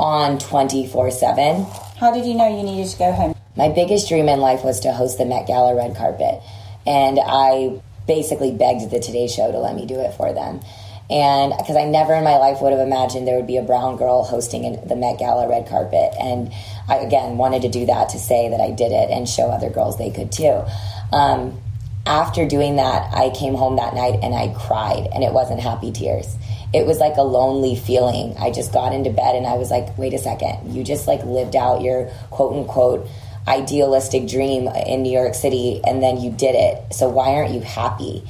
on 0.00 0.38
twenty 0.38 0.84
four 0.88 1.12
seven. 1.12 1.64
How 1.98 2.12
did 2.12 2.26
you 2.26 2.34
know 2.34 2.48
you 2.48 2.64
needed 2.64 2.90
to 2.90 2.98
go 2.98 3.12
home? 3.12 3.36
My 3.56 3.68
biggest 3.68 4.08
dream 4.08 4.28
in 4.28 4.40
life 4.40 4.64
was 4.64 4.80
to 4.80 4.92
host 4.92 5.16
the 5.16 5.26
Met 5.26 5.46
Gala 5.46 5.76
red 5.76 5.96
carpet. 5.96 6.42
And 6.84 7.20
I 7.24 7.80
basically 8.06 8.50
begged 8.50 8.90
the 8.90 8.98
Today 8.98 9.28
Show 9.28 9.50
to 9.52 9.58
let 9.58 9.76
me 9.76 9.86
do 9.86 10.00
it 10.00 10.12
for 10.14 10.32
them. 10.32 10.60
And 11.08 11.52
because 11.56 11.76
I 11.76 11.84
never 11.84 12.14
in 12.14 12.24
my 12.24 12.36
life 12.36 12.60
would 12.60 12.72
have 12.72 12.80
imagined 12.80 13.28
there 13.28 13.36
would 13.36 13.46
be 13.46 13.58
a 13.58 13.62
brown 13.62 13.96
girl 13.96 14.24
hosting 14.24 14.64
in 14.64 14.88
the 14.88 14.96
Met 14.96 15.18
Gala 15.18 15.48
red 15.48 15.68
carpet. 15.68 16.14
And 16.20 16.52
I, 16.88 16.96
again, 16.96 17.36
wanted 17.36 17.62
to 17.62 17.68
do 17.68 17.86
that 17.86 18.08
to 18.10 18.18
say 18.18 18.48
that 18.48 18.60
I 18.60 18.72
did 18.72 18.90
it 18.90 19.10
and 19.10 19.28
show 19.28 19.50
other 19.50 19.70
girls 19.70 19.98
they 19.98 20.10
could 20.10 20.32
too. 20.32 20.64
Um, 21.12 21.60
after 22.06 22.46
doing 22.46 22.76
that, 22.76 23.12
I 23.14 23.30
came 23.30 23.54
home 23.54 23.76
that 23.76 23.94
night 23.94 24.20
and 24.22 24.34
I 24.34 24.54
cried, 24.56 25.08
and 25.12 25.24
it 25.24 25.32
wasn't 25.32 25.60
happy 25.60 25.90
tears. 25.90 26.36
it 26.72 26.86
was 26.86 26.98
like 26.98 27.16
a 27.16 27.22
lonely 27.22 27.76
feeling. 27.76 28.36
I 28.38 28.50
just 28.50 28.72
got 28.72 28.92
into 28.92 29.10
bed 29.10 29.34
and 29.34 29.46
I 29.46 29.54
was 29.54 29.70
like, 29.70 29.96
wait 29.96 30.12
a 30.14 30.18
second, 30.18 30.74
you 30.74 30.84
just 30.84 31.06
like 31.06 31.24
lived 31.24 31.56
out 31.56 31.82
your 31.82 32.10
quote 32.30 32.54
unquote 32.54 33.08
idealistic 33.48 34.28
dream 34.28 34.66
in 34.68 35.02
New 35.02 35.12
York 35.12 35.34
City 35.34 35.80
and 35.84 36.02
then 36.02 36.20
you 36.20 36.30
did 36.30 36.54
it. 36.54 36.92
So 36.92 37.08
why 37.08 37.34
aren't 37.34 37.52
you 37.52 37.60
happy? 37.60 38.24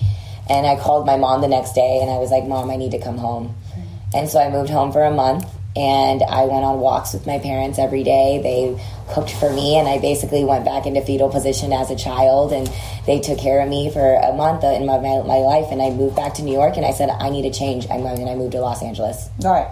And 0.49 0.67
I 0.67 0.77
called 0.77 1.07
my 1.07 1.17
mom 1.17 1.41
the 1.41 1.49
next 1.49 1.73
day 1.73 1.99
and 2.01 2.11
I 2.11 2.19
was 2.19 2.31
like, 2.31 2.45
Mom, 2.45 2.71
I 2.71 2.77
need 2.77 2.93
to 2.93 3.01
come 3.01 3.19
home. 3.19 3.57
And 4.15 4.29
so 4.29 4.41
I 4.41 4.51
moved 4.51 4.71
home 4.71 4.93
for 4.93 5.03
a 5.03 5.11
month 5.11 5.45
and 5.75 6.23
I 6.23 6.47
went 6.47 6.65
on 6.65 6.81
walks 6.81 7.13
with 7.13 7.27
my 7.27 7.39
parents 7.39 7.79
every 7.79 8.03
day. 8.03 8.41
They 8.43 9.13
cooked 9.13 9.33
for 9.33 9.53
me 9.53 9.77
and 9.77 9.87
I 9.87 9.99
basically 9.99 10.45
went 10.45 10.65
back 10.65 10.87
into 10.87 11.03
fetal 11.03 11.29
position 11.29 11.73
as 11.73 11.91
a 11.91 11.97
child 11.97 12.53
and 12.53 12.71
they 13.07 13.21
took 13.21 13.39
care 13.39 13.61
of 13.61 13.69
me 13.69 13.91
for 13.91 14.15
a 14.15 14.33
month 14.33 14.65
in 14.65 14.87
my, 14.87 14.99
my, 14.99 15.23
my 15.23 15.39
life 15.43 15.67
and 15.71 15.83
I 15.83 15.91
moved 15.91 16.17
back 16.17 16.35
to 16.35 16.43
New 16.43 16.55
York 16.55 16.77
and 16.77 16.87
I 16.87 16.93
said, 16.93 17.11
I 17.11 17.29
need 17.29 17.45
a 17.45 17.53
change. 17.53 17.87
I'm 17.91 18.03
going 18.03 18.21
and 18.21 18.31
I 18.31 18.37
moved 18.37 18.53
to 18.53 18.61
Los 18.61 18.83
Angeles. 18.83 19.29
All 19.45 19.53
right. 19.53 19.69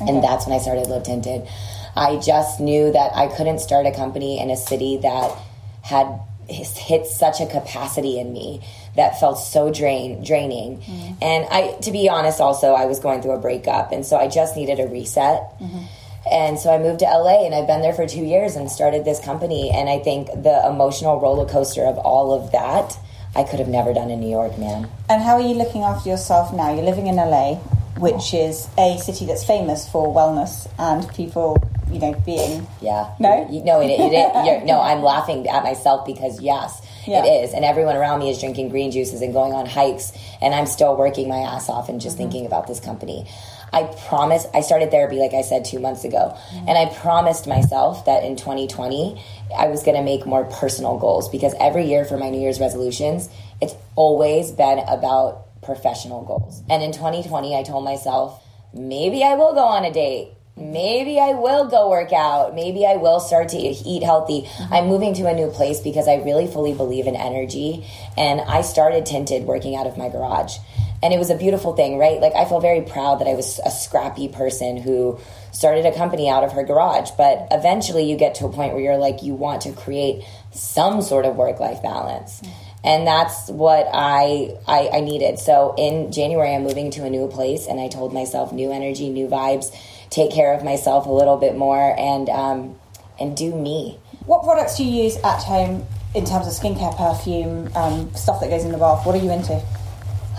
And 0.00 0.24
that's 0.24 0.46
when 0.46 0.56
I 0.56 0.60
started 0.60 0.88
Live 0.88 1.04
Tinted. 1.04 1.46
I 1.94 2.16
just 2.16 2.58
knew 2.58 2.90
that 2.90 3.14
I 3.14 3.28
couldn't 3.28 3.60
start 3.60 3.86
a 3.86 3.92
company 3.92 4.40
in 4.40 4.50
a 4.50 4.56
city 4.56 4.96
that 5.02 5.38
had 5.82 6.18
hit 6.48 7.06
such 7.06 7.40
a 7.40 7.46
capacity 7.46 8.18
in 8.18 8.32
me 8.32 8.60
that 8.96 9.18
felt 9.20 9.38
so 9.38 9.72
drain 9.72 10.22
draining. 10.22 10.78
Mm-hmm. 10.78 11.14
And 11.22 11.46
I 11.50 11.76
to 11.82 11.92
be 11.92 12.08
honest 12.08 12.40
also 12.40 12.72
I 12.72 12.86
was 12.86 13.00
going 13.00 13.22
through 13.22 13.32
a 13.32 13.40
breakup 13.40 13.92
and 13.92 14.04
so 14.04 14.16
I 14.16 14.28
just 14.28 14.56
needed 14.56 14.80
a 14.80 14.86
reset. 14.86 15.42
Mm-hmm. 15.60 15.84
And 16.30 16.58
so 16.58 16.74
I 16.74 16.78
moved 16.78 17.00
to 17.00 17.04
LA 17.04 17.44
and 17.44 17.54
I've 17.54 17.66
been 17.66 17.82
there 17.82 17.92
for 17.92 18.06
2 18.06 18.18
years 18.24 18.56
and 18.56 18.70
started 18.70 19.04
this 19.04 19.20
company 19.20 19.70
and 19.70 19.90
I 19.90 19.98
think 19.98 20.28
the 20.28 20.62
emotional 20.66 21.20
roller 21.20 21.46
coaster 21.46 21.84
of 21.84 21.98
all 21.98 22.32
of 22.32 22.52
that 22.52 22.96
I 23.36 23.42
could 23.42 23.58
have 23.58 23.68
never 23.68 23.92
done 23.92 24.10
in 24.10 24.20
New 24.20 24.30
York, 24.30 24.58
man. 24.58 24.88
And 25.10 25.22
how 25.22 25.34
are 25.34 25.40
you 25.40 25.54
looking 25.54 25.82
after 25.82 26.08
yourself 26.08 26.52
now? 26.54 26.72
You're 26.72 26.84
living 26.84 27.08
in 27.08 27.16
LA, 27.16 27.56
which 27.98 28.32
is 28.32 28.68
a 28.78 28.96
city 28.98 29.26
that's 29.26 29.44
famous 29.44 29.88
for 29.88 30.14
wellness 30.14 30.70
and 30.78 31.08
people, 31.14 31.58
you 31.90 31.98
know, 31.98 32.14
being. 32.24 32.66
Yeah. 32.80 33.12
No? 33.18 33.48
You, 33.50 33.64
no, 33.64 33.80
it, 33.80 33.86
it, 33.86 34.12
it, 34.12 34.46
you're, 34.46 34.64
no, 34.64 34.80
I'm 34.80 35.02
laughing 35.02 35.48
at 35.48 35.64
myself 35.64 36.06
because 36.06 36.40
yes, 36.40 36.80
Yeah. 37.06 37.24
it 37.24 37.28
is. 37.28 37.54
And 37.54 37.64
everyone 37.64 37.96
around 37.96 38.20
me 38.20 38.30
is 38.30 38.40
drinking 38.40 38.70
green 38.70 38.90
juices 38.90 39.22
and 39.22 39.32
going 39.32 39.52
on 39.52 39.66
hikes. 39.66 40.12
And 40.40 40.54
I'm 40.54 40.66
still 40.66 40.96
working 40.96 41.28
my 41.28 41.38
ass 41.38 41.68
off 41.68 41.88
and 41.88 42.00
just 42.00 42.16
mm-hmm. 42.16 42.30
thinking 42.30 42.46
about 42.46 42.66
this 42.66 42.80
company. 42.80 43.26
I 43.72 43.92
promise, 44.06 44.46
I 44.54 44.60
started 44.60 44.92
therapy, 44.92 45.16
like 45.16 45.34
I 45.34 45.42
said, 45.42 45.64
two 45.64 45.80
months 45.80 46.04
ago. 46.04 46.36
Mm-hmm. 46.36 46.68
And 46.68 46.78
I 46.78 46.94
promised 46.94 47.46
myself 47.46 48.04
that 48.06 48.22
in 48.22 48.36
2020, 48.36 49.20
I 49.56 49.66
was 49.66 49.82
going 49.82 49.96
to 49.96 50.02
make 50.02 50.26
more 50.26 50.44
personal 50.44 50.98
goals 50.98 51.28
because 51.28 51.54
every 51.58 51.86
year 51.88 52.04
for 52.04 52.16
my 52.16 52.30
New 52.30 52.40
Year's 52.40 52.60
resolutions, 52.60 53.28
it's 53.60 53.74
always 53.96 54.52
been 54.52 54.78
about 54.78 55.60
professional 55.62 56.24
goals. 56.24 56.62
And 56.70 56.82
in 56.82 56.92
2020, 56.92 57.56
I 57.56 57.62
told 57.64 57.84
myself, 57.84 58.42
maybe 58.72 59.24
I 59.24 59.34
will 59.34 59.54
go 59.54 59.64
on 59.64 59.84
a 59.84 59.92
date. 59.92 60.33
Maybe 60.56 61.18
I 61.18 61.32
will 61.32 61.66
go 61.66 61.90
work 61.90 62.12
out. 62.12 62.54
Maybe 62.54 62.86
I 62.86 62.94
will 62.96 63.18
start 63.18 63.48
to 63.50 63.58
eat 63.58 64.02
healthy. 64.04 64.42
Mm-hmm. 64.42 64.74
I'm 64.74 64.86
moving 64.86 65.12
to 65.14 65.26
a 65.26 65.34
new 65.34 65.50
place 65.50 65.80
because 65.80 66.06
I 66.06 66.16
really 66.16 66.46
fully 66.46 66.74
believe 66.74 67.08
in 67.08 67.16
energy. 67.16 67.84
And 68.16 68.40
I 68.40 68.62
started 68.62 69.04
tinted 69.04 69.44
working 69.44 69.74
out 69.74 69.88
of 69.88 69.98
my 69.98 70.08
garage. 70.08 70.56
And 71.02 71.12
it 71.12 71.18
was 71.18 71.28
a 71.28 71.36
beautiful 71.36 71.74
thing, 71.74 71.98
right? 71.98 72.20
Like, 72.20 72.34
I 72.34 72.44
feel 72.44 72.60
very 72.60 72.82
proud 72.82 73.20
that 73.20 73.26
I 73.26 73.34
was 73.34 73.60
a 73.64 73.70
scrappy 73.70 74.28
person 74.28 74.76
who 74.76 75.18
started 75.52 75.86
a 75.86 75.94
company 75.94 76.30
out 76.30 76.44
of 76.44 76.52
her 76.52 76.62
garage. 76.62 77.10
But 77.18 77.48
eventually, 77.50 78.08
you 78.08 78.16
get 78.16 78.36
to 78.36 78.46
a 78.46 78.52
point 78.52 78.74
where 78.74 78.82
you're 78.82 78.96
like, 78.96 79.22
you 79.22 79.34
want 79.34 79.62
to 79.62 79.72
create 79.72 80.24
some 80.52 81.02
sort 81.02 81.26
of 81.26 81.34
work 81.34 81.58
life 81.58 81.82
balance 81.82 82.40
mm-hmm. 82.40 82.52
and 82.84 83.06
that's 83.06 83.50
what 83.50 83.88
I, 83.92 84.56
I 84.68 84.88
I 84.94 85.00
needed. 85.00 85.40
So 85.40 85.74
in 85.76 86.12
January, 86.12 86.54
I'm 86.54 86.62
moving 86.62 86.92
to 86.92 87.04
a 87.04 87.10
new 87.10 87.26
place, 87.26 87.66
and 87.66 87.80
I 87.80 87.88
told 87.88 88.14
myself 88.14 88.52
new 88.52 88.70
energy, 88.70 89.10
new 89.10 89.26
vibes, 89.26 89.74
take 90.10 90.32
care 90.32 90.52
of 90.54 90.64
myself 90.64 91.06
a 91.06 91.12
little 91.12 91.36
bit 91.36 91.56
more, 91.56 91.94
and 91.98 92.28
um, 92.28 92.76
and 93.18 93.36
do 93.36 93.54
me. 93.54 93.98
What 94.26 94.42
products 94.44 94.76
do 94.76 94.84
you 94.84 95.04
use 95.04 95.16
at 95.18 95.42
home 95.42 95.86
in 96.14 96.24
terms 96.24 96.46
of 96.46 96.52
skincare, 96.52 96.96
perfume, 96.96 97.70
um, 97.74 98.14
stuff 98.14 98.40
that 98.40 98.48
goes 98.48 98.64
in 98.64 98.72
the 98.72 98.78
bath? 98.78 99.04
What 99.04 99.14
are 99.14 99.22
you 99.22 99.30
into? 99.30 99.62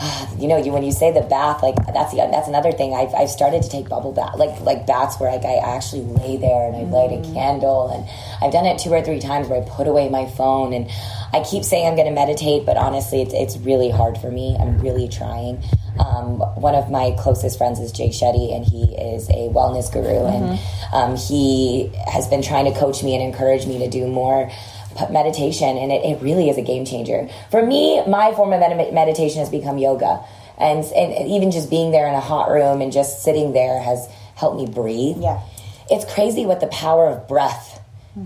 You 0.38 0.50
know, 0.50 0.58
you 0.58 0.74
when 0.74 0.84
you 0.84 0.92
say 0.92 1.14
the 1.14 1.22
bath, 1.22 1.64
like 1.64 1.76
that's 1.94 2.12
the, 2.12 2.18
that's 2.18 2.50
another 2.50 2.74
thing. 2.74 2.94
I've, 2.94 3.14
I've 3.16 3.30
started 3.30 3.64
to 3.64 3.70
take 3.70 3.88
bubble 3.88 4.12
bath, 4.12 4.36
like 4.36 4.60
like 4.60 4.86
baths 4.86 5.18
where 5.18 5.32
like 5.32 5.46
I 5.46 5.56
actually 5.56 6.02
lay 6.02 6.36
there 6.36 6.68
and 6.68 6.76
I 6.76 6.82
light 6.82 7.14
a 7.18 7.34
candle, 7.34 7.88
and 7.88 8.06
I've 8.44 8.52
done 8.52 8.66
it 8.66 8.78
two 8.78 8.92
or 8.92 9.02
three 9.02 9.22
times 9.22 9.48
where 9.48 9.64
I 9.64 9.66
put 9.66 9.88
away 9.88 10.10
my 10.10 10.26
phone, 10.26 10.74
and 10.74 10.92
I 11.32 11.42
keep 11.42 11.64
saying 11.64 11.88
I'm 11.88 11.96
going 11.96 12.08
to 12.08 12.14
meditate, 12.14 12.66
but 12.66 12.76
honestly, 12.76 13.22
it's 13.22 13.34
it's 13.34 13.56
really 13.64 13.90
hard 13.90 14.18
for 14.18 14.30
me. 14.30 14.58
I'm 14.60 14.78
really 14.80 15.08
trying. 15.08 15.64
Um, 16.00 16.40
one 16.62 16.76
of 16.76 16.90
my 16.90 17.16
closest 17.18 17.58
friends 17.58 17.80
is 17.80 17.92
Jay 17.92 18.10
Shetty, 18.10 18.56
and 18.56 18.66
he 18.66 18.96
is 18.96 19.30
a 19.30 19.50
wellness 19.50 19.92
guru, 19.92 20.26
and 20.26 20.60
um, 20.94 21.16
he 21.16 21.92
has 22.08 22.28
been 22.28 22.42
trying 22.42 22.72
to 22.72 22.78
coach 22.78 23.04
me 23.04 23.16
and 23.16 23.24
encourage 23.24 23.66
me 23.66 23.78
to 23.80 23.90
do 23.90 24.08
more 24.08 24.52
meditation, 25.10 25.78
and 25.78 25.92
it, 25.92 26.04
it 26.04 26.22
really 26.22 26.50
is 26.50 26.58
a 26.58 26.62
game 26.62 26.86
changer. 26.86 27.30
For 27.52 27.66
me, 27.66 28.06
my 28.08 28.34
form 28.34 28.54
of 28.54 28.60
med- 28.60 28.94
meditation 28.94 29.40
has 29.40 29.50
become 29.50 29.78
yoga, 29.78 30.24
and, 30.58 30.84
and 30.84 31.14
and 31.14 31.30
even 31.30 31.52
just 31.52 31.70
being 31.70 31.92
there 31.92 32.08
in 32.08 32.14
a 32.14 32.22
hot 32.22 32.50
room 32.50 32.82
and 32.82 32.92
just 32.92 33.24
sitting 33.24 33.54
there 33.54 33.82
has 33.82 34.08
helped 34.36 34.58
me 34.58 34.66
breathe. 34.66 35.18
Yeah. 35.20 35.42
It's 35.90 36.12
crazy 36.14 36.46
what 36.46 36.62
the 36.62 36.68
power 36.68 37.08
of 37.08 37.28
breath 37.28 37.82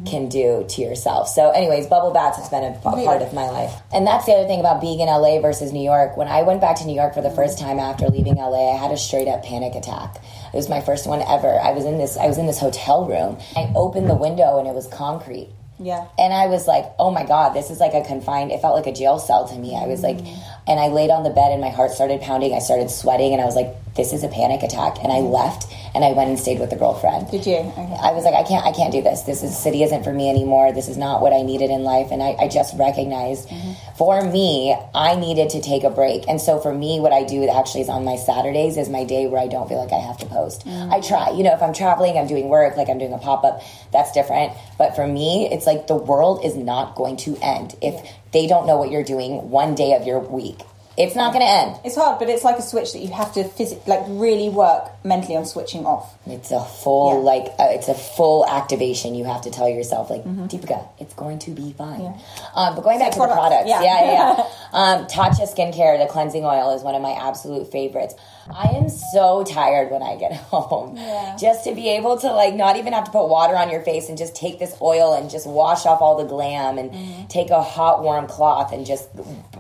can 0.06 0.30
do 0.30 0.66
to 0.70 0.82
yourself. 0.82 1.30
So, 1.30 1.50
anyways, 1.50 1.88
bubble 1.88 2.12
baths 2.12 2.38
has 2.38 2.48
been 2.50 2.64
a, 2.64 2.78
part 2.80 3.22
of 3.24 3.34
my 3.34 3.50
life. 3.50 3.74
And 3.92 4.06
that's 4.06 4.26
the 4.26 4.34
other 4.34 4.48
thing 4.48 4.60
about 4.60 4.82
being 4.82 5.00
in 5.00 5.08
LA 5.08 5.42
versus 5.42 5.74
New 5.74 5.82
York. 5.82 6.16
When 6.16 6.28
I 6.28 6.44
went 6.44 6.62
back 6.62 6.78
to 6.78 6.86
New 6.86 6.94
York 6.94 7.16
for 7.16 7.22
the 7.22 7.32
first 7.32 7.58
time 7.58 7.80
after 7.80 8.08
leaving 8.08 8.36
LA, 8.36 8.76
I 8.76 8.78
had 8.78 8.92
a 8.92 8.98
straight 8.98 9.28
up 9.28 9.44
panic 9.44 9.74
attack. 9.74 10.18
It 10.54 10.56
was 10.56 10.70
my 10.70 10.82
first 10.82 11.08
one 11.08 11.24
ever. 11.24 11.60
I 11.60 11.72
was 11.72 11.86
in 11.86 11.98
this 11.98 12.18
I 12.18 12.28
was 12.28 12.38
in 12.38 12.46
this 12.46 12.60
hotel 12.60 13.08
room. 13.08 13.38
I 13.56 13.72
opened 13.76 14.10
the 14.10 14.16
window 14.16 14.60
and 14.60 14.68
it 14.68 14.76
was 14.76 14.88
concrete. 14.88 15.50
Yeah. 15.80 16.08
And 16.18 16.34
I 16.34 16.48
was 16.48 16.68
like, 16.68 16.86
oh 17.00 17.10
my 17.10 17.26
God, 17.26 17.54
this 17.54 17.72
is 17.72 17.80
like 17.80 17.94
a 17.94 18.04
confined, 18.04 18.52
it 18.52 18.62
felt 18.62 18.76
like 18.76 18.86
a 18.86 18.94
jail 18.94 19.18
cell 19.18 19.48
to 19.48 19.56
me. 19.56 19.78
I 19.78 19.88
was 19.88 20.04
like, 20.04 20.18
mm. 20.18 20.38
and 20.68 20.80
I 20.80 20.90
laid 20.90 21.10
on 21.10 21.24
the 21.24 21.30
bed 21.30 21.52
and 21.52 21.62
my 21.62 21.70
heart 21.70 21.92
started 21.92 22.20
pounding. 22.22 22.54
I 22.54 22.60
started 22.60 22.92
sweating 22.92 23.32
and 23.32 23.42
I 23.42 23.46
was 23.46 23.56
like, 23.56 23.74
this 24.00 24.14
is 24.14 24.24
a 24.24 24.30
panic 24.30 24.64
attack. 24.64 24.96
And 25.04 25.12
I 25.12 25.20
left 25.20 25.68
and 25.94 26.06
I 26.06 26.14
went 26.14 26.30
and 26.30 26.40
stayed 26.40 26.60
with 26.60 26.72
a 26.72 26.78
girlfriend. 26.78 27.30
Did 27.30 27.46
you? 27.46 27.58
Okay. 27.58 27.98
I 28.02 28.14
was 28.14 28.24
like, 28.24 28.34
I 28.34 28.44
can't, 28.44 28.66
I 28.66 28.72
can't 28.72 28.94
do 28.94 29.02
this. 29.02 29.24
This 29.24 29.44
is, 29.44 29.58
city 29.58 29.84
isn't 29.84 30.04
for 30.04 30.14
me 30.14 30.30
anymore. 30.30 30.72
This 30.72 30.88
is 30.88 30.96
not 30.96 31.22
what 31.22 31.34
I 31.34 31.42
needed 31.42 31.70
in 31.70 31.84
life. 31.84 32.08
And 32.12 32.24
I, 32.24 32.36
I 32.40 32.48
just 32.48 32.78
recognized 32.78 33.50
mm-hmm. 33.50 33.74
for 33.98 34.24
me, 34.24 34.74
I 34.96 35.16
needed 35.16 35.50
to 35.50 35.62
take 35.62 35.84
a 35.84 35.90
break. 35.90 36.28
And 36.30 36.40
so 36.40 36.60
for 36.60 36.74
me, 36.74 37.02
what 37.02 37.12
I 37.12 37.24
do 37.24 37.44
actually 37.50 37.82
is 37.82 37.90
on 37.90 38.06
my 38.06 38.16
Saturdays 38.16 38.78
is 38.78 38.88
my 38.88 39.04
day 39.04 39.28
where 39.28 39.42
I 39.42 39.48
don't 39.48 39.68
feel 39.68 39.84
like 39.84 39.92
I 39.92 40.00
have 40.00 40.18
to 40.20 40.26
post. 40.26 40.66
Mm. 40.66 40.94
I 40.94 41.02
try, 41.02 41.32
you 41.32 41.44
know, 41.44 41.54
if 41.54 41.62
I'm 41.62 41.74
traveling, 41.74 42.18
I'm 42.18 42.28
doing 42.28 42.48
work, 42.48 42.78
like 42.78 42.88
I'm 42.88 43.00
doing 43.00 43.14
a 43.14 43.18
pop 43.18 43.44
up, 43.44 43.62
that's 43.92 44.14
different. 44.14 44.54
But 44.78 44.96
for 44.96 45.06
me, 45.06 45.50
it's 45.52 45.66
like 45.66 45.88
the 45.88 45.96
world 45.96 46.46
is 46.46 46.56
not 46.56 46.96
going 46.96 47.18
to 47.18 47.36
end 47.42 47.76
if 47.82 47.96
they 48.32 48.48
don't 48.48 48.66
know 48.66 48.78
what 48.78 48.92
you're 48.92 49.04
doing 49.04 49.50
one 49.50 49.76
day 49.76 49.94
of 49.94 50.06
your 50.08 50.20
week. 50.20 50.62
It's 51.00 51.16
not 51.16 51.32
going 51.32 51.46
to 51.46 51.50
end. 51.52 51.78
It's 51.86 51.96
hard, 51.96 52.20
but 52.20 52.28
it's 52.28 52.44
like 52.44 52.58
a 52.58 52.62
switch 52.62 52.92
that 52.92 53.00
you 53.00 53.08
have 53.14 53.34
to 53.36 53.46
phys- 53.46 53.88
like 53.88 54.02
really 54.10 54.50
work 54.50 54.84
mentally 55.06 55.38
on 55.38 55.46
switching 55.46 55.86
off. 55.86 56.14
It's 56.28 56.52
a 56.52 56.60
full 56.60 57.14
Yeah. 57.14 57.20
like 57.32 57.46
uh, 57.58 57.68
it's 57.70 57.88
a 57.88 57.94
full 57.96 58.46
activation. 58.46 59.16
You 59.16 59.24
have 59.24 59.42
to 59.44 59.50
tell 59.50 59.70
yourself 59.70 60.10
like 60.10 60.26
Deepica, 60.26 60.86
it's 61.00 61.14
going 61.14 61.40
to 61.40 61.52
be 61.52 61.72
fine. 61.72 62.14
Um, 62.54 62.76
but 62.76 62.82
going 62.84 63.00
back 63.00 63.14
to 63.14 63.20
the 63.20 63.28
products, 63.28 63.70
yeah. 63.70 63.82
yeah, 63.82 64.04
yeah. 64.12 64.12
yeah. 64.38 64.46
um, 64.74 65.06
Tatcha 65.08 65.48
skincare, 65.48 65.98
the 65.98 66.12
cleansing 66.12 66.44
oil 66.44 66.76
is 66.76 66.82
one 66.84 66.96
of 66.96 67.02
my 67.02 67.14
absolute 67.14 67.72
favorites. 67.72 68.14
I 68.54 68.70
am 68.76 68.90
so 68.90 69.44
tired 69.46 69.92
when 69.92 70.02
I 70.04 70.18
get 70.18 70.34
home. 70.52 70.98
Yeah. 70.98 71.38
Just 71.40 71.64
to 71.64 71.74
be 71.76 71.90
able 71.92 72.18
to 72.18 72.28
like 72.34 72.56
not 72.56 72.76
even 72.76 72.92
have 72.94 73.06
to 73.06 73.12
put 73.12 73.28
water 73.30 73.56
on 73.56 73.70
your 73.70 73.82
face 73.84 74.10
and 74.10 74.18
just 74.18 74.36
take 74.36 74.60
this 74.60 74.76
oil 74.82 75.14
and 75.14 75.30
just 75.30 75.48
wash 75.48 75.86
off 75.86 76.02
all 76.02 76.18
the 76.18 76.26
glam 76.26 76.78
and 76.78 77.30
take 77.30 77.52
a 77.52 77.62
hot 77.62 78.04
warm 78.04 78.28
cloth 78.28 78.74
and 78.74 78.86
just 78.86 79.08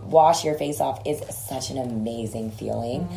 wash 0.09 0.43
your 0.43 0.55
face 0.55 0.79
off 0.79 1.01
is 1.05 1.21
such 1.35 1.69
an 1.69 1.77
amazing 1.77 2.51
feeling. 2.51 3.07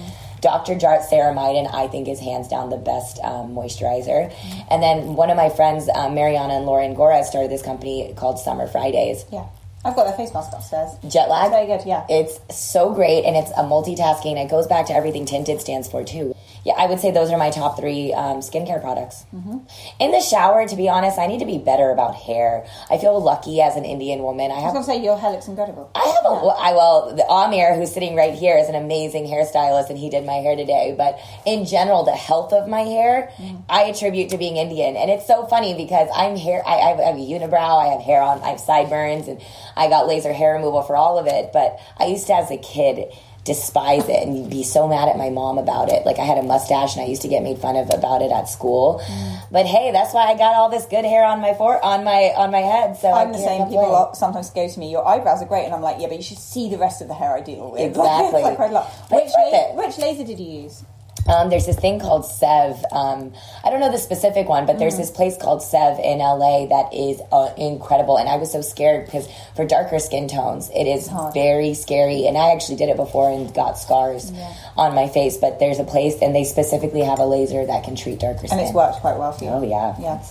Dr. 0.40 0.74
Jart 0.74 1.09
Ceramide, 1.09 1.72
I 1.72 1.87
think, 1.87 2.09
is 2.09 2.18
hands 2.18 2.48
down 2.48 2.68
the 2.68 2.76
best 2.76 3.20
um, 3.22 3.55
moisturizer. 3.55 4.35
And 4.68 4.83
then 4.83 5.14
one 5.14 5.31
of 5.31 5.37
my 5.37 5.48
friends, 5.48 5.88
um, 5.94 6.14
Marianna 6.14 6.55
and 6.55 6.66
Lauren 6.66 6.94
Gora, 6.94 7.22
started 7.24 7.50
this 7.50 7.62
company 7.62 8.12
called 8.16 8.40
Summer 8.40 8.66
Fridays. 8.66 9.24
Yeah. 9.33 9.46
I've 9.85 9.96
got 9.96 10.05
their 10.05 10.16
face 10.16 10.33
mask 10.33 10.52
upstairs. 10.52 10.90
Jet 11.09 11.28
lag? 11.28 11.46
It's 11.46 11.55
very 11.55 11.66
good, 11.66 11.87
yeah. 11.87 12.07
It's 12.09 12.38
so 12.55 12.92
great, 12.94 13.24
and 13.24 13.37
it's 13.37 13.50
a 13.52 13.62
multitasking. 13.64 14.42
It 14.42 14.48
goes 14.48 14.68
back 14.68 14.87
to 14.87 14.94
everything 14.94 15.26
Tinted 15.26 15.61
stands 15.61 15.88
for, 15.88 16.05
too. 16.05 16.37
Yeah, 16.64 16.75
I 16.79 16.87
would 16.87 17.01
say 17.01 17.11
those 17.11 17.31
are 17.31 17.38
my 17.38 17.51
top 17.51 17.77
three 17.79 18.12
um, 18.12 18.38
skincare 18.38 18.81
products. 18.81 19.27
Mm-hmm. 19.35 19.59
In 20.01 20.11
the 20.12 20.20
shower, 20.20 20.66
to 20.66 20.77
be 20.77 20.88
honest, 20.88 21.18
I 21.18 21.27
need 21.27 21.40
to 21.40 21.46
be 21.46 21.59
better 21.59 21.90
about 21.90 22.14
hair. 22.14 22.64
I 22.90 22.98
feel 22.98 23.20
lucky 23.20 23.61
as 23.61 23.77
an 23.77 23.85
Indian 23.85 24.22
woman. 24.22 24.51
I 24.51 24.62
I 24.62 24.64
was 24.66 24.72
going 24.72 24.85
to 24.85 24.90
say 24.92 25.05
your 25.05 25.18
hair 25.18 25.33
looks 25.33 25.48
incredible. 25.48 25.90
I 25.94 26.07
have 26.07 26.25
a 26.25 26.37
I 26.38 26.72
well, 26.72 27.14
the 27.14 27.27
Amir 27.27 27.75
who's 27.75 27.92
sitting 27.92 28.14
right 28.14 28.33
here 28.33 28.57
is 28.57 28.68
an 28.68 28.77
amazing 28.77 29.25
hairstylist, 29.25 29.90
and 29.90 29.98
he 29.98 30.08
did 30.08 30.25
my 30.25 30.35
hair 30.35 30.54
today. 30.54 30.94
But 30.96 31.19
in 31.44 31.67
general, 31.67 32.04
the 32.04 32.13
health 32.13 32.52
of 32.52 32.69
my 32.69 32.83
hair, 32.83 33.33
I 33.69 33.83
attribute 33.85 34.31
to 34.31 34.38
being 34.38 34.56
Indian, 34.56 34.96
and 34.96 35.10
it's 35.10 35.27
so 35.27 35.46
funny 35.46 35.75
because 35.75 36.08
I'm 36.15 36.37
hair. 36.37 36.63
I, 36.67 36.79
I 36.79 36.88
have 37.06 37.17
a 37.17 37.21
unibrow. 37.21 37.83
I 37.83 37.92
have 37.92 38.00
hair 38.02 38.23
on. 38.23 38.40
I 38.42 38.50
have 38.50 38.60
sideburns, 38.60 39.27
and 39.29 39.40
I 39.77 39.88
got 39.88 40.06
laser 40.06 40.33
hair 40.33 40.54
removal 40.54 40.83
for 40.83 40.96
all 40.96 41.19
of 41.19 41.27
it. 41.27 41.50
But 41.52 41.79
I 41.98 42.06
used 42.06 42.27
to, 42.29 42.35
as 42.35 42.50
a 42.50 42.58
kid. 42.58 43.13
Despise 43.45 44.09
it 44.09 44.23
and 44.23 44.37
you'd 44.38 44.51
be 44.51 44.63
so 44.63 44.87
mad 44.87 45.09
at 45.09 45.19
my 45.19 45.29
mom 45.31 45.59
about 45.59 45.90
it. 45.90 46.07
Like 46.07 46.19
I 46.19 46.25
had 46.25 46.38
a 46.38 46.43
mustache 46.43 46.95
and 46.95 47.05
I 47.05 47.09
used 47.09 47.23
to 47.23 47.29
get 47.29 47.43
made 47.43 47.59
fun 47.59 47.75
of 47.77 47.90
about 47.93 48.23
it 48.23 48.31
at 48.31 48.49
school. 48.49 49.03
But 49.51 49.67
hey, 49.67 49.90
that's 49.90 50.15
why 50.15 50.27
I 50.31 50.35
got 50.37 50.55
all 50.55 50.69
this 50.71 50.87
good 50.87 51.05
hair 51.05 51.25
on 51.25 51.40
my 51.40 51.55
for 51.55 51.83
on 51.85 52.05
my 52.05 52.33
on 52.37 52.51
my 52.53 52.61
head. 52.61 52.97
So 52.97 53.11
I'm 53.11 53.33
the 53.33 53.38
same. 53.38 53.67
People 53.67 54.11
sometimes 54.15 54.51
go 54.51 54.69
to 54.69 54.79
me, 54.81 54.90
your 54.90 55.07
eyebrows 55.07 55.43
are 55.43 55.47
great, 55.47 55.65
and 55.65 55.75
I'm 55.75 55.83
like, 55.83 55.97
yeah, 55.99 56.07
but 56.07 56.17
you 56.17 56.23
should 56.23 56.38
see 56.38 56.71
the 56.71 56.79
rest 56.79 57.03
of 57.03 57.09
the 57.09 57.15
hair 57.15 57.35
I 57.35 57.40
deal 57.40 57.71
with. 57.71 57.81
Exactly. 57.93 58.43
Like 58.43 58.59
lot. 58.59 58.90
Which, 59.11 59.31
la- 59.37 59.75
which 59.75 59.99
laser 59.99 60.25
did 60.25 60.38
you 60.38 60.63
use? 60.63 60.85
Um, 61.29 61.50
there's 61.50 61.67
this 61.67 61.77
thing 61.79 62.00
called 62.00 62.27
Sev. 62.27 62.85
Um, 62.90 63.33
I 63.63 63.71
don't 63.71 63.79
know 63.79 63.92
the 63.92 63.98
specific 63.98 64.48
one, 64.48 64.67
but 64.67 64.75
Mm. 64.77 64.79
there's 64.81 64.96
this 64.96 65.10
place 65.10 65.37
called 65.37 65.63
Sev 65.63 66.00
in 66.00 66.19
LA 66.19 66.67
that 66.67 66.92
is 66.92 67.21
uh, 67.31 67.50
incredible. 67.56 68.17
And 68.17 68.29
I 68.29 68.37
was 68.37 68.50
so 68.50 68.60
scared 68.60 69.04
because 69.04 69.29
for 69.54 69.65
darker 69.65 70.00
skin 70.00 70.27
tones, 70.27 70.69
it 70.75 70.87
is 70.88 71.08
very 71.33 71.75
scary. 71.75 72.27
And 72.27 72.37
I 72.37 72.50
actually 72.50 72.75
did 72.77 72.88
it 72.88 72.96
before 72.96 73.31
and 73.31 73.54
got 73.54 73.79
scars 73.79 74.33
on 74.77 74.96
my 74.96 75.06
face. 75.06 75.37
But 75.37 75.60
there's 75.60 75.79
a 75.79 75.85
place, 75.85 76.17
and 76.21 76.35
they 76.35 76.42
specifically 76.44 77.02
have 77.02 77.21
a 77.21 77.25
laser 77.27 77.65
that 77.67 77.85
can 77.85 77.94
treat 77.94 78.19
darker 78.19 78.48
skin. 78.48 78.58
And 78.58 78.60
it's 78.67 78.75
worked 78.75 78.96
quite 79.00 79.17
well 79.17 79.31
for 79.33 79.44
you. 79.44 79.50
Oh 79.50 79.63
yeah, 79.63 79.94
Yeah. 80.00 80.23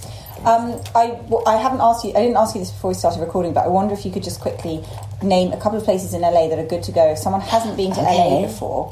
Um, 0.43 0.81
I, 0.95 1.19
well, 1.29 1.43
I 1.45 1.57
haven't 1.57 1.81
asked 1.81 2.03
you, 2.03 2.09
I 2.11 2.21
didn't 2.21 2.35
ask 2.35 2.55
you 2.55 2.61
this 2.61 2.71
before 2.71 2.89
we 2.89 2.95
started 2.95 3.19
recording, 3.19 3.53
but 3.53 3.63
I 3.63 3.67
wonder 3.67 3.93
if 3.93 4.03
you 4.07 4.11
could 4.11 4.23
just 4.23 4.41
quickly 4.41 4.83
name 5.21 5.53
a 5.53 5.57
couple 5.57 5.77
of 5.77 5.83
places 5.85 6.15
in 6.15 6.21
LA 6.21 6.47
that 6.47 6.57
are 6.57 6.65
good 6.65 6.81
to 6.83 6.91
go 6.91 7.11
if 7.11 7.19
someone 7.19 7.41
hasn't 7.41 7.77
been 7.77 7.91
to 7.93 8.01
LA 8.01 8.41
before, 8.47 8.91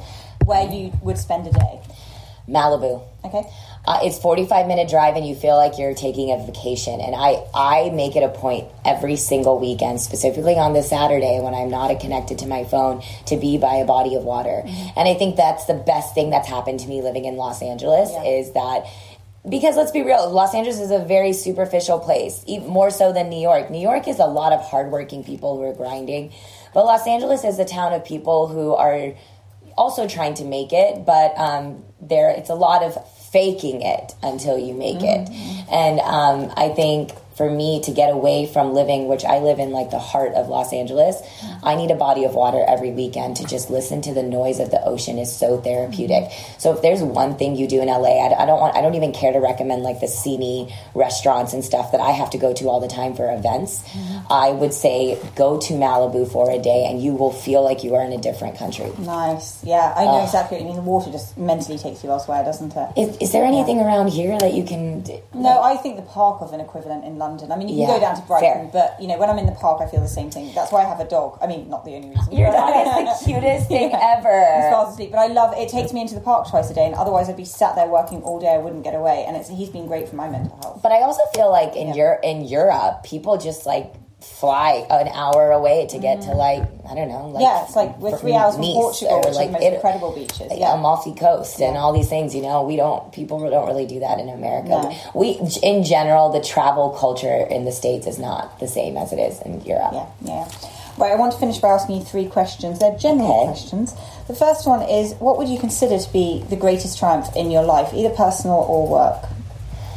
where 0.49 0.67
you 0.67 0.91
would 1.03 1.17
spend 1.17 1.47
a 1.47 1.51
day. 1.51 1.79
Malibu. 2.49 3.03
Okay? 3.23 3.43
Uh, 3.85 3.99
it's 4.01 4.17
45 4.17 4.67
minute 4.67 4.89
drive 4.89 5.15
and 5.15 5.25
you 5.25 5.35
feel 5.35 5.55
like 5.55 5.77
you're 5.77 5.93
taking 5.93 6.31
a 6.31 6.43
vacation 6.45 6.99
and 6.99 7.15
I, 7.15 7.45
I 7.53 7.91
make 7.91 8.15
it 8.15 8.23
a 8.23 8.29
point 8.29 8.67
every 8.83 9.15
single 9.15 9.59
weekend 9.59 10.01
specifically 10.01 10.55
on 10.55 10.73
this 10.73 10.89
saturday 10.89 11.39
when 11.39 11.53
i'm 11.53 11.69
not 11.69 11.97
connected 11.99 12.39
to 12.39 12.47
my 12.47 12.65
phone 12.65 13.01
to 13.27 13.37
be 13.37 13.57
by 13.57 13.75
a 13.75 13.85
body 13.85 14.15
of 14.15 14.23
water 14.23 14.63
and 14.65 15.07
i 15.07 15.13
think 15.13 15.37
that's 15.37 15.65
the 15.65 15.73
best 15.73 16.13
thing 16.13 16.29
that's 16.29 16.47
happened 16.47 16.79
to 16.81 16.87
me 16.87 17.01
living 17.01 17.25
in 17.25 17.35
los 17.35 17.61
angeles 17.61 18.09
is 18.25 18.51
that 18.53 18.85
because 19.47 19.75
let's 19.75 19.91
be 19.91 20.01
real 20.01 20.29
los 20.29 20.53
angeles 20.53 20.79
is 20.79 20.91
a 20.91 20.99
very 20.99 21.33
superficial 21.33 21.99
place 21.99 22.43
even 22.47 22.67
more 22.67 22.91
so 22.91 23.13
than 23.13 23.29
new 23.29 23.41
york 23.41 23.71
new 23.71 23.81
york 23.81 24.07
is 24.07 24.19
a 24.19 24.25
lot 24.25 24.51
of 24.51 24.61
hardworking 24.61 25.23
people 25.23 25.57
who 25.57 25.63
are 25.63 25.73
grinding 25.73 26.31
but 26.73 26.85
los 26.85 27.07
angeles 27.07 27.43
is 27.43 27.57
a 27.59 27.65
town 27.65 27.93
of 27.93 28.03
people 28.03 28.47
who 28.47 28.75
are 28.75 29.13
also 29.77 30.07
trying 30.07 30.35
to 30.35 30.45
make 30.45 30.73
it, 30.73 31.05
but 31.05 31.37
um, 31.37 31.83
there 32.01 32.29
it's 32.29 32.49
a 32.49 32.55
lot 32.55 32.83
of 32.83 32.97
faking 33.31 33.81
it 33.81 34.13
until 34.23 34.57
you 34.57 34.73
make 34.73 35.01
it. 35.01 35.29
And 35.71 35.99
um, 35.99 36.51
I 36.57 36.69
think 36.69 37.11
for 37.39 37.49
me 37.49 37.79
to 37.79 37.91
get 37.91 38.11
away 38.11 38.45
from 38.45 38.73
living, 38.73 39.07
which 39.07 39.23
I 39.23 39.39
live 39.39 39.59
in 39.59 39.71
like 39.71 39.91
the 39.91 39.97
heart 39.97 40.33
of 40.33 40.49
Los 40.49 40.73
Angeles, 40.73 41.15
I 41.63 41.75
need 41.75 41.89
a 41.89 41.95
body 41.95 42.25
of 42.25 42.35
water 42.35 42.61
every 42.67 42.91
weekend 42.91 43.37
to 43.37 43.45
just 43.45 43.69
listen 43.69 44.01
to 44.01 44.13
the 44.13 44.23
noise 44.23 44.59
of 44.59 44.71
the 44.71 44.83
ocean 44.83 45.17
is 45.17 45.33
so 45.33 45.57
therapeutic. 45.57 46.25
Mm-hmm. 46.25 46.59
So 46.59 46.75
if 46.75 46.81
there's 46.81 47.01
one 47.01 47.37
thing 47.37 47.55
you 47.55 47.65
do 47.65 47.81
in 47.81 47.87
LA, 47.87 48.27
I, 48.27 48.43
I 48.43 48.45
don't 48.45 48.59
want, 48.59 48.75
I 48.75 48.81
don't 48.81 48.95
even 48.95 49.13
care 49.13 49.31
to 49.31 49.39
recommend 49.39 49.83
like 49.83 50.01
the 50.01 50.07
sceney 50.07 50.69
restaurants 50.93 51.53
and 51.53 51.63
stuff 51.63 51.93
that 51.93 52.01
I 52.01 52.11
have 52.11 52.29
to 52.31 52.37
go 52.37 52.53
to 52.55 52.67
all 52.67 52.81
the 52.81 52.89
time 52.89 53.15
for 53.15 53.33
events. 53.33 53.83
Mm-hmm. 53.83 54.33
I 54.33 54.51
would 54.51 54.73
say 54.73 55.17
go 55.37 55.57
to 55.61 55.73
Malibu 55.75 56.29
for 56.29 56.51
a 56.51 56.59
day 56.59 56.87
and 56.89 57.01
you 57.01 57.13
will 57.13 57.31
feel 57.31 57.63
like 57.63 57.85
you 57.85 57.95
are 57.95 58.03
in 58.03 58.11
a 58.11 58.19
different 58.19 58.57
country. 58.57 58.91
Nice. 58.99 59.63
Yeah, 59.63 59.93
I 59.95 60.03
know 60.03 60.25
exactly 60.25 60.57
what 60.57 60.63
you 60.63 60.67
mean. 60.67 60.75
The 60.75 60.81
water 60.81 61.09
just 61.09 61.37
mentally 61.37 61.77
takes 61.77 62.03
you 62.03 62.09
elsewhere, 62.09 62.43
doesn't 62.43 62.75
it? 62.75 62.89
Is, 62.97 63.17
is 63.21 63.31
there 63.31 63.45
anything 63.45 63.79
around 63.79 64.09
here 64.09 64.37
that 64.39 64.53
you 64.53 64.65
can? 64.65 65.05
No, 65.33 65.61
I 65.61 65.77
think 65.77 65.95
the 65.95 66.01
park 66.01 66.41
of 66.41 66.51
an 66.51 66.59
equivalent 66.59 67.05
in 67.05 67.17
London. 67.17 67.28
I 67.51 67.55
mean, 67.57 67.67
you 67.69 67.75
can 67.75 67.87
Yeah, 67.89 67.93
go 67.95 67.99
down 67.99 68.15
to 68.15 68.21
Brighton, 68.23 68.69
fair. 68.69 68.69
but 68.73 69.01
you 69.01 69.07
know, 69.07 69.17
when 69.17 69.29
I'm 69.29 69.37
in 69.37 69.45
the 69.45 69.51
park, 69.53 69.81
I 69.81 69.87
feel 69.87 70.01
the 70.01 70.07
same 70.07 70.29
thing. 70.31 70.51
That's 70.55 70.71
why 70.71 70.81
I 70.83 70.87
have 70.89 70.99
a 70.99 71.07
dog. 71.07 71.37
I 71.41 71.47
mean, 71.47 71.69
not 71.69 71.85
the 71.85 71.95
only 71.95 72.09
reason. 72.09 72.31
Your 72.35 72.51
dog 72.51 72.69
is 72.75 73.19
the 73.19 73.25
cutest 73.31 73.67
thing 73.67 73.89
He's 73.91 73.99
ever. 74.01 74.29
fast 74.71 74.93
asleep, 74.93 75.11
but 75.11 75.19
I 75.19 75.27
love 75.27 75.53
it. 75.57 75.69
Takes 75.69 75.93
me 75.93 76.01
into 76.01 76.15
the 76.15 76.21
park 76.21 76.47
twice 76.49 76.69
a 76.69 76.73
day, 76.73 76.85
and 76.85 76.95
otherwise 76.95 77.29
I'd 77.29 77.37
be 77.37 77.45
sat 77.45 77.75
there 77.75 77.87
working 77.87 78.21
all 78.23 78.39
day. 78.39 78.53
I 78.53 78.57
wouldn't 78.57 78.83
get 78.83 78.95
away, 78.95 79.25
and 79.27 79.37
it's, 79.37 79.49
he's 79.49 79.69
been 79.69 79.87
great 79.87 80.07
for 80.09 80.15
my 80.15 80.29
mental 80.29 80.57
health. 80.63 80.81
But 80.81 80.91
I 80.91 81.01
also 81.01 81.21
feel 81.35 81.49
like 81.51 81.75
in 81.75 81.93
Europe, 81.93 82.21
in 82.23 82.45
Europe, 82.45 83.03
people 83.03 83.37
just 83.37 83.65
like 83.65 83.93
fly 84.21 84.85
an 84.89 85.07
hour 85.07 85.51
away 85.51 85.87
to 85.87 85.97
get 85.97 86.21
to 86.21 86.31
like 86.31 86.61
I 86.89 86.93
don't 86.95 87.07
know. 87.07 87.27
Like 87.29 87.41
Mm. 87.43 87.47
yeah, 87.47 87.63
it's 87.63 87.75
like 87.75 87.97
we're 87.99 88.17
three 88.17 88.33
hours 88.35 88.55
from 88.55 88.63
Nice 88.63 88.73
Portugal, 88.73 89.21
or 89.25 89.31
like 89.31 89.49
Italy. 89.51 89.65
incredible 89.75 90.11
beaches. 90.13 90.41
like 90.51 90.59
yeah. 90.59 90.73
Amalfi 90.73 91.13
Coast 91.15 91.61
and 91.61 91.77
all 91.77 91.93
these 91.93 92.09
things. 92.09 92.35
You 92.35 92.41
know, 92.41 92.63
we 92.63 92.75
don't. 92.75 93.11
People 93.13 93.39
don't 93.49 93.67
really 93.67 93.85
do 93.87 93.99
that 94.01 94.19
in 94.19 94.27
America. 94.29 94.69
No. 94.69 94.95
We, 95.15 95.39
in 95.63 95.83
general, 95.83 96.29
the 96.29 96.41
travel 96.41 96.89
culture 96.91 97.33
in 97.49 97.63
the 97.65 97.71
states 97.71 98.07
is 98.07 98.19
not 98.19 98.59
the 98.59 98.67
same 98.67 98.97
as 98.97 99.13
it 99.13 99.19
is 99.19 99.39
in 99.41 99.61
Europe. 99.61 99.93
Yeah, 99.93 100.07
yeah. 100.23 100.47
Right, 100.97 101.13
I 101.13 101.15
want 101.15 101.31
to 101.31 101.39
finish 101.39 101.59
by 101.59 101.69
asking 101.69 101.99
you 101.99 102.03
three 102.03 102.25
questions. 102.27 102.79
They're 102.79 102.97
general 102.97 103.31
Okay. 103.43 103.45
questions. 103.51 103.95
The 104.27 104.35
first 104.35 104.67
one 104.67 104.81
is 104.81 105.13
what 105.19 105.37
would 105.37 105.47
you 105.47 105.57
consider 105.57 105.97
to 105.97 106.11
be 106.11 106.43
the 106.49 106.57
greatest 106.57 106.99
triumph 106.99 107.33
in 107.37 107.51
your 107.51 107.63
life, 107.63 107.93
either 107.93 108.09
personal 108.09 108.57
or 108.57 108.85
work 108.85 109.23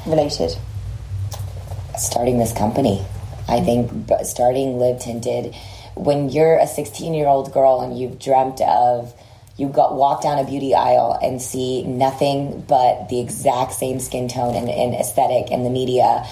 related? 0.06 0.56
starting 1.98 2.38
this 2.38 2.52
company. 2.52 3.04
I 3.52 3.60
think 3.60 4.08
starting 4.22 4.78
Live 4.78 4.98
Tinted, 5.00 5.54
when 5.94 6.30
you're 6.30 6.56
a 6.56 6.66
16 6.66 7.12
year 7.12 7.26
old 7.26 7.52
girl 7.52 7.82
and 7.82 7.98
you've 7.98 8.18
dreamt 8.18 8.62
of, 8.62 9.12
you 9.58 9.68
got 9.68 9.94
walk 9.94 10.22
down 10.22 10.38
a 10.38 10.44
beauty 10.44 10.74
aisle 10.74 11.18
and 11.22 11.40
see 11.40 11.82
nothing 11.84 12.62
but 12.66 13.10
the 13.10 13.20
exact 13.20 13.72
same 13.72 14.00
skin 14.00 14.26
tone 14.26 14.54
and, 14.54 14.70
and 14.70 14.94
aesthetic 14.94 15.50
in 15.50 15.64
the 15.64 15.70
media. 15.70 16.26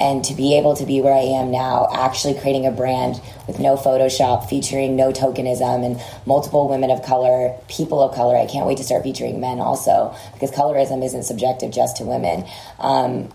And 0.00 0.24
to 0.24 0.34
be 0.34 0.58
able 0.58 0.74
to 0.74 0.84
be 0.84 1.00
where 1.00 1.14
I 1.14 1.20
am 1.38 1.52
now, 1.52 1.86
actually 1.94 2.34
creating 2.34 2.66
a 2.66 2.72
brand 2.72 3.22
with 3.46 3.60
no 3.60 3.76
Photoshop, 3.76 4.48
featuring 4.48 4.96
no 4.96 5.12
tokenism, 5.12 5.86
and 5.86 6.02
multiple 6.26 6.68
women 6.68 6.90
of 6.90 7.04
color, 7.04 7.56
people 7.68 8.02
of 8.02 8.12
color. 8.16 8.36
I 8.36 8.46
can't 8.46 8.66
wait 8.66 8.78
to 8.78 8.84
start 8.84 9.04
featuring 9.04 9.38
men 9.38 9.60
also, 9.60 10.12
because 10.32 10.50
colorism 10.50 11.04
isn't 11.04 11.22
subjective 11.22 11.70
just 11.70 11.98
to 11.98 12.04
women. 12.04 12.44
Um, 12.80 13.32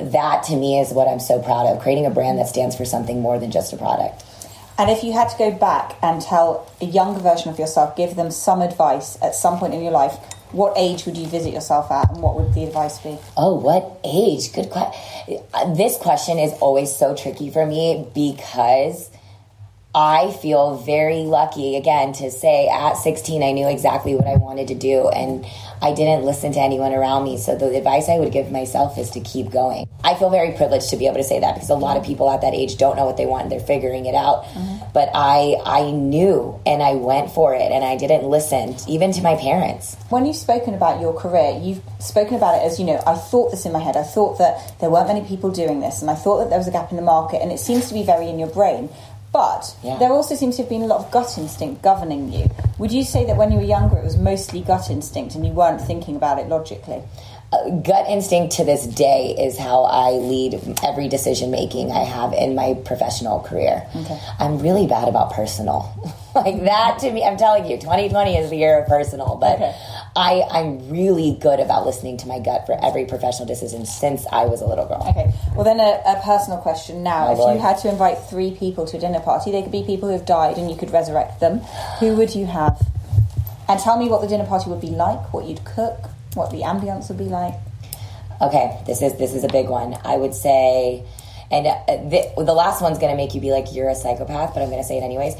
that 0.00 0.44
to 0.44 0.56
me 0.56 0.78
is 0.78 0.92
what 0.92 1.08
I'm 1.08 1.20
so 1.20 1.40
proud 1.40 1.66
of 1.66 1.80
creating 1.80 2.06
a 2.06 2.10
brand 2.10 2.38
that 2.38 2.48
stands 2.48 2.76
for 2.76 2.84
something 2.84 3.20
more 3.20 3.38
than 3.38 3.50
just 3.50 3.72
a 3.72 3.76
product. 3.76 4.24
And 4.78 4.90
if 4.90 5.02
you 5.02 5.12
had 5.12 5.30
to 5.30 5.38
go 5.38 5.50
back 5.50 5.96
and 6.02 6.20
tell 6.20 6.70
a 6.80 6.84
younger 6.84 7.20
version 7.20 7.50
of 7.50 7.58
yourself, 7.58 7.96
give 7.96 8.14
them 8.14 8.30
some 8.30 8.60
advice 8.60 9.16
at 9.22 9.34
some 9.34 9.58
point 9.58 9.72
in 9.72 9.82
your 9.82 9.92
life, 9.92 10.14
what 10.52 10.74
age 10.76 11.06
would 11.06 11.16
you 11.16 11.26
visit 11.26 11.52
yourself 11.52 11.90
at 11.90 12.10
and 12.10 12.22
what 12.22 12.36
would 12.36 12.54
the 12.54 12.64
advice 12.64 12.98
be? 12.98 13.18
Oh, 13.36 13.54
what 13.54 14.00
age? 14.04 14.52
Good 14.52 14.70
question. 14.70 15.42
This 15.74 15.96
question 15.96 16.38
is 16.38 16.52
always 16.60 16.94
so 16.94 17.16
tricky 17.16 17.50
for 17.50 17.66
me 17.66 18.06
because 18.14 19.10
I 19.96 20.30
feel 20.42 20.76
very 20.76 21.20
lucky 21.22 21.74
again 21.74 22.12
to 22.14 22.30
say 22.30 22.68
at 22.68 22.98
16 22.98 23.42
I 23.42 23.52
knew 23.52 23.66
exactly 23.66 24.14
what 24.14 24.26
I 24.26 24.36
wanted 24.36 24.68
to 24.68 24.74
do 24.74 25.08
and 25.08 25.46
I 25.80 25.94
didn't 25.94 26.26
listen 26.26 26.52
to 26.52 26.60
anyone 26.60 26.92
around 26.92 27.24
me. 27.24 27.38
So 27.38 27.56
the 27.56 27.74
advice 27.74 28.10
I 28.10 28.18
would 28.18 28.30
give 28.30 28.52
myself 28.52 28.98
is 28.98 29.08
to 29.12 29.20
keep 29.20 29.50
going. 29.50 29.88
I 30.04 30.14
feel 30.14 30.28
very 30.28 30.52
privileged 30.52 30.90
to 30.90 30.98
be 30.98 31.06
able 31.06 31.16
to 31.16 31.24
say 31.24 31.40
that 31.40 31.54
because 31.54 31.70
a 31.70 31.74
lot 31.74 31.96
of 31.96 32.04
people 32.04 32.30
at 32.30 32.42
that 32.42 32.52
age 32.52 32.76
don't 32.76 32.96
know 32.96 33.06
what 33.06 33.16
they 33.16 33.24
want 33.24 33.44
and 33.44 33.52
they're 33.52 33.58
figuring 33.58 34.04
it 34.04 34.14
out. 34.14 34.44
Mm-hmm. 34.44 34.84
But 34.92 35.08
I 35.14 35.56
I 35.64 35.90
knew 35.90 36.60
and 36.66 36.82
I 36.82 36.94
went 36.96 37.30
for 37.30 37.54
it 37.54 37.72
and 37.72 37.82
I 37.82 37.96
didn't 37.96 38.24
listen 38.24 38.76
even 38.86 39.12
to 39.12 39.22
my 39.22 39.36
parents. 39.36 39.96
When 40.10 40.26
you've 40.26 40.36
spoken 40.36 40.74
about 40.74 41.00
your 41.00 41.18
career, 41.18 41.58
you've 41.62 41.80
spoken 41.98 42.36
about 42.36 42.56
it 42.56 42.66
as, 42.66 42.78
you 42.78 42.84
know, 42.84 43.02
I 43.06 43.14
thought 43.14 43.50
this 43.50 43.66
in 43.66 43.72
my 43.72 43.80
head. 43.80 43.96
I 43.96 44.02
thought 44.02 44.38
that 44.38 44.78
there 44.80 44.90
weren't 44.90 45.08
many 45.08 45.26
people 45.26 45.50
doing 45.50 45.80
this, 45.80 46.00
and 46.00 46.10
I 46.10 46.14
thought 46.14 46.38
that 46.38 46.50
there 46.50 46.58
was 46.58 46.68
a 46.68 46.70
gap 46.70 46.90
in 46.90 46.96
the 46.96 47.02
market, 47.02 47.42
and 47.42 47.50
it 47.50 47.58
seems 47.58 47.88
to 47.88 47.94
be 47.94 48.02
very 48.02 48.28
in 48.28 48.38
your 48.38 48.48
brain. 48.48 48.88
But 49.36 49.74
Yeah. 49.82 49.98
there 49.98 50.12
also 50.12 50.34
seems 50.34 50.56
to 50.56 50.62
have 50.62 50.70
been 50.70 50.80
a 50.80 50.86
lot 50.86 51.00
of 51.00 51.10
gut 51.10 51.36
instinct 51.36 51.82
governing 51.82 52.32
you. 52.32 52.48
Would 52.78 52.90
you 52.90 53.04
say 53.04 53.26
that 53.26 53.36
when 53.36 53.52
you 53.52 53.58
were 53.58 53.64
younger, 53.76 53.98
it 53.98 54.04
was 54.04 54.16
mostly 54.16 54.60
gut 54.62 54.88
instinct 54.88 55.34
and 55.34 55.44
you 55.44 55.52
weren't 55.52 55.82
thinking 55.82 56.16
about 56.16 56.38
it 56.38 56.48
logically? 56.48 57.02
Gut 57.52 58.06
instinct 58.08 58.56
to 58.56 58.64
this 58.64 58.86
day 58.86 59.34
is 59.38 59.56
how 59.56 59.84
I 59.84 60.10
lead 60.10 60.60
every 60.84 61.08
decision 61.08 61.50
making 61.50 61.92
I 61.92 62.02
have 62.04 62.32
in 62.32 62.54
my 62.54 62.74
professional 62.84 63.40
career. 63.40 63.86
I'm 64.38 64.58
really 64.58 64.86
bad 64.86 65.08
about 65.08 65.32
personal. 65.32 65.94
like 66.34 66.62
that 66.64 66.98
to 67.00 67.10
me, 67.12 67.24
I'm 67.24 67.36
telling 67.36 67.64
you, 67.70 67.76
2020 67.76 68.36
is 68.36 68.50
the 68.50 68.56
year 68.56 68.80
of 68.80 68.88
personal, 68.88 69.36
but 69.40 69.56
Okay. 69.56 69.74
I, 70.16 70.42
I'm 70.50 70.88
really 70.90 71.36
good 71.40 71.60
about 71.60 71.86
listening 71.86 72.16
to 72.18 72.28
my 72.28 72.40
gut 72.40 72.66
for 72.66 72.76
every 72.84 73.04
professional 73.04 73.46
decision 73.46 73.86
since 73.86 74.26
I 74.32 74.46
was 74.46 74.60
a 74.60 74.66
little 74.66 74.86
girl. 74.86 75.06
Okay. 75.10 75.32
Well, 75.54 75.64
then 75.64 75.78
a, 75.78 76.02
a 76.04 76.20
personal 76.24 76.58
question 76.58 77.02
now. 77.02 77.28
Oh, 77.28 77.50
if 77.50 77.54
you 77.54 77.60
had 77.60 77.78
to 77.78 77.88
invite 77.88 78.18
three 78.28 78.50
people 78.52 78.86
to 78.86 78.96
a 78.96 79.00
dinner 79.00 79.20
party, 79.20 79.52
they 79.52 79.62
could 79.62 79.72
be 79.72 79.84
people 79.84 80.08
who 80.08 80.14
have 80.14 80.26
died 80.26 80.58
and 80.58 80.68
you 80.70 80.76
could 80.76 80.90
resurrect 80.90 81.38
them. 81.40 81.58
Who 82.00 82.16
would 82.16 82.34
you 82.34 82.46
have? 82.46 82.80
And 83.68 83.78
tell 83.78 83.98
me 83.98 84.08
what 84.08 84.20
the 84.20 84.26
dinner 84.28 84.46
party 84.46 84.68
would 84.70 84.80
be 84.80 84.90
like, 84.90 85.32
what 85.32 85.46
you'd 85.46 85.64
cook, 85.64 86.10
what 86.36 86.50
the 86.50 86.60
ambience 86.60 87.08
would 87.08 87.18
be 87.18 87.24
like. 87.24 87.54
Okay, 88.40 88.82
this 88.86 89.02
is 89.02 89.16
this 89.16 89.34
is 89.34 89.44
a 89.44 89.48
big 89.48 89.68
one. 89.68 89.96
I 90.04 90.16
would 90.16 90.34
say, 90.34 91.04
and 91.50 91.66
uh, 91.66 91.78
the, 91.86 92.44
the 92.44 92.52
last 92.52 92.82
one's 92.82 92.98
going 92.98 93.10
to 93.10 93.16
make 93.16 93.34
you 93.34 93.40
be 93.40 93.50
like 93.50 93.72
you're 93.72 93.88
a 93.88 93.94
psychopath, 93.94 94.52
but 94.54 94.62
I'm 94.62 94.68
going 94.68 94.82
to 94.82 94.86
say 94.86 94.98
it 94.98 95.02
anyways. 95.02 95.34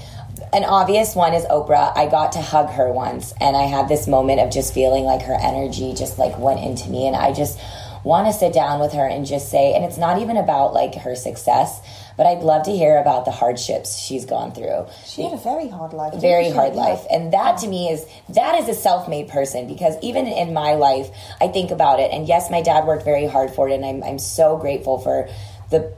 An 0.53 0.64
obvious 0.64 1.14
one 1.14 1.34
is 1.34 1.44
Oprah. 1.44 1.97
I 1.97 2.09
got 2.09 2.32
to 2.32 2.40
hug 2.40 2.70
her 2.70 2.90
once, 2.90 3.34
and 3.40 3.57
I 3.57 3.64
had 3.64 3.88
this 3.88 4.07
moment 4.07 4.40
of 4.40 4.51
just 4.51 4.72
feeling 4.72 5.05
like 5.05 5.22
her 5.22 5.36
energy 5.40 5.94
just 5.94 6.18
like 6.18 6.38
went 6.38 6.61
into 6.61 6.88
me, 6.88 7.07
and 7.07 7.14
I 7.14 7.32
just 7.32 7.61
want 8.03 8.28
to 8.28 8.32
sit 8.32 8.53
down 8.53 8.80
with 8.80 8.92
her 8.92 9.07
and 9.07 9.26
just 9.26 9.51
say, 9.51 9.74
and 9.74 9.84
it's 9.84 9.99
not 9.99 10.20
even 10.20 10.36
about 10.36 10.72
like 10.72 10.94
her 10.94 11.14
success, 11.14 11.80
but 12.17 12.27
I'd 12.27 12.43
love 12.43 12.64
to 12.64 12.71
hear 12.73 12.99
about 12.99 13.25
the 13.25 13.31
hardships 13.31 13.99
she's 13.99 14.25
gone 14.25 14.53
through. 14.53 14.87
She 15.07 15.23
had 15.23 15.33
a 15.33 15.37
very 15.37 15.69
hard 15.69 15.93
life. 15.93 16.14
Very 16.14 16.51
hard 16.51 16.75
Yeah. 16.75 16.81
life. 16.81 17.07
And 17.11 17.33
that 17.33 17.59
to 17.59 17.69
me 17.69 17.89
is 17.89 18.07
that 18.31 18.55
is 18.57 18.69
a 18.69 18.75
self-made 18.75 19.29
person 19.29 19.67
because 19.67 19.97
even 20.03 20.27
in 20.27 20.53
my 20.53 20.75
life, 20.75 21.11
I 21.41 21.49
think 21.49 21.71
about 21.71 22.01
it. 22.01 22.11
And 22.12 22.27
yes, 22.27 22.51
my 22.51 22.62
dad 22.62 22.87
worked 22.87 23.05
very 23.05 23.27
hard 23.27 23.51
for 23.55 23.69
it, 23.69 23.75
and 23.75 23.85
I'm 23.85 24.03
I'm 24.03 24.19
so 24.19 24.57
grateful 24.57 24.99
for 24.99 25.29
the 25.71 25.93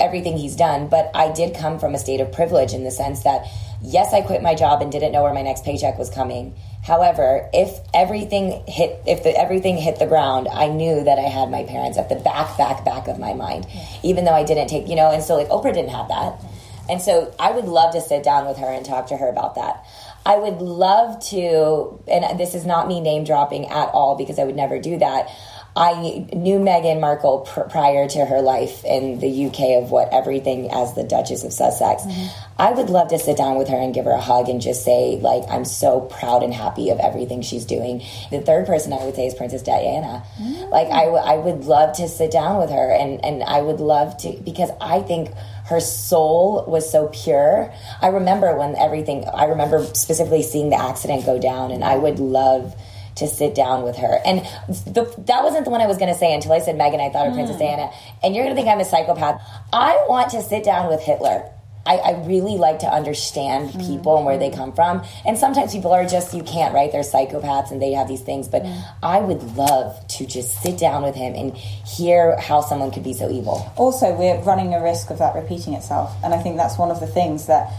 everything 0.00 0.36
he's 0.36 0.56
done. 0.56 0.88
But 0.88 1.10
I 1.14 1.32
did 1.32 1.54
come 1.54 1.78
from 1.78 1.94
a 1.94 1.98
state 1.98 2.20
of 2.20 2.32
privilege 2.32 2.72
in 2.74 2.84
the 2.84 2.90
sense 2.90 3.22
that 3.22 3.46
yes, 3.82 4.12
I 4.12 4.20
quit 4.20 4.42
my 4.42 4.54
job 4.54 4.82
and 4.82 4.90
didn't 4.92 5.12
know 5.12 5.22
where 5.22 5.34
my 5.34 5.42
next 5.42 5.64
paycheck 5.64 5.98
was 5.98 6.10
coming. 6.10 6.54
However, 6.86 7.50
if 7.52 7.80
everything 7.92 8.62
hit 8.68 9.02
if 9.06 9.24
the, 9.24 9.36
everything 9.36 9.76
hit 9.76 9.98
the 9.98 10.06
ground, 10.06 10.46
I 10.48 10.68
knew 10.68 11.02
that 11.02 11.18
I 11.18 11.22
had 11.22 11.50
my 11.50 11.64
parents 11.64 11.98
at 11.98 12.08
the 12.08 12.14
back, 12.14 12.56
back, 12.56 12.84
back 12.84 13.08
of 13.08 13.18
my 13.18 13.34
mind, 13.34 13.66
even 14.04 14.24
though 14.24 14.32
I 14.32 14.44
didn't 14.44 14.68
take 14.68 14.88
you 14.88 14.94
know. 14.94 15.10
And 15.10 15.22
so 15.22 15.34
like 15.34 15.48
Oprah 15.48 15.74
didn't 15.74 15.90
have 15.90 16.08
that. 16.08 16.40
And 16.88 17.02
so 17.02 17.34
I 17.40 17.50
would 17.50 17.64
love 17.64 17.92
to 17.94 18.00
sit 18.00 18.22
down 18.22 18.46
with 18.46 18.58
her 18.58 18.68
and 18.68 18.86
talk 18.86 19.08
to 19.08 19.16
her 19.16 19.28
about 19.28 19.56
that. 19.56 19.84
I 20.24 20.36
would 20.36 20.60
love 20.60 21.20
to, 21.26 22.02
and 22.08 22.38
this 22.38 22.54
is 22.54 22.66
not 22.66 22.88
me 22.88 23.00
name 23.00 23.24
dropping 23.24 23.66
at 23.66 23.88
all 23.90 24.16
because 24.16 24.38
I 24.38 24.44
would 24.44 24.56
never 24.56 24.80
do 24.80 24.98
that. 24.98 25.28
I 25.76 26.24
knew 26.32 26.58
Meghan 26.58 27.00
Markle 27.00 27.40
pr- 27.40 27.60
prior 27.62 28.08
to 28.08 28.24
her 28.24 28.40
life 28.40 28.82
in 28.82 29.18
the 29.20 29.46
UK 29.46 29.82
of 29.82 29.90
what 29.90 30.08
everything 30.10 30.70
as 30.70 30.94
the 30.94 31.04
Duchess 31.04 31.44
of 31.44 31.52
Sussex. 31.52 32.02
Mm-hmm. 32.02 32.26
I 32.58 32.72
would 32.72 32.88
love 32.88 33.08
to 33.08 33.18
sit 33.18 33.36
down 33.36 33.58
with 33.58 33.68
her 33.68 33.76
and 33.76 33.92
give 33.92 34.06
her 34.06 34.12
a 34.12 34.20
hug 34.20 34.48
and 34.48 34.62
just 34.62 34.86
say, 34.86 35.18
like, 35.20 35.42
I'm 35.50 35.66
so 35.66 36.00
proud 36.00 36.42
and 36.42 36.54
happy 36.54 36.88
of 36.88 36.98
everything 36.98 37.42
she's 37.42 37.66
doing. 37.66 38.02
The 38.30 38.40
third 38.40 38.66
person 38.66 38.94
I 38.94 39.04
would 39.04 39.14
say 39.14 39.26
is 39.26 39.34
Princess 39.34 39.62
Diana. 39.62 40.24
Mm. 40.40 40.70
Like, 40.70 40.88
I, 40.88 41.04
w- 41.04 41.22
I 41.22 41.36
would 41.36 41.66
love 41.66 41.94
to 41.96 42.08
sit 42.08 42.30
down 42.30 42.58
with 42.58 42.70
her 42.70 42.90
and, 42.90 43.22
and 43.22 43.42
I 43.42 43.60
would 43.60 43.80
love 43.80 44.16
to, 44.18 44.32
because 44.44 44.70
I 44.80 45.00
think 45.00 45.30
her 45.66 45.80
soul 45.80 46.64
was 46.66 46.90
so 46.90 47.08
pure. 47.08 47.70
I 48.00 48.08
remember 48.08 48.56
when 48.56 48.76
everything, 48.76 49.26
I 49.26 49.44
remember 49.44 49.84
specifically 49.92 50.42
seeing 50.42 50.70
the 50.70 50.80
accident 50.80 51.26
go 51.26 51.38
down, 51.38 51.70
and 51.72 51.84
I 51.84 51.96
would 51.96 52.18
love 52.18 52.74
to 53.16 53.26
sit 53.26 53.54
down 53.54 53.82
with 53.82 53.96
her. 53.96 54.20
And 54.24 54.40
the, 54.68 55.12
that 55.26 55.42
wasn't 55.42 55.64
the 55.64 55.70
one 55.70 55.80
I 55.80 55.86
was 55.86 55.98
going 55.98 56.12
to 56.12 56.18
say 56.18 56.34
until 56.34 56.52
I 56.52 56.60
said 56.60 56.76
Meghan. 56.76 57.00
I 57.00 57.10
thought 57.10 57.26
of 57.26 57.34
Princess 57.34 57.56
mm. 57.56 57.60
Diana. 57.60 57.90
And 58.22 58.34
you're 58.34 58.44
going 58.44 58.54
to 58.54 58.60
think 58.60 58.72
I'm 58.72 58.80
a 58.80 58.84
psychopath. 58.84 59.42
I 59.72 60.04
want 60.08 60.30
to 60.30 60.42
sit 60.42 60.64
down 60.64 60.88
with 60.88 61.00
Hitler. 61.00 61.50
I, 61.86 61.98
I 61.98 62.26
really 62.26 62.56
like 62.56 62.80
to 62.80 62.86
understand 62.86 63.70
mm. 63.70 63.86
people 63.86 64.16
and 64.16 64.26
where 64.26 64.38
they 64.38 64.50
come 64.50 64.72
from. 64.72 65.04
And 65.24 65.38
sometimes 65.38 65.72
people 65.72 65.92
are 65.92 66.04
just, 66.04 66.34
you 66.34 66.42
can't, 66.42 66.74
right? 66.74 66.90
They're 66.90 67.02
psychopaths 67.02 67.70
and 67.70 67.80
they 67.80 67.92
have 67.92 68.08
these 68.08 68.22
things. 68.22 68.48
But 68.48 68.64
mm. 68.64 68.84
I 69.02 69.20
would 69.20 69.42
love 69.56 70.06
to 70.08 70.26
just 70.26 70.60
sit 70.62 70.78
down 70.78 71.02
with 71.02 71.14
him 71.14 71.34
and 71.34 71.56
hear 71.56 72.38
how 72.40 72.60
someone 72.60 72.90
could 72.90 73.04
be 73.04 73.12
so 73.12 73.30
evil. 73.30 73.72
also 73.76 74.14
we're 74.14 74.40
running 74.42 74.74
a 74.74 74.82
risk 74.82 75.10
of 75.10 75.18
that 75.18 75.34
repeating 75.34 75.74
itself 75.74 76.14
and 76.24 76.34
i 76.34 76.38
think 76.38 76.56
that's 76.56 76.78
one 76.78 76.90
of 76.90 77.00
the 77.00 77.06
things 77.06 77.46
that 77.46 77.72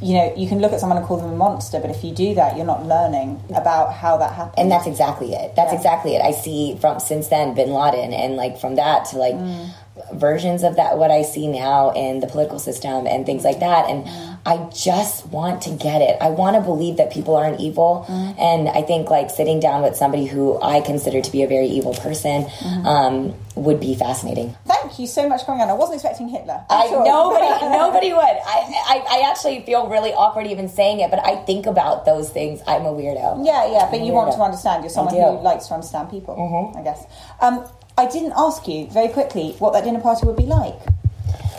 you 0.00 0.14
know 0.14 0.32
you 0.36 0.48
can 0.48 0.60
look 0.60 0.72
at 0.72 0.80
someone 0.80 0.98
and 0.98 1.06
call 1.06 1.16
them 1.16 1.30
a 1.30 1.36
monster 1.36 1.80
but 1.80 1.90
if 1.90 2.04
you 2.04 2.12
do 2.14 2.34
that 2.34 2.56
you're 2.56 2.66
not 2.66 2.84
learning 2.86 3.40
about 3.54 3.92
how 3.92 4.16
that 4.16 4.32
happened 4.32 4.58
And 4.58 4.70
that's 4.70 4.86
exactly 4.86 5.32
it. 5.34 5.54
That's 5.56 5.72
exactly 5.72 6.14
it. 6.16 6.22
I 6.22 6.32
see 6.32 6.76
from 6.80 7.00
since 7.00 7.28
then 7.28 7.54
Bin 7.54 7.70
Laden, 7.70 8.12
and 8.12 8.36
like 8.36 8.58
from 8.58 8.76
that 8.76 9.06
to 9.06 9.16
like 9.16 9.34
mm. 9.34 9.70
versions 10.14 10.62
of 10.62 10.76
that, 10.76 10.98
what 10.98 11.10
I 11.10 11.22
see 11.22 11.46
now 11.46 11.90
in 11.90 12.20
the 12.20 12.26
political 12.26 12.58
system 12.58 13.06
and 13.06 13.24
things 13.24 13.44
like 13.44 13.60
that. 13.60 13.88
And 13.88 14.04
mm. 14.04 14.38
I 14.44 14.68
just 14.74 15.26
want 15.26 15.62
to 15.62 15.70
get 15.70 16.02
it. 16.02 16.18
I 16.20 16.30
want 16.30 16.56
to 16.56 16.62
believe 16.62 16.96
that 16.96 17.12
people 17.12 17.36
aren't 17.36 17.60
evil. 17.60 18.04
Mm. 18.08 18.38
And 18.38 18.68
I 18.68 18.82
think 18.82 19.10
like 19.10 19.30
sitting 19.30 19.60
down 19.60 19.82
with 19.82 19.96
somebody 19.96 20.26
who 20.26 20.60
I 20.60 20.80
consider 20.80 21.20
to 21.20 21.32
be 21.32 21.42
a 21.42 21.48
very 21.48 21.68
evil 21.68 21.94
person 21.94 22.46
um, 22.84 23.34
would 23.54 23.80
be 23.80 23.94
fascinating. 23.94 24.56
Thank 24.88 24.98
you 24.98 25.06
so 25.06 25.28
much 25.28 25.40
for 25.40 25.46
coming 25.46 25.60
on 25.62 25.68
i 25.68 25.74
wasn't 25.74 25.94
expecting 25.94 26.28
hitler 26.28 26.64
I 26.70 26.88
all. 26.88 27.04
nobody 27.04 27.46
nobody 27.78 28.12
would. 28.12 28.36
I, 28.54 28.58
I 28.88 29.04
I 29.16 29.30
actually 29.30 29.62
feel 29.62 29.88
really 29.88 30.12
awkward 30.12 30.46
even 30.46 30.68
saying 30.68 31.00
it, 31.00 31.10
but 31.10 31.20
I 31.24 31.36
think 31.44 31.66
about 31.66 32.04
those 32.04 32.30
things. 32.30 32.60
I'm 32.66 32.82
a 32.86 32.92
weirdo. 32.92 33.44
yeah 33.44 33.70
yeah 33.70 33.88
but 33.90 34.00
you 34.00 34.12
want 34.12 34.32
to 34.32 34.40
understand 34.40 34.82
you're 34.82 34.90
someone. 34.90 35.14
Mm-hmm. 35.14 35.36
who 35.38 35.42
likes 35.42 35.66
to 35.68 35.74
understand 35.74 36.10
people 36.10 36.34
i 36.76 36.82
guess 36.82 37.04
um, 37.40 37.66
i 37.96 38.06
didn't 38.06 38.32
ask 38.36 38.66
you 38.68 38.86
very 38.90 39.08
quickly 39.08 39.52
what 39.58 39.72
that 39.74 39.84
dinner 39.84 40.00
party 40.00 40.26
would 40.26 40.36
be 40.36 40.46
like 40.46 40.78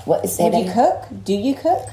What 0.06 0.24
is 0.26 0.36
say 0.36 0.50
would 0.50 0.58
you 0.66 0.72
cook 0.72 1.06
do 1.24 1.34
you 1.34 1.54
cook 1.56 1.84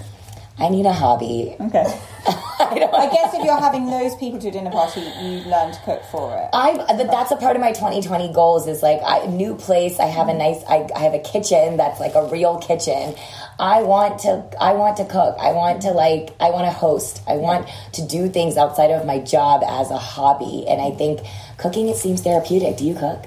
I 0.59 0.70
need 0.70 0.87
a 0.87 0.93
hobby. 0.93 1.55
okay 1.61 1.84
I 2.58 2.88
i 2.92 3.08
guess 3.10 3.34
if 3.34 3.44
you're 3.44 3.60
having 3.60 3.86
those 3.86 4.16
people 4.16 4.38
to 4.40 4.48
a 4.48 4.50
dinner 4.50 4.70
party 4.70 5.00
you 5.00 5.40
learn 5.50 5.72
to 5.72 5.80
cook 5.84 6.02
for 6.04 6.36
it 6.36 6.48
I 6.52 7.04
that's 7.04 7.30
a 7.30 7.36
part 7.36 7.56
of 7.56 7.60
my 7.60 7.72
2020 7.72 8.32
goals 8.32 8.66
is 8.66 8.82
like 8.82 9.00
I 9.04 9.26
new 9.26 9.54
place. 9.54 10.00
I 10.00 10.06
have 10.06 10.28
a 10.28 10.34
nice 10.34 10.64
I, 10.68 10.88
I 10.94 11.00
have 11.00 11.14
a 11.14 11.18
kitchen 11.18 11.76
that's 11.76 12.00
like 12.00 12.14
a 12.14 12.26
real 12.28 12.58
kitchen. 12.58 13.14
I 13.58 13.82
want 13.82 14.20
to 14.20 14.44
I 14.60 14.72
want 14.72 14.96
to 14.98 15.04
cook. 15.04 15.36
I 15.38 15.52
want 15.52 15.82
to 15.82 15.90
like 15.90 16.34
I 16.40 16.50
want 16.50 16.66
to 16.66 16.72
host. 16.72 17.22
I 17.28 17.36
want 17.36 17.68
to 17.92 18.06
do 18.06 18.28
things 18.28 18.56
outside 18.56 18.90
of 18.90 19.06
my 19.06 19.18
job 19.18 19.62
as 19.66 19.90
a 19.90 19.98
hobby. 19.98 20.66
And 20.66 20.80
I 20.80 20.92
think 20.92 21.20
cooking 21.58 21.88
it 21.88 21.96
seems 21.96 22.22
therapeutic. 22.22 22.76
Do 22.78 22.84
you 22.84 22.94
cook? 22.94 23.26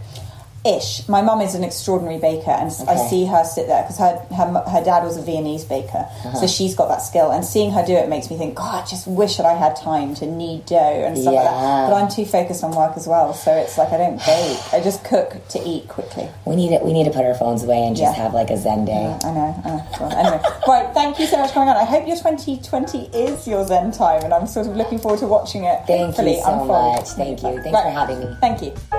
Ish. 0.65 1.07
My 1.07 1.21
mum 1.21 1.41
is 1.41 1.55
an 1.55 1.63
extraordinary 1.63 2.19
baker, 2.19 2.51
and 2.51 2.67
s 2.67 2.81
I 2.81 2.91
I 2.91 2.95
Okay. 2.95 3.07
see 3.09 3.25
her 3.25 3.43
sit 3.43 3.67
there 3.67 3.81
because 3.83 3.97
her, 3.97 4.13
her 4.35 4.47
her 4.73 4.83
dad 4.83 5.03
was 5.03 5.15
a 5.17 5.21
Viennese 5.21 5.63
baker, 5.65 6.03
Uh-huh. 6.09 6.35
so 6.41 6.47
she's 6.47 6.75
got 6.75 6.87
that 6.89 7.01
skill. 7.01 7.31
And 7.31 7.45
seeing 7.45 7.71
her 7.71 7.83
do 7.85 7.93
it 7.93 8.09
makes 8.09 8.29
me 8.29 8.37
think, 8.37 8.55
God, 8.55 8.83
I 8.83 8.85
just 8.85 9.07
wish 9.07 9.37
that 9.37 9.45
I 9.45 9.53
had 9.53 9.75
time 9.75 10.15
to 10.15 10.25
knead 10.25 10.65
dough 10.65 10.75
and 11.05 11.17
stuff 11.17 11.33
like 11.33 11.43
that. 11.45 11.89
But 11.89 11.95
I'm 11.99 12.09
too 12.09 12.25
focused 12.25 12.63
on 12.63 12.71
work 12.71 12.93
as 12.97 13.07
well, 13.07 13.33
so 13.33 13.51
it's 13.53 13.77
like 13.77 13.91
I 13.93 13.97
don't 13.97 14.17
bake. 14.25 14.59
I 14.73 14.79
just 14.89 15.03
cook 15.03 15.29
to 15.49 15.59
eat 15.71 15.87
quickly. 15.87 16.27
We 16.45 16.55
need 16.55 16.71
it. 16.73 16.83
We 16.83 16.93
need 16.93 17.05
to 17.05 17.11
put 17.11 17.25
our 17.25 17.35
phones 17.35 17.63
away 17.63 17.81
and 17.87 17.95
just 17.95 18.15
Yeah. 18.17 18.23
have 18.23 18.33
like 18.33 18.49
a 18.49 18.57
Zen 18.57 18.85
day. 18.85 19.07
I 19.23 19.31
know. 19.31 19.51
I 19.65 19.69
know. 19.69 19.81
Well, 19.99 20.11
anyway, 20.21 20.39
right. 20.67 20.87
Thank 20.93 21.19
you 21.19 21.25
so 21.27 21.37
much 21.37 21.49
for 21.49 21.55
coming 21.55 21.69
on. 21.69 21.77
I 21.77 21.85
hope 21.85 22.05
your 22.07 22.17
2020 22.17 23.09
is 23.13 23.47
your 23.47 23.65
Zen 23.65 23.91
time, 23.91 24.21
and 24.25 24.33
I'm 24.33 24.47
sort 24.47 24.67
of 24.67 24.75
looking 24.75 24.99
forward 24.99 25.19
to 25.21 25.27
watching 25.27 25.63
it. 25.63 25.77
Thank 25.87 26.01
hopefully 26.07 26.35
you 26.37 26.43
so 26.43 26.51
unfold. 26.51 26.95
much. 26.95 27.07
Thank 27.21 27.43
you. 27.43 27.61
Thanks 27.63 27.79
for 27.81 27.89
having 27.89 28.19
me. 28.19 28.27
Thank 28.41 28.61
you. 28.61 28.98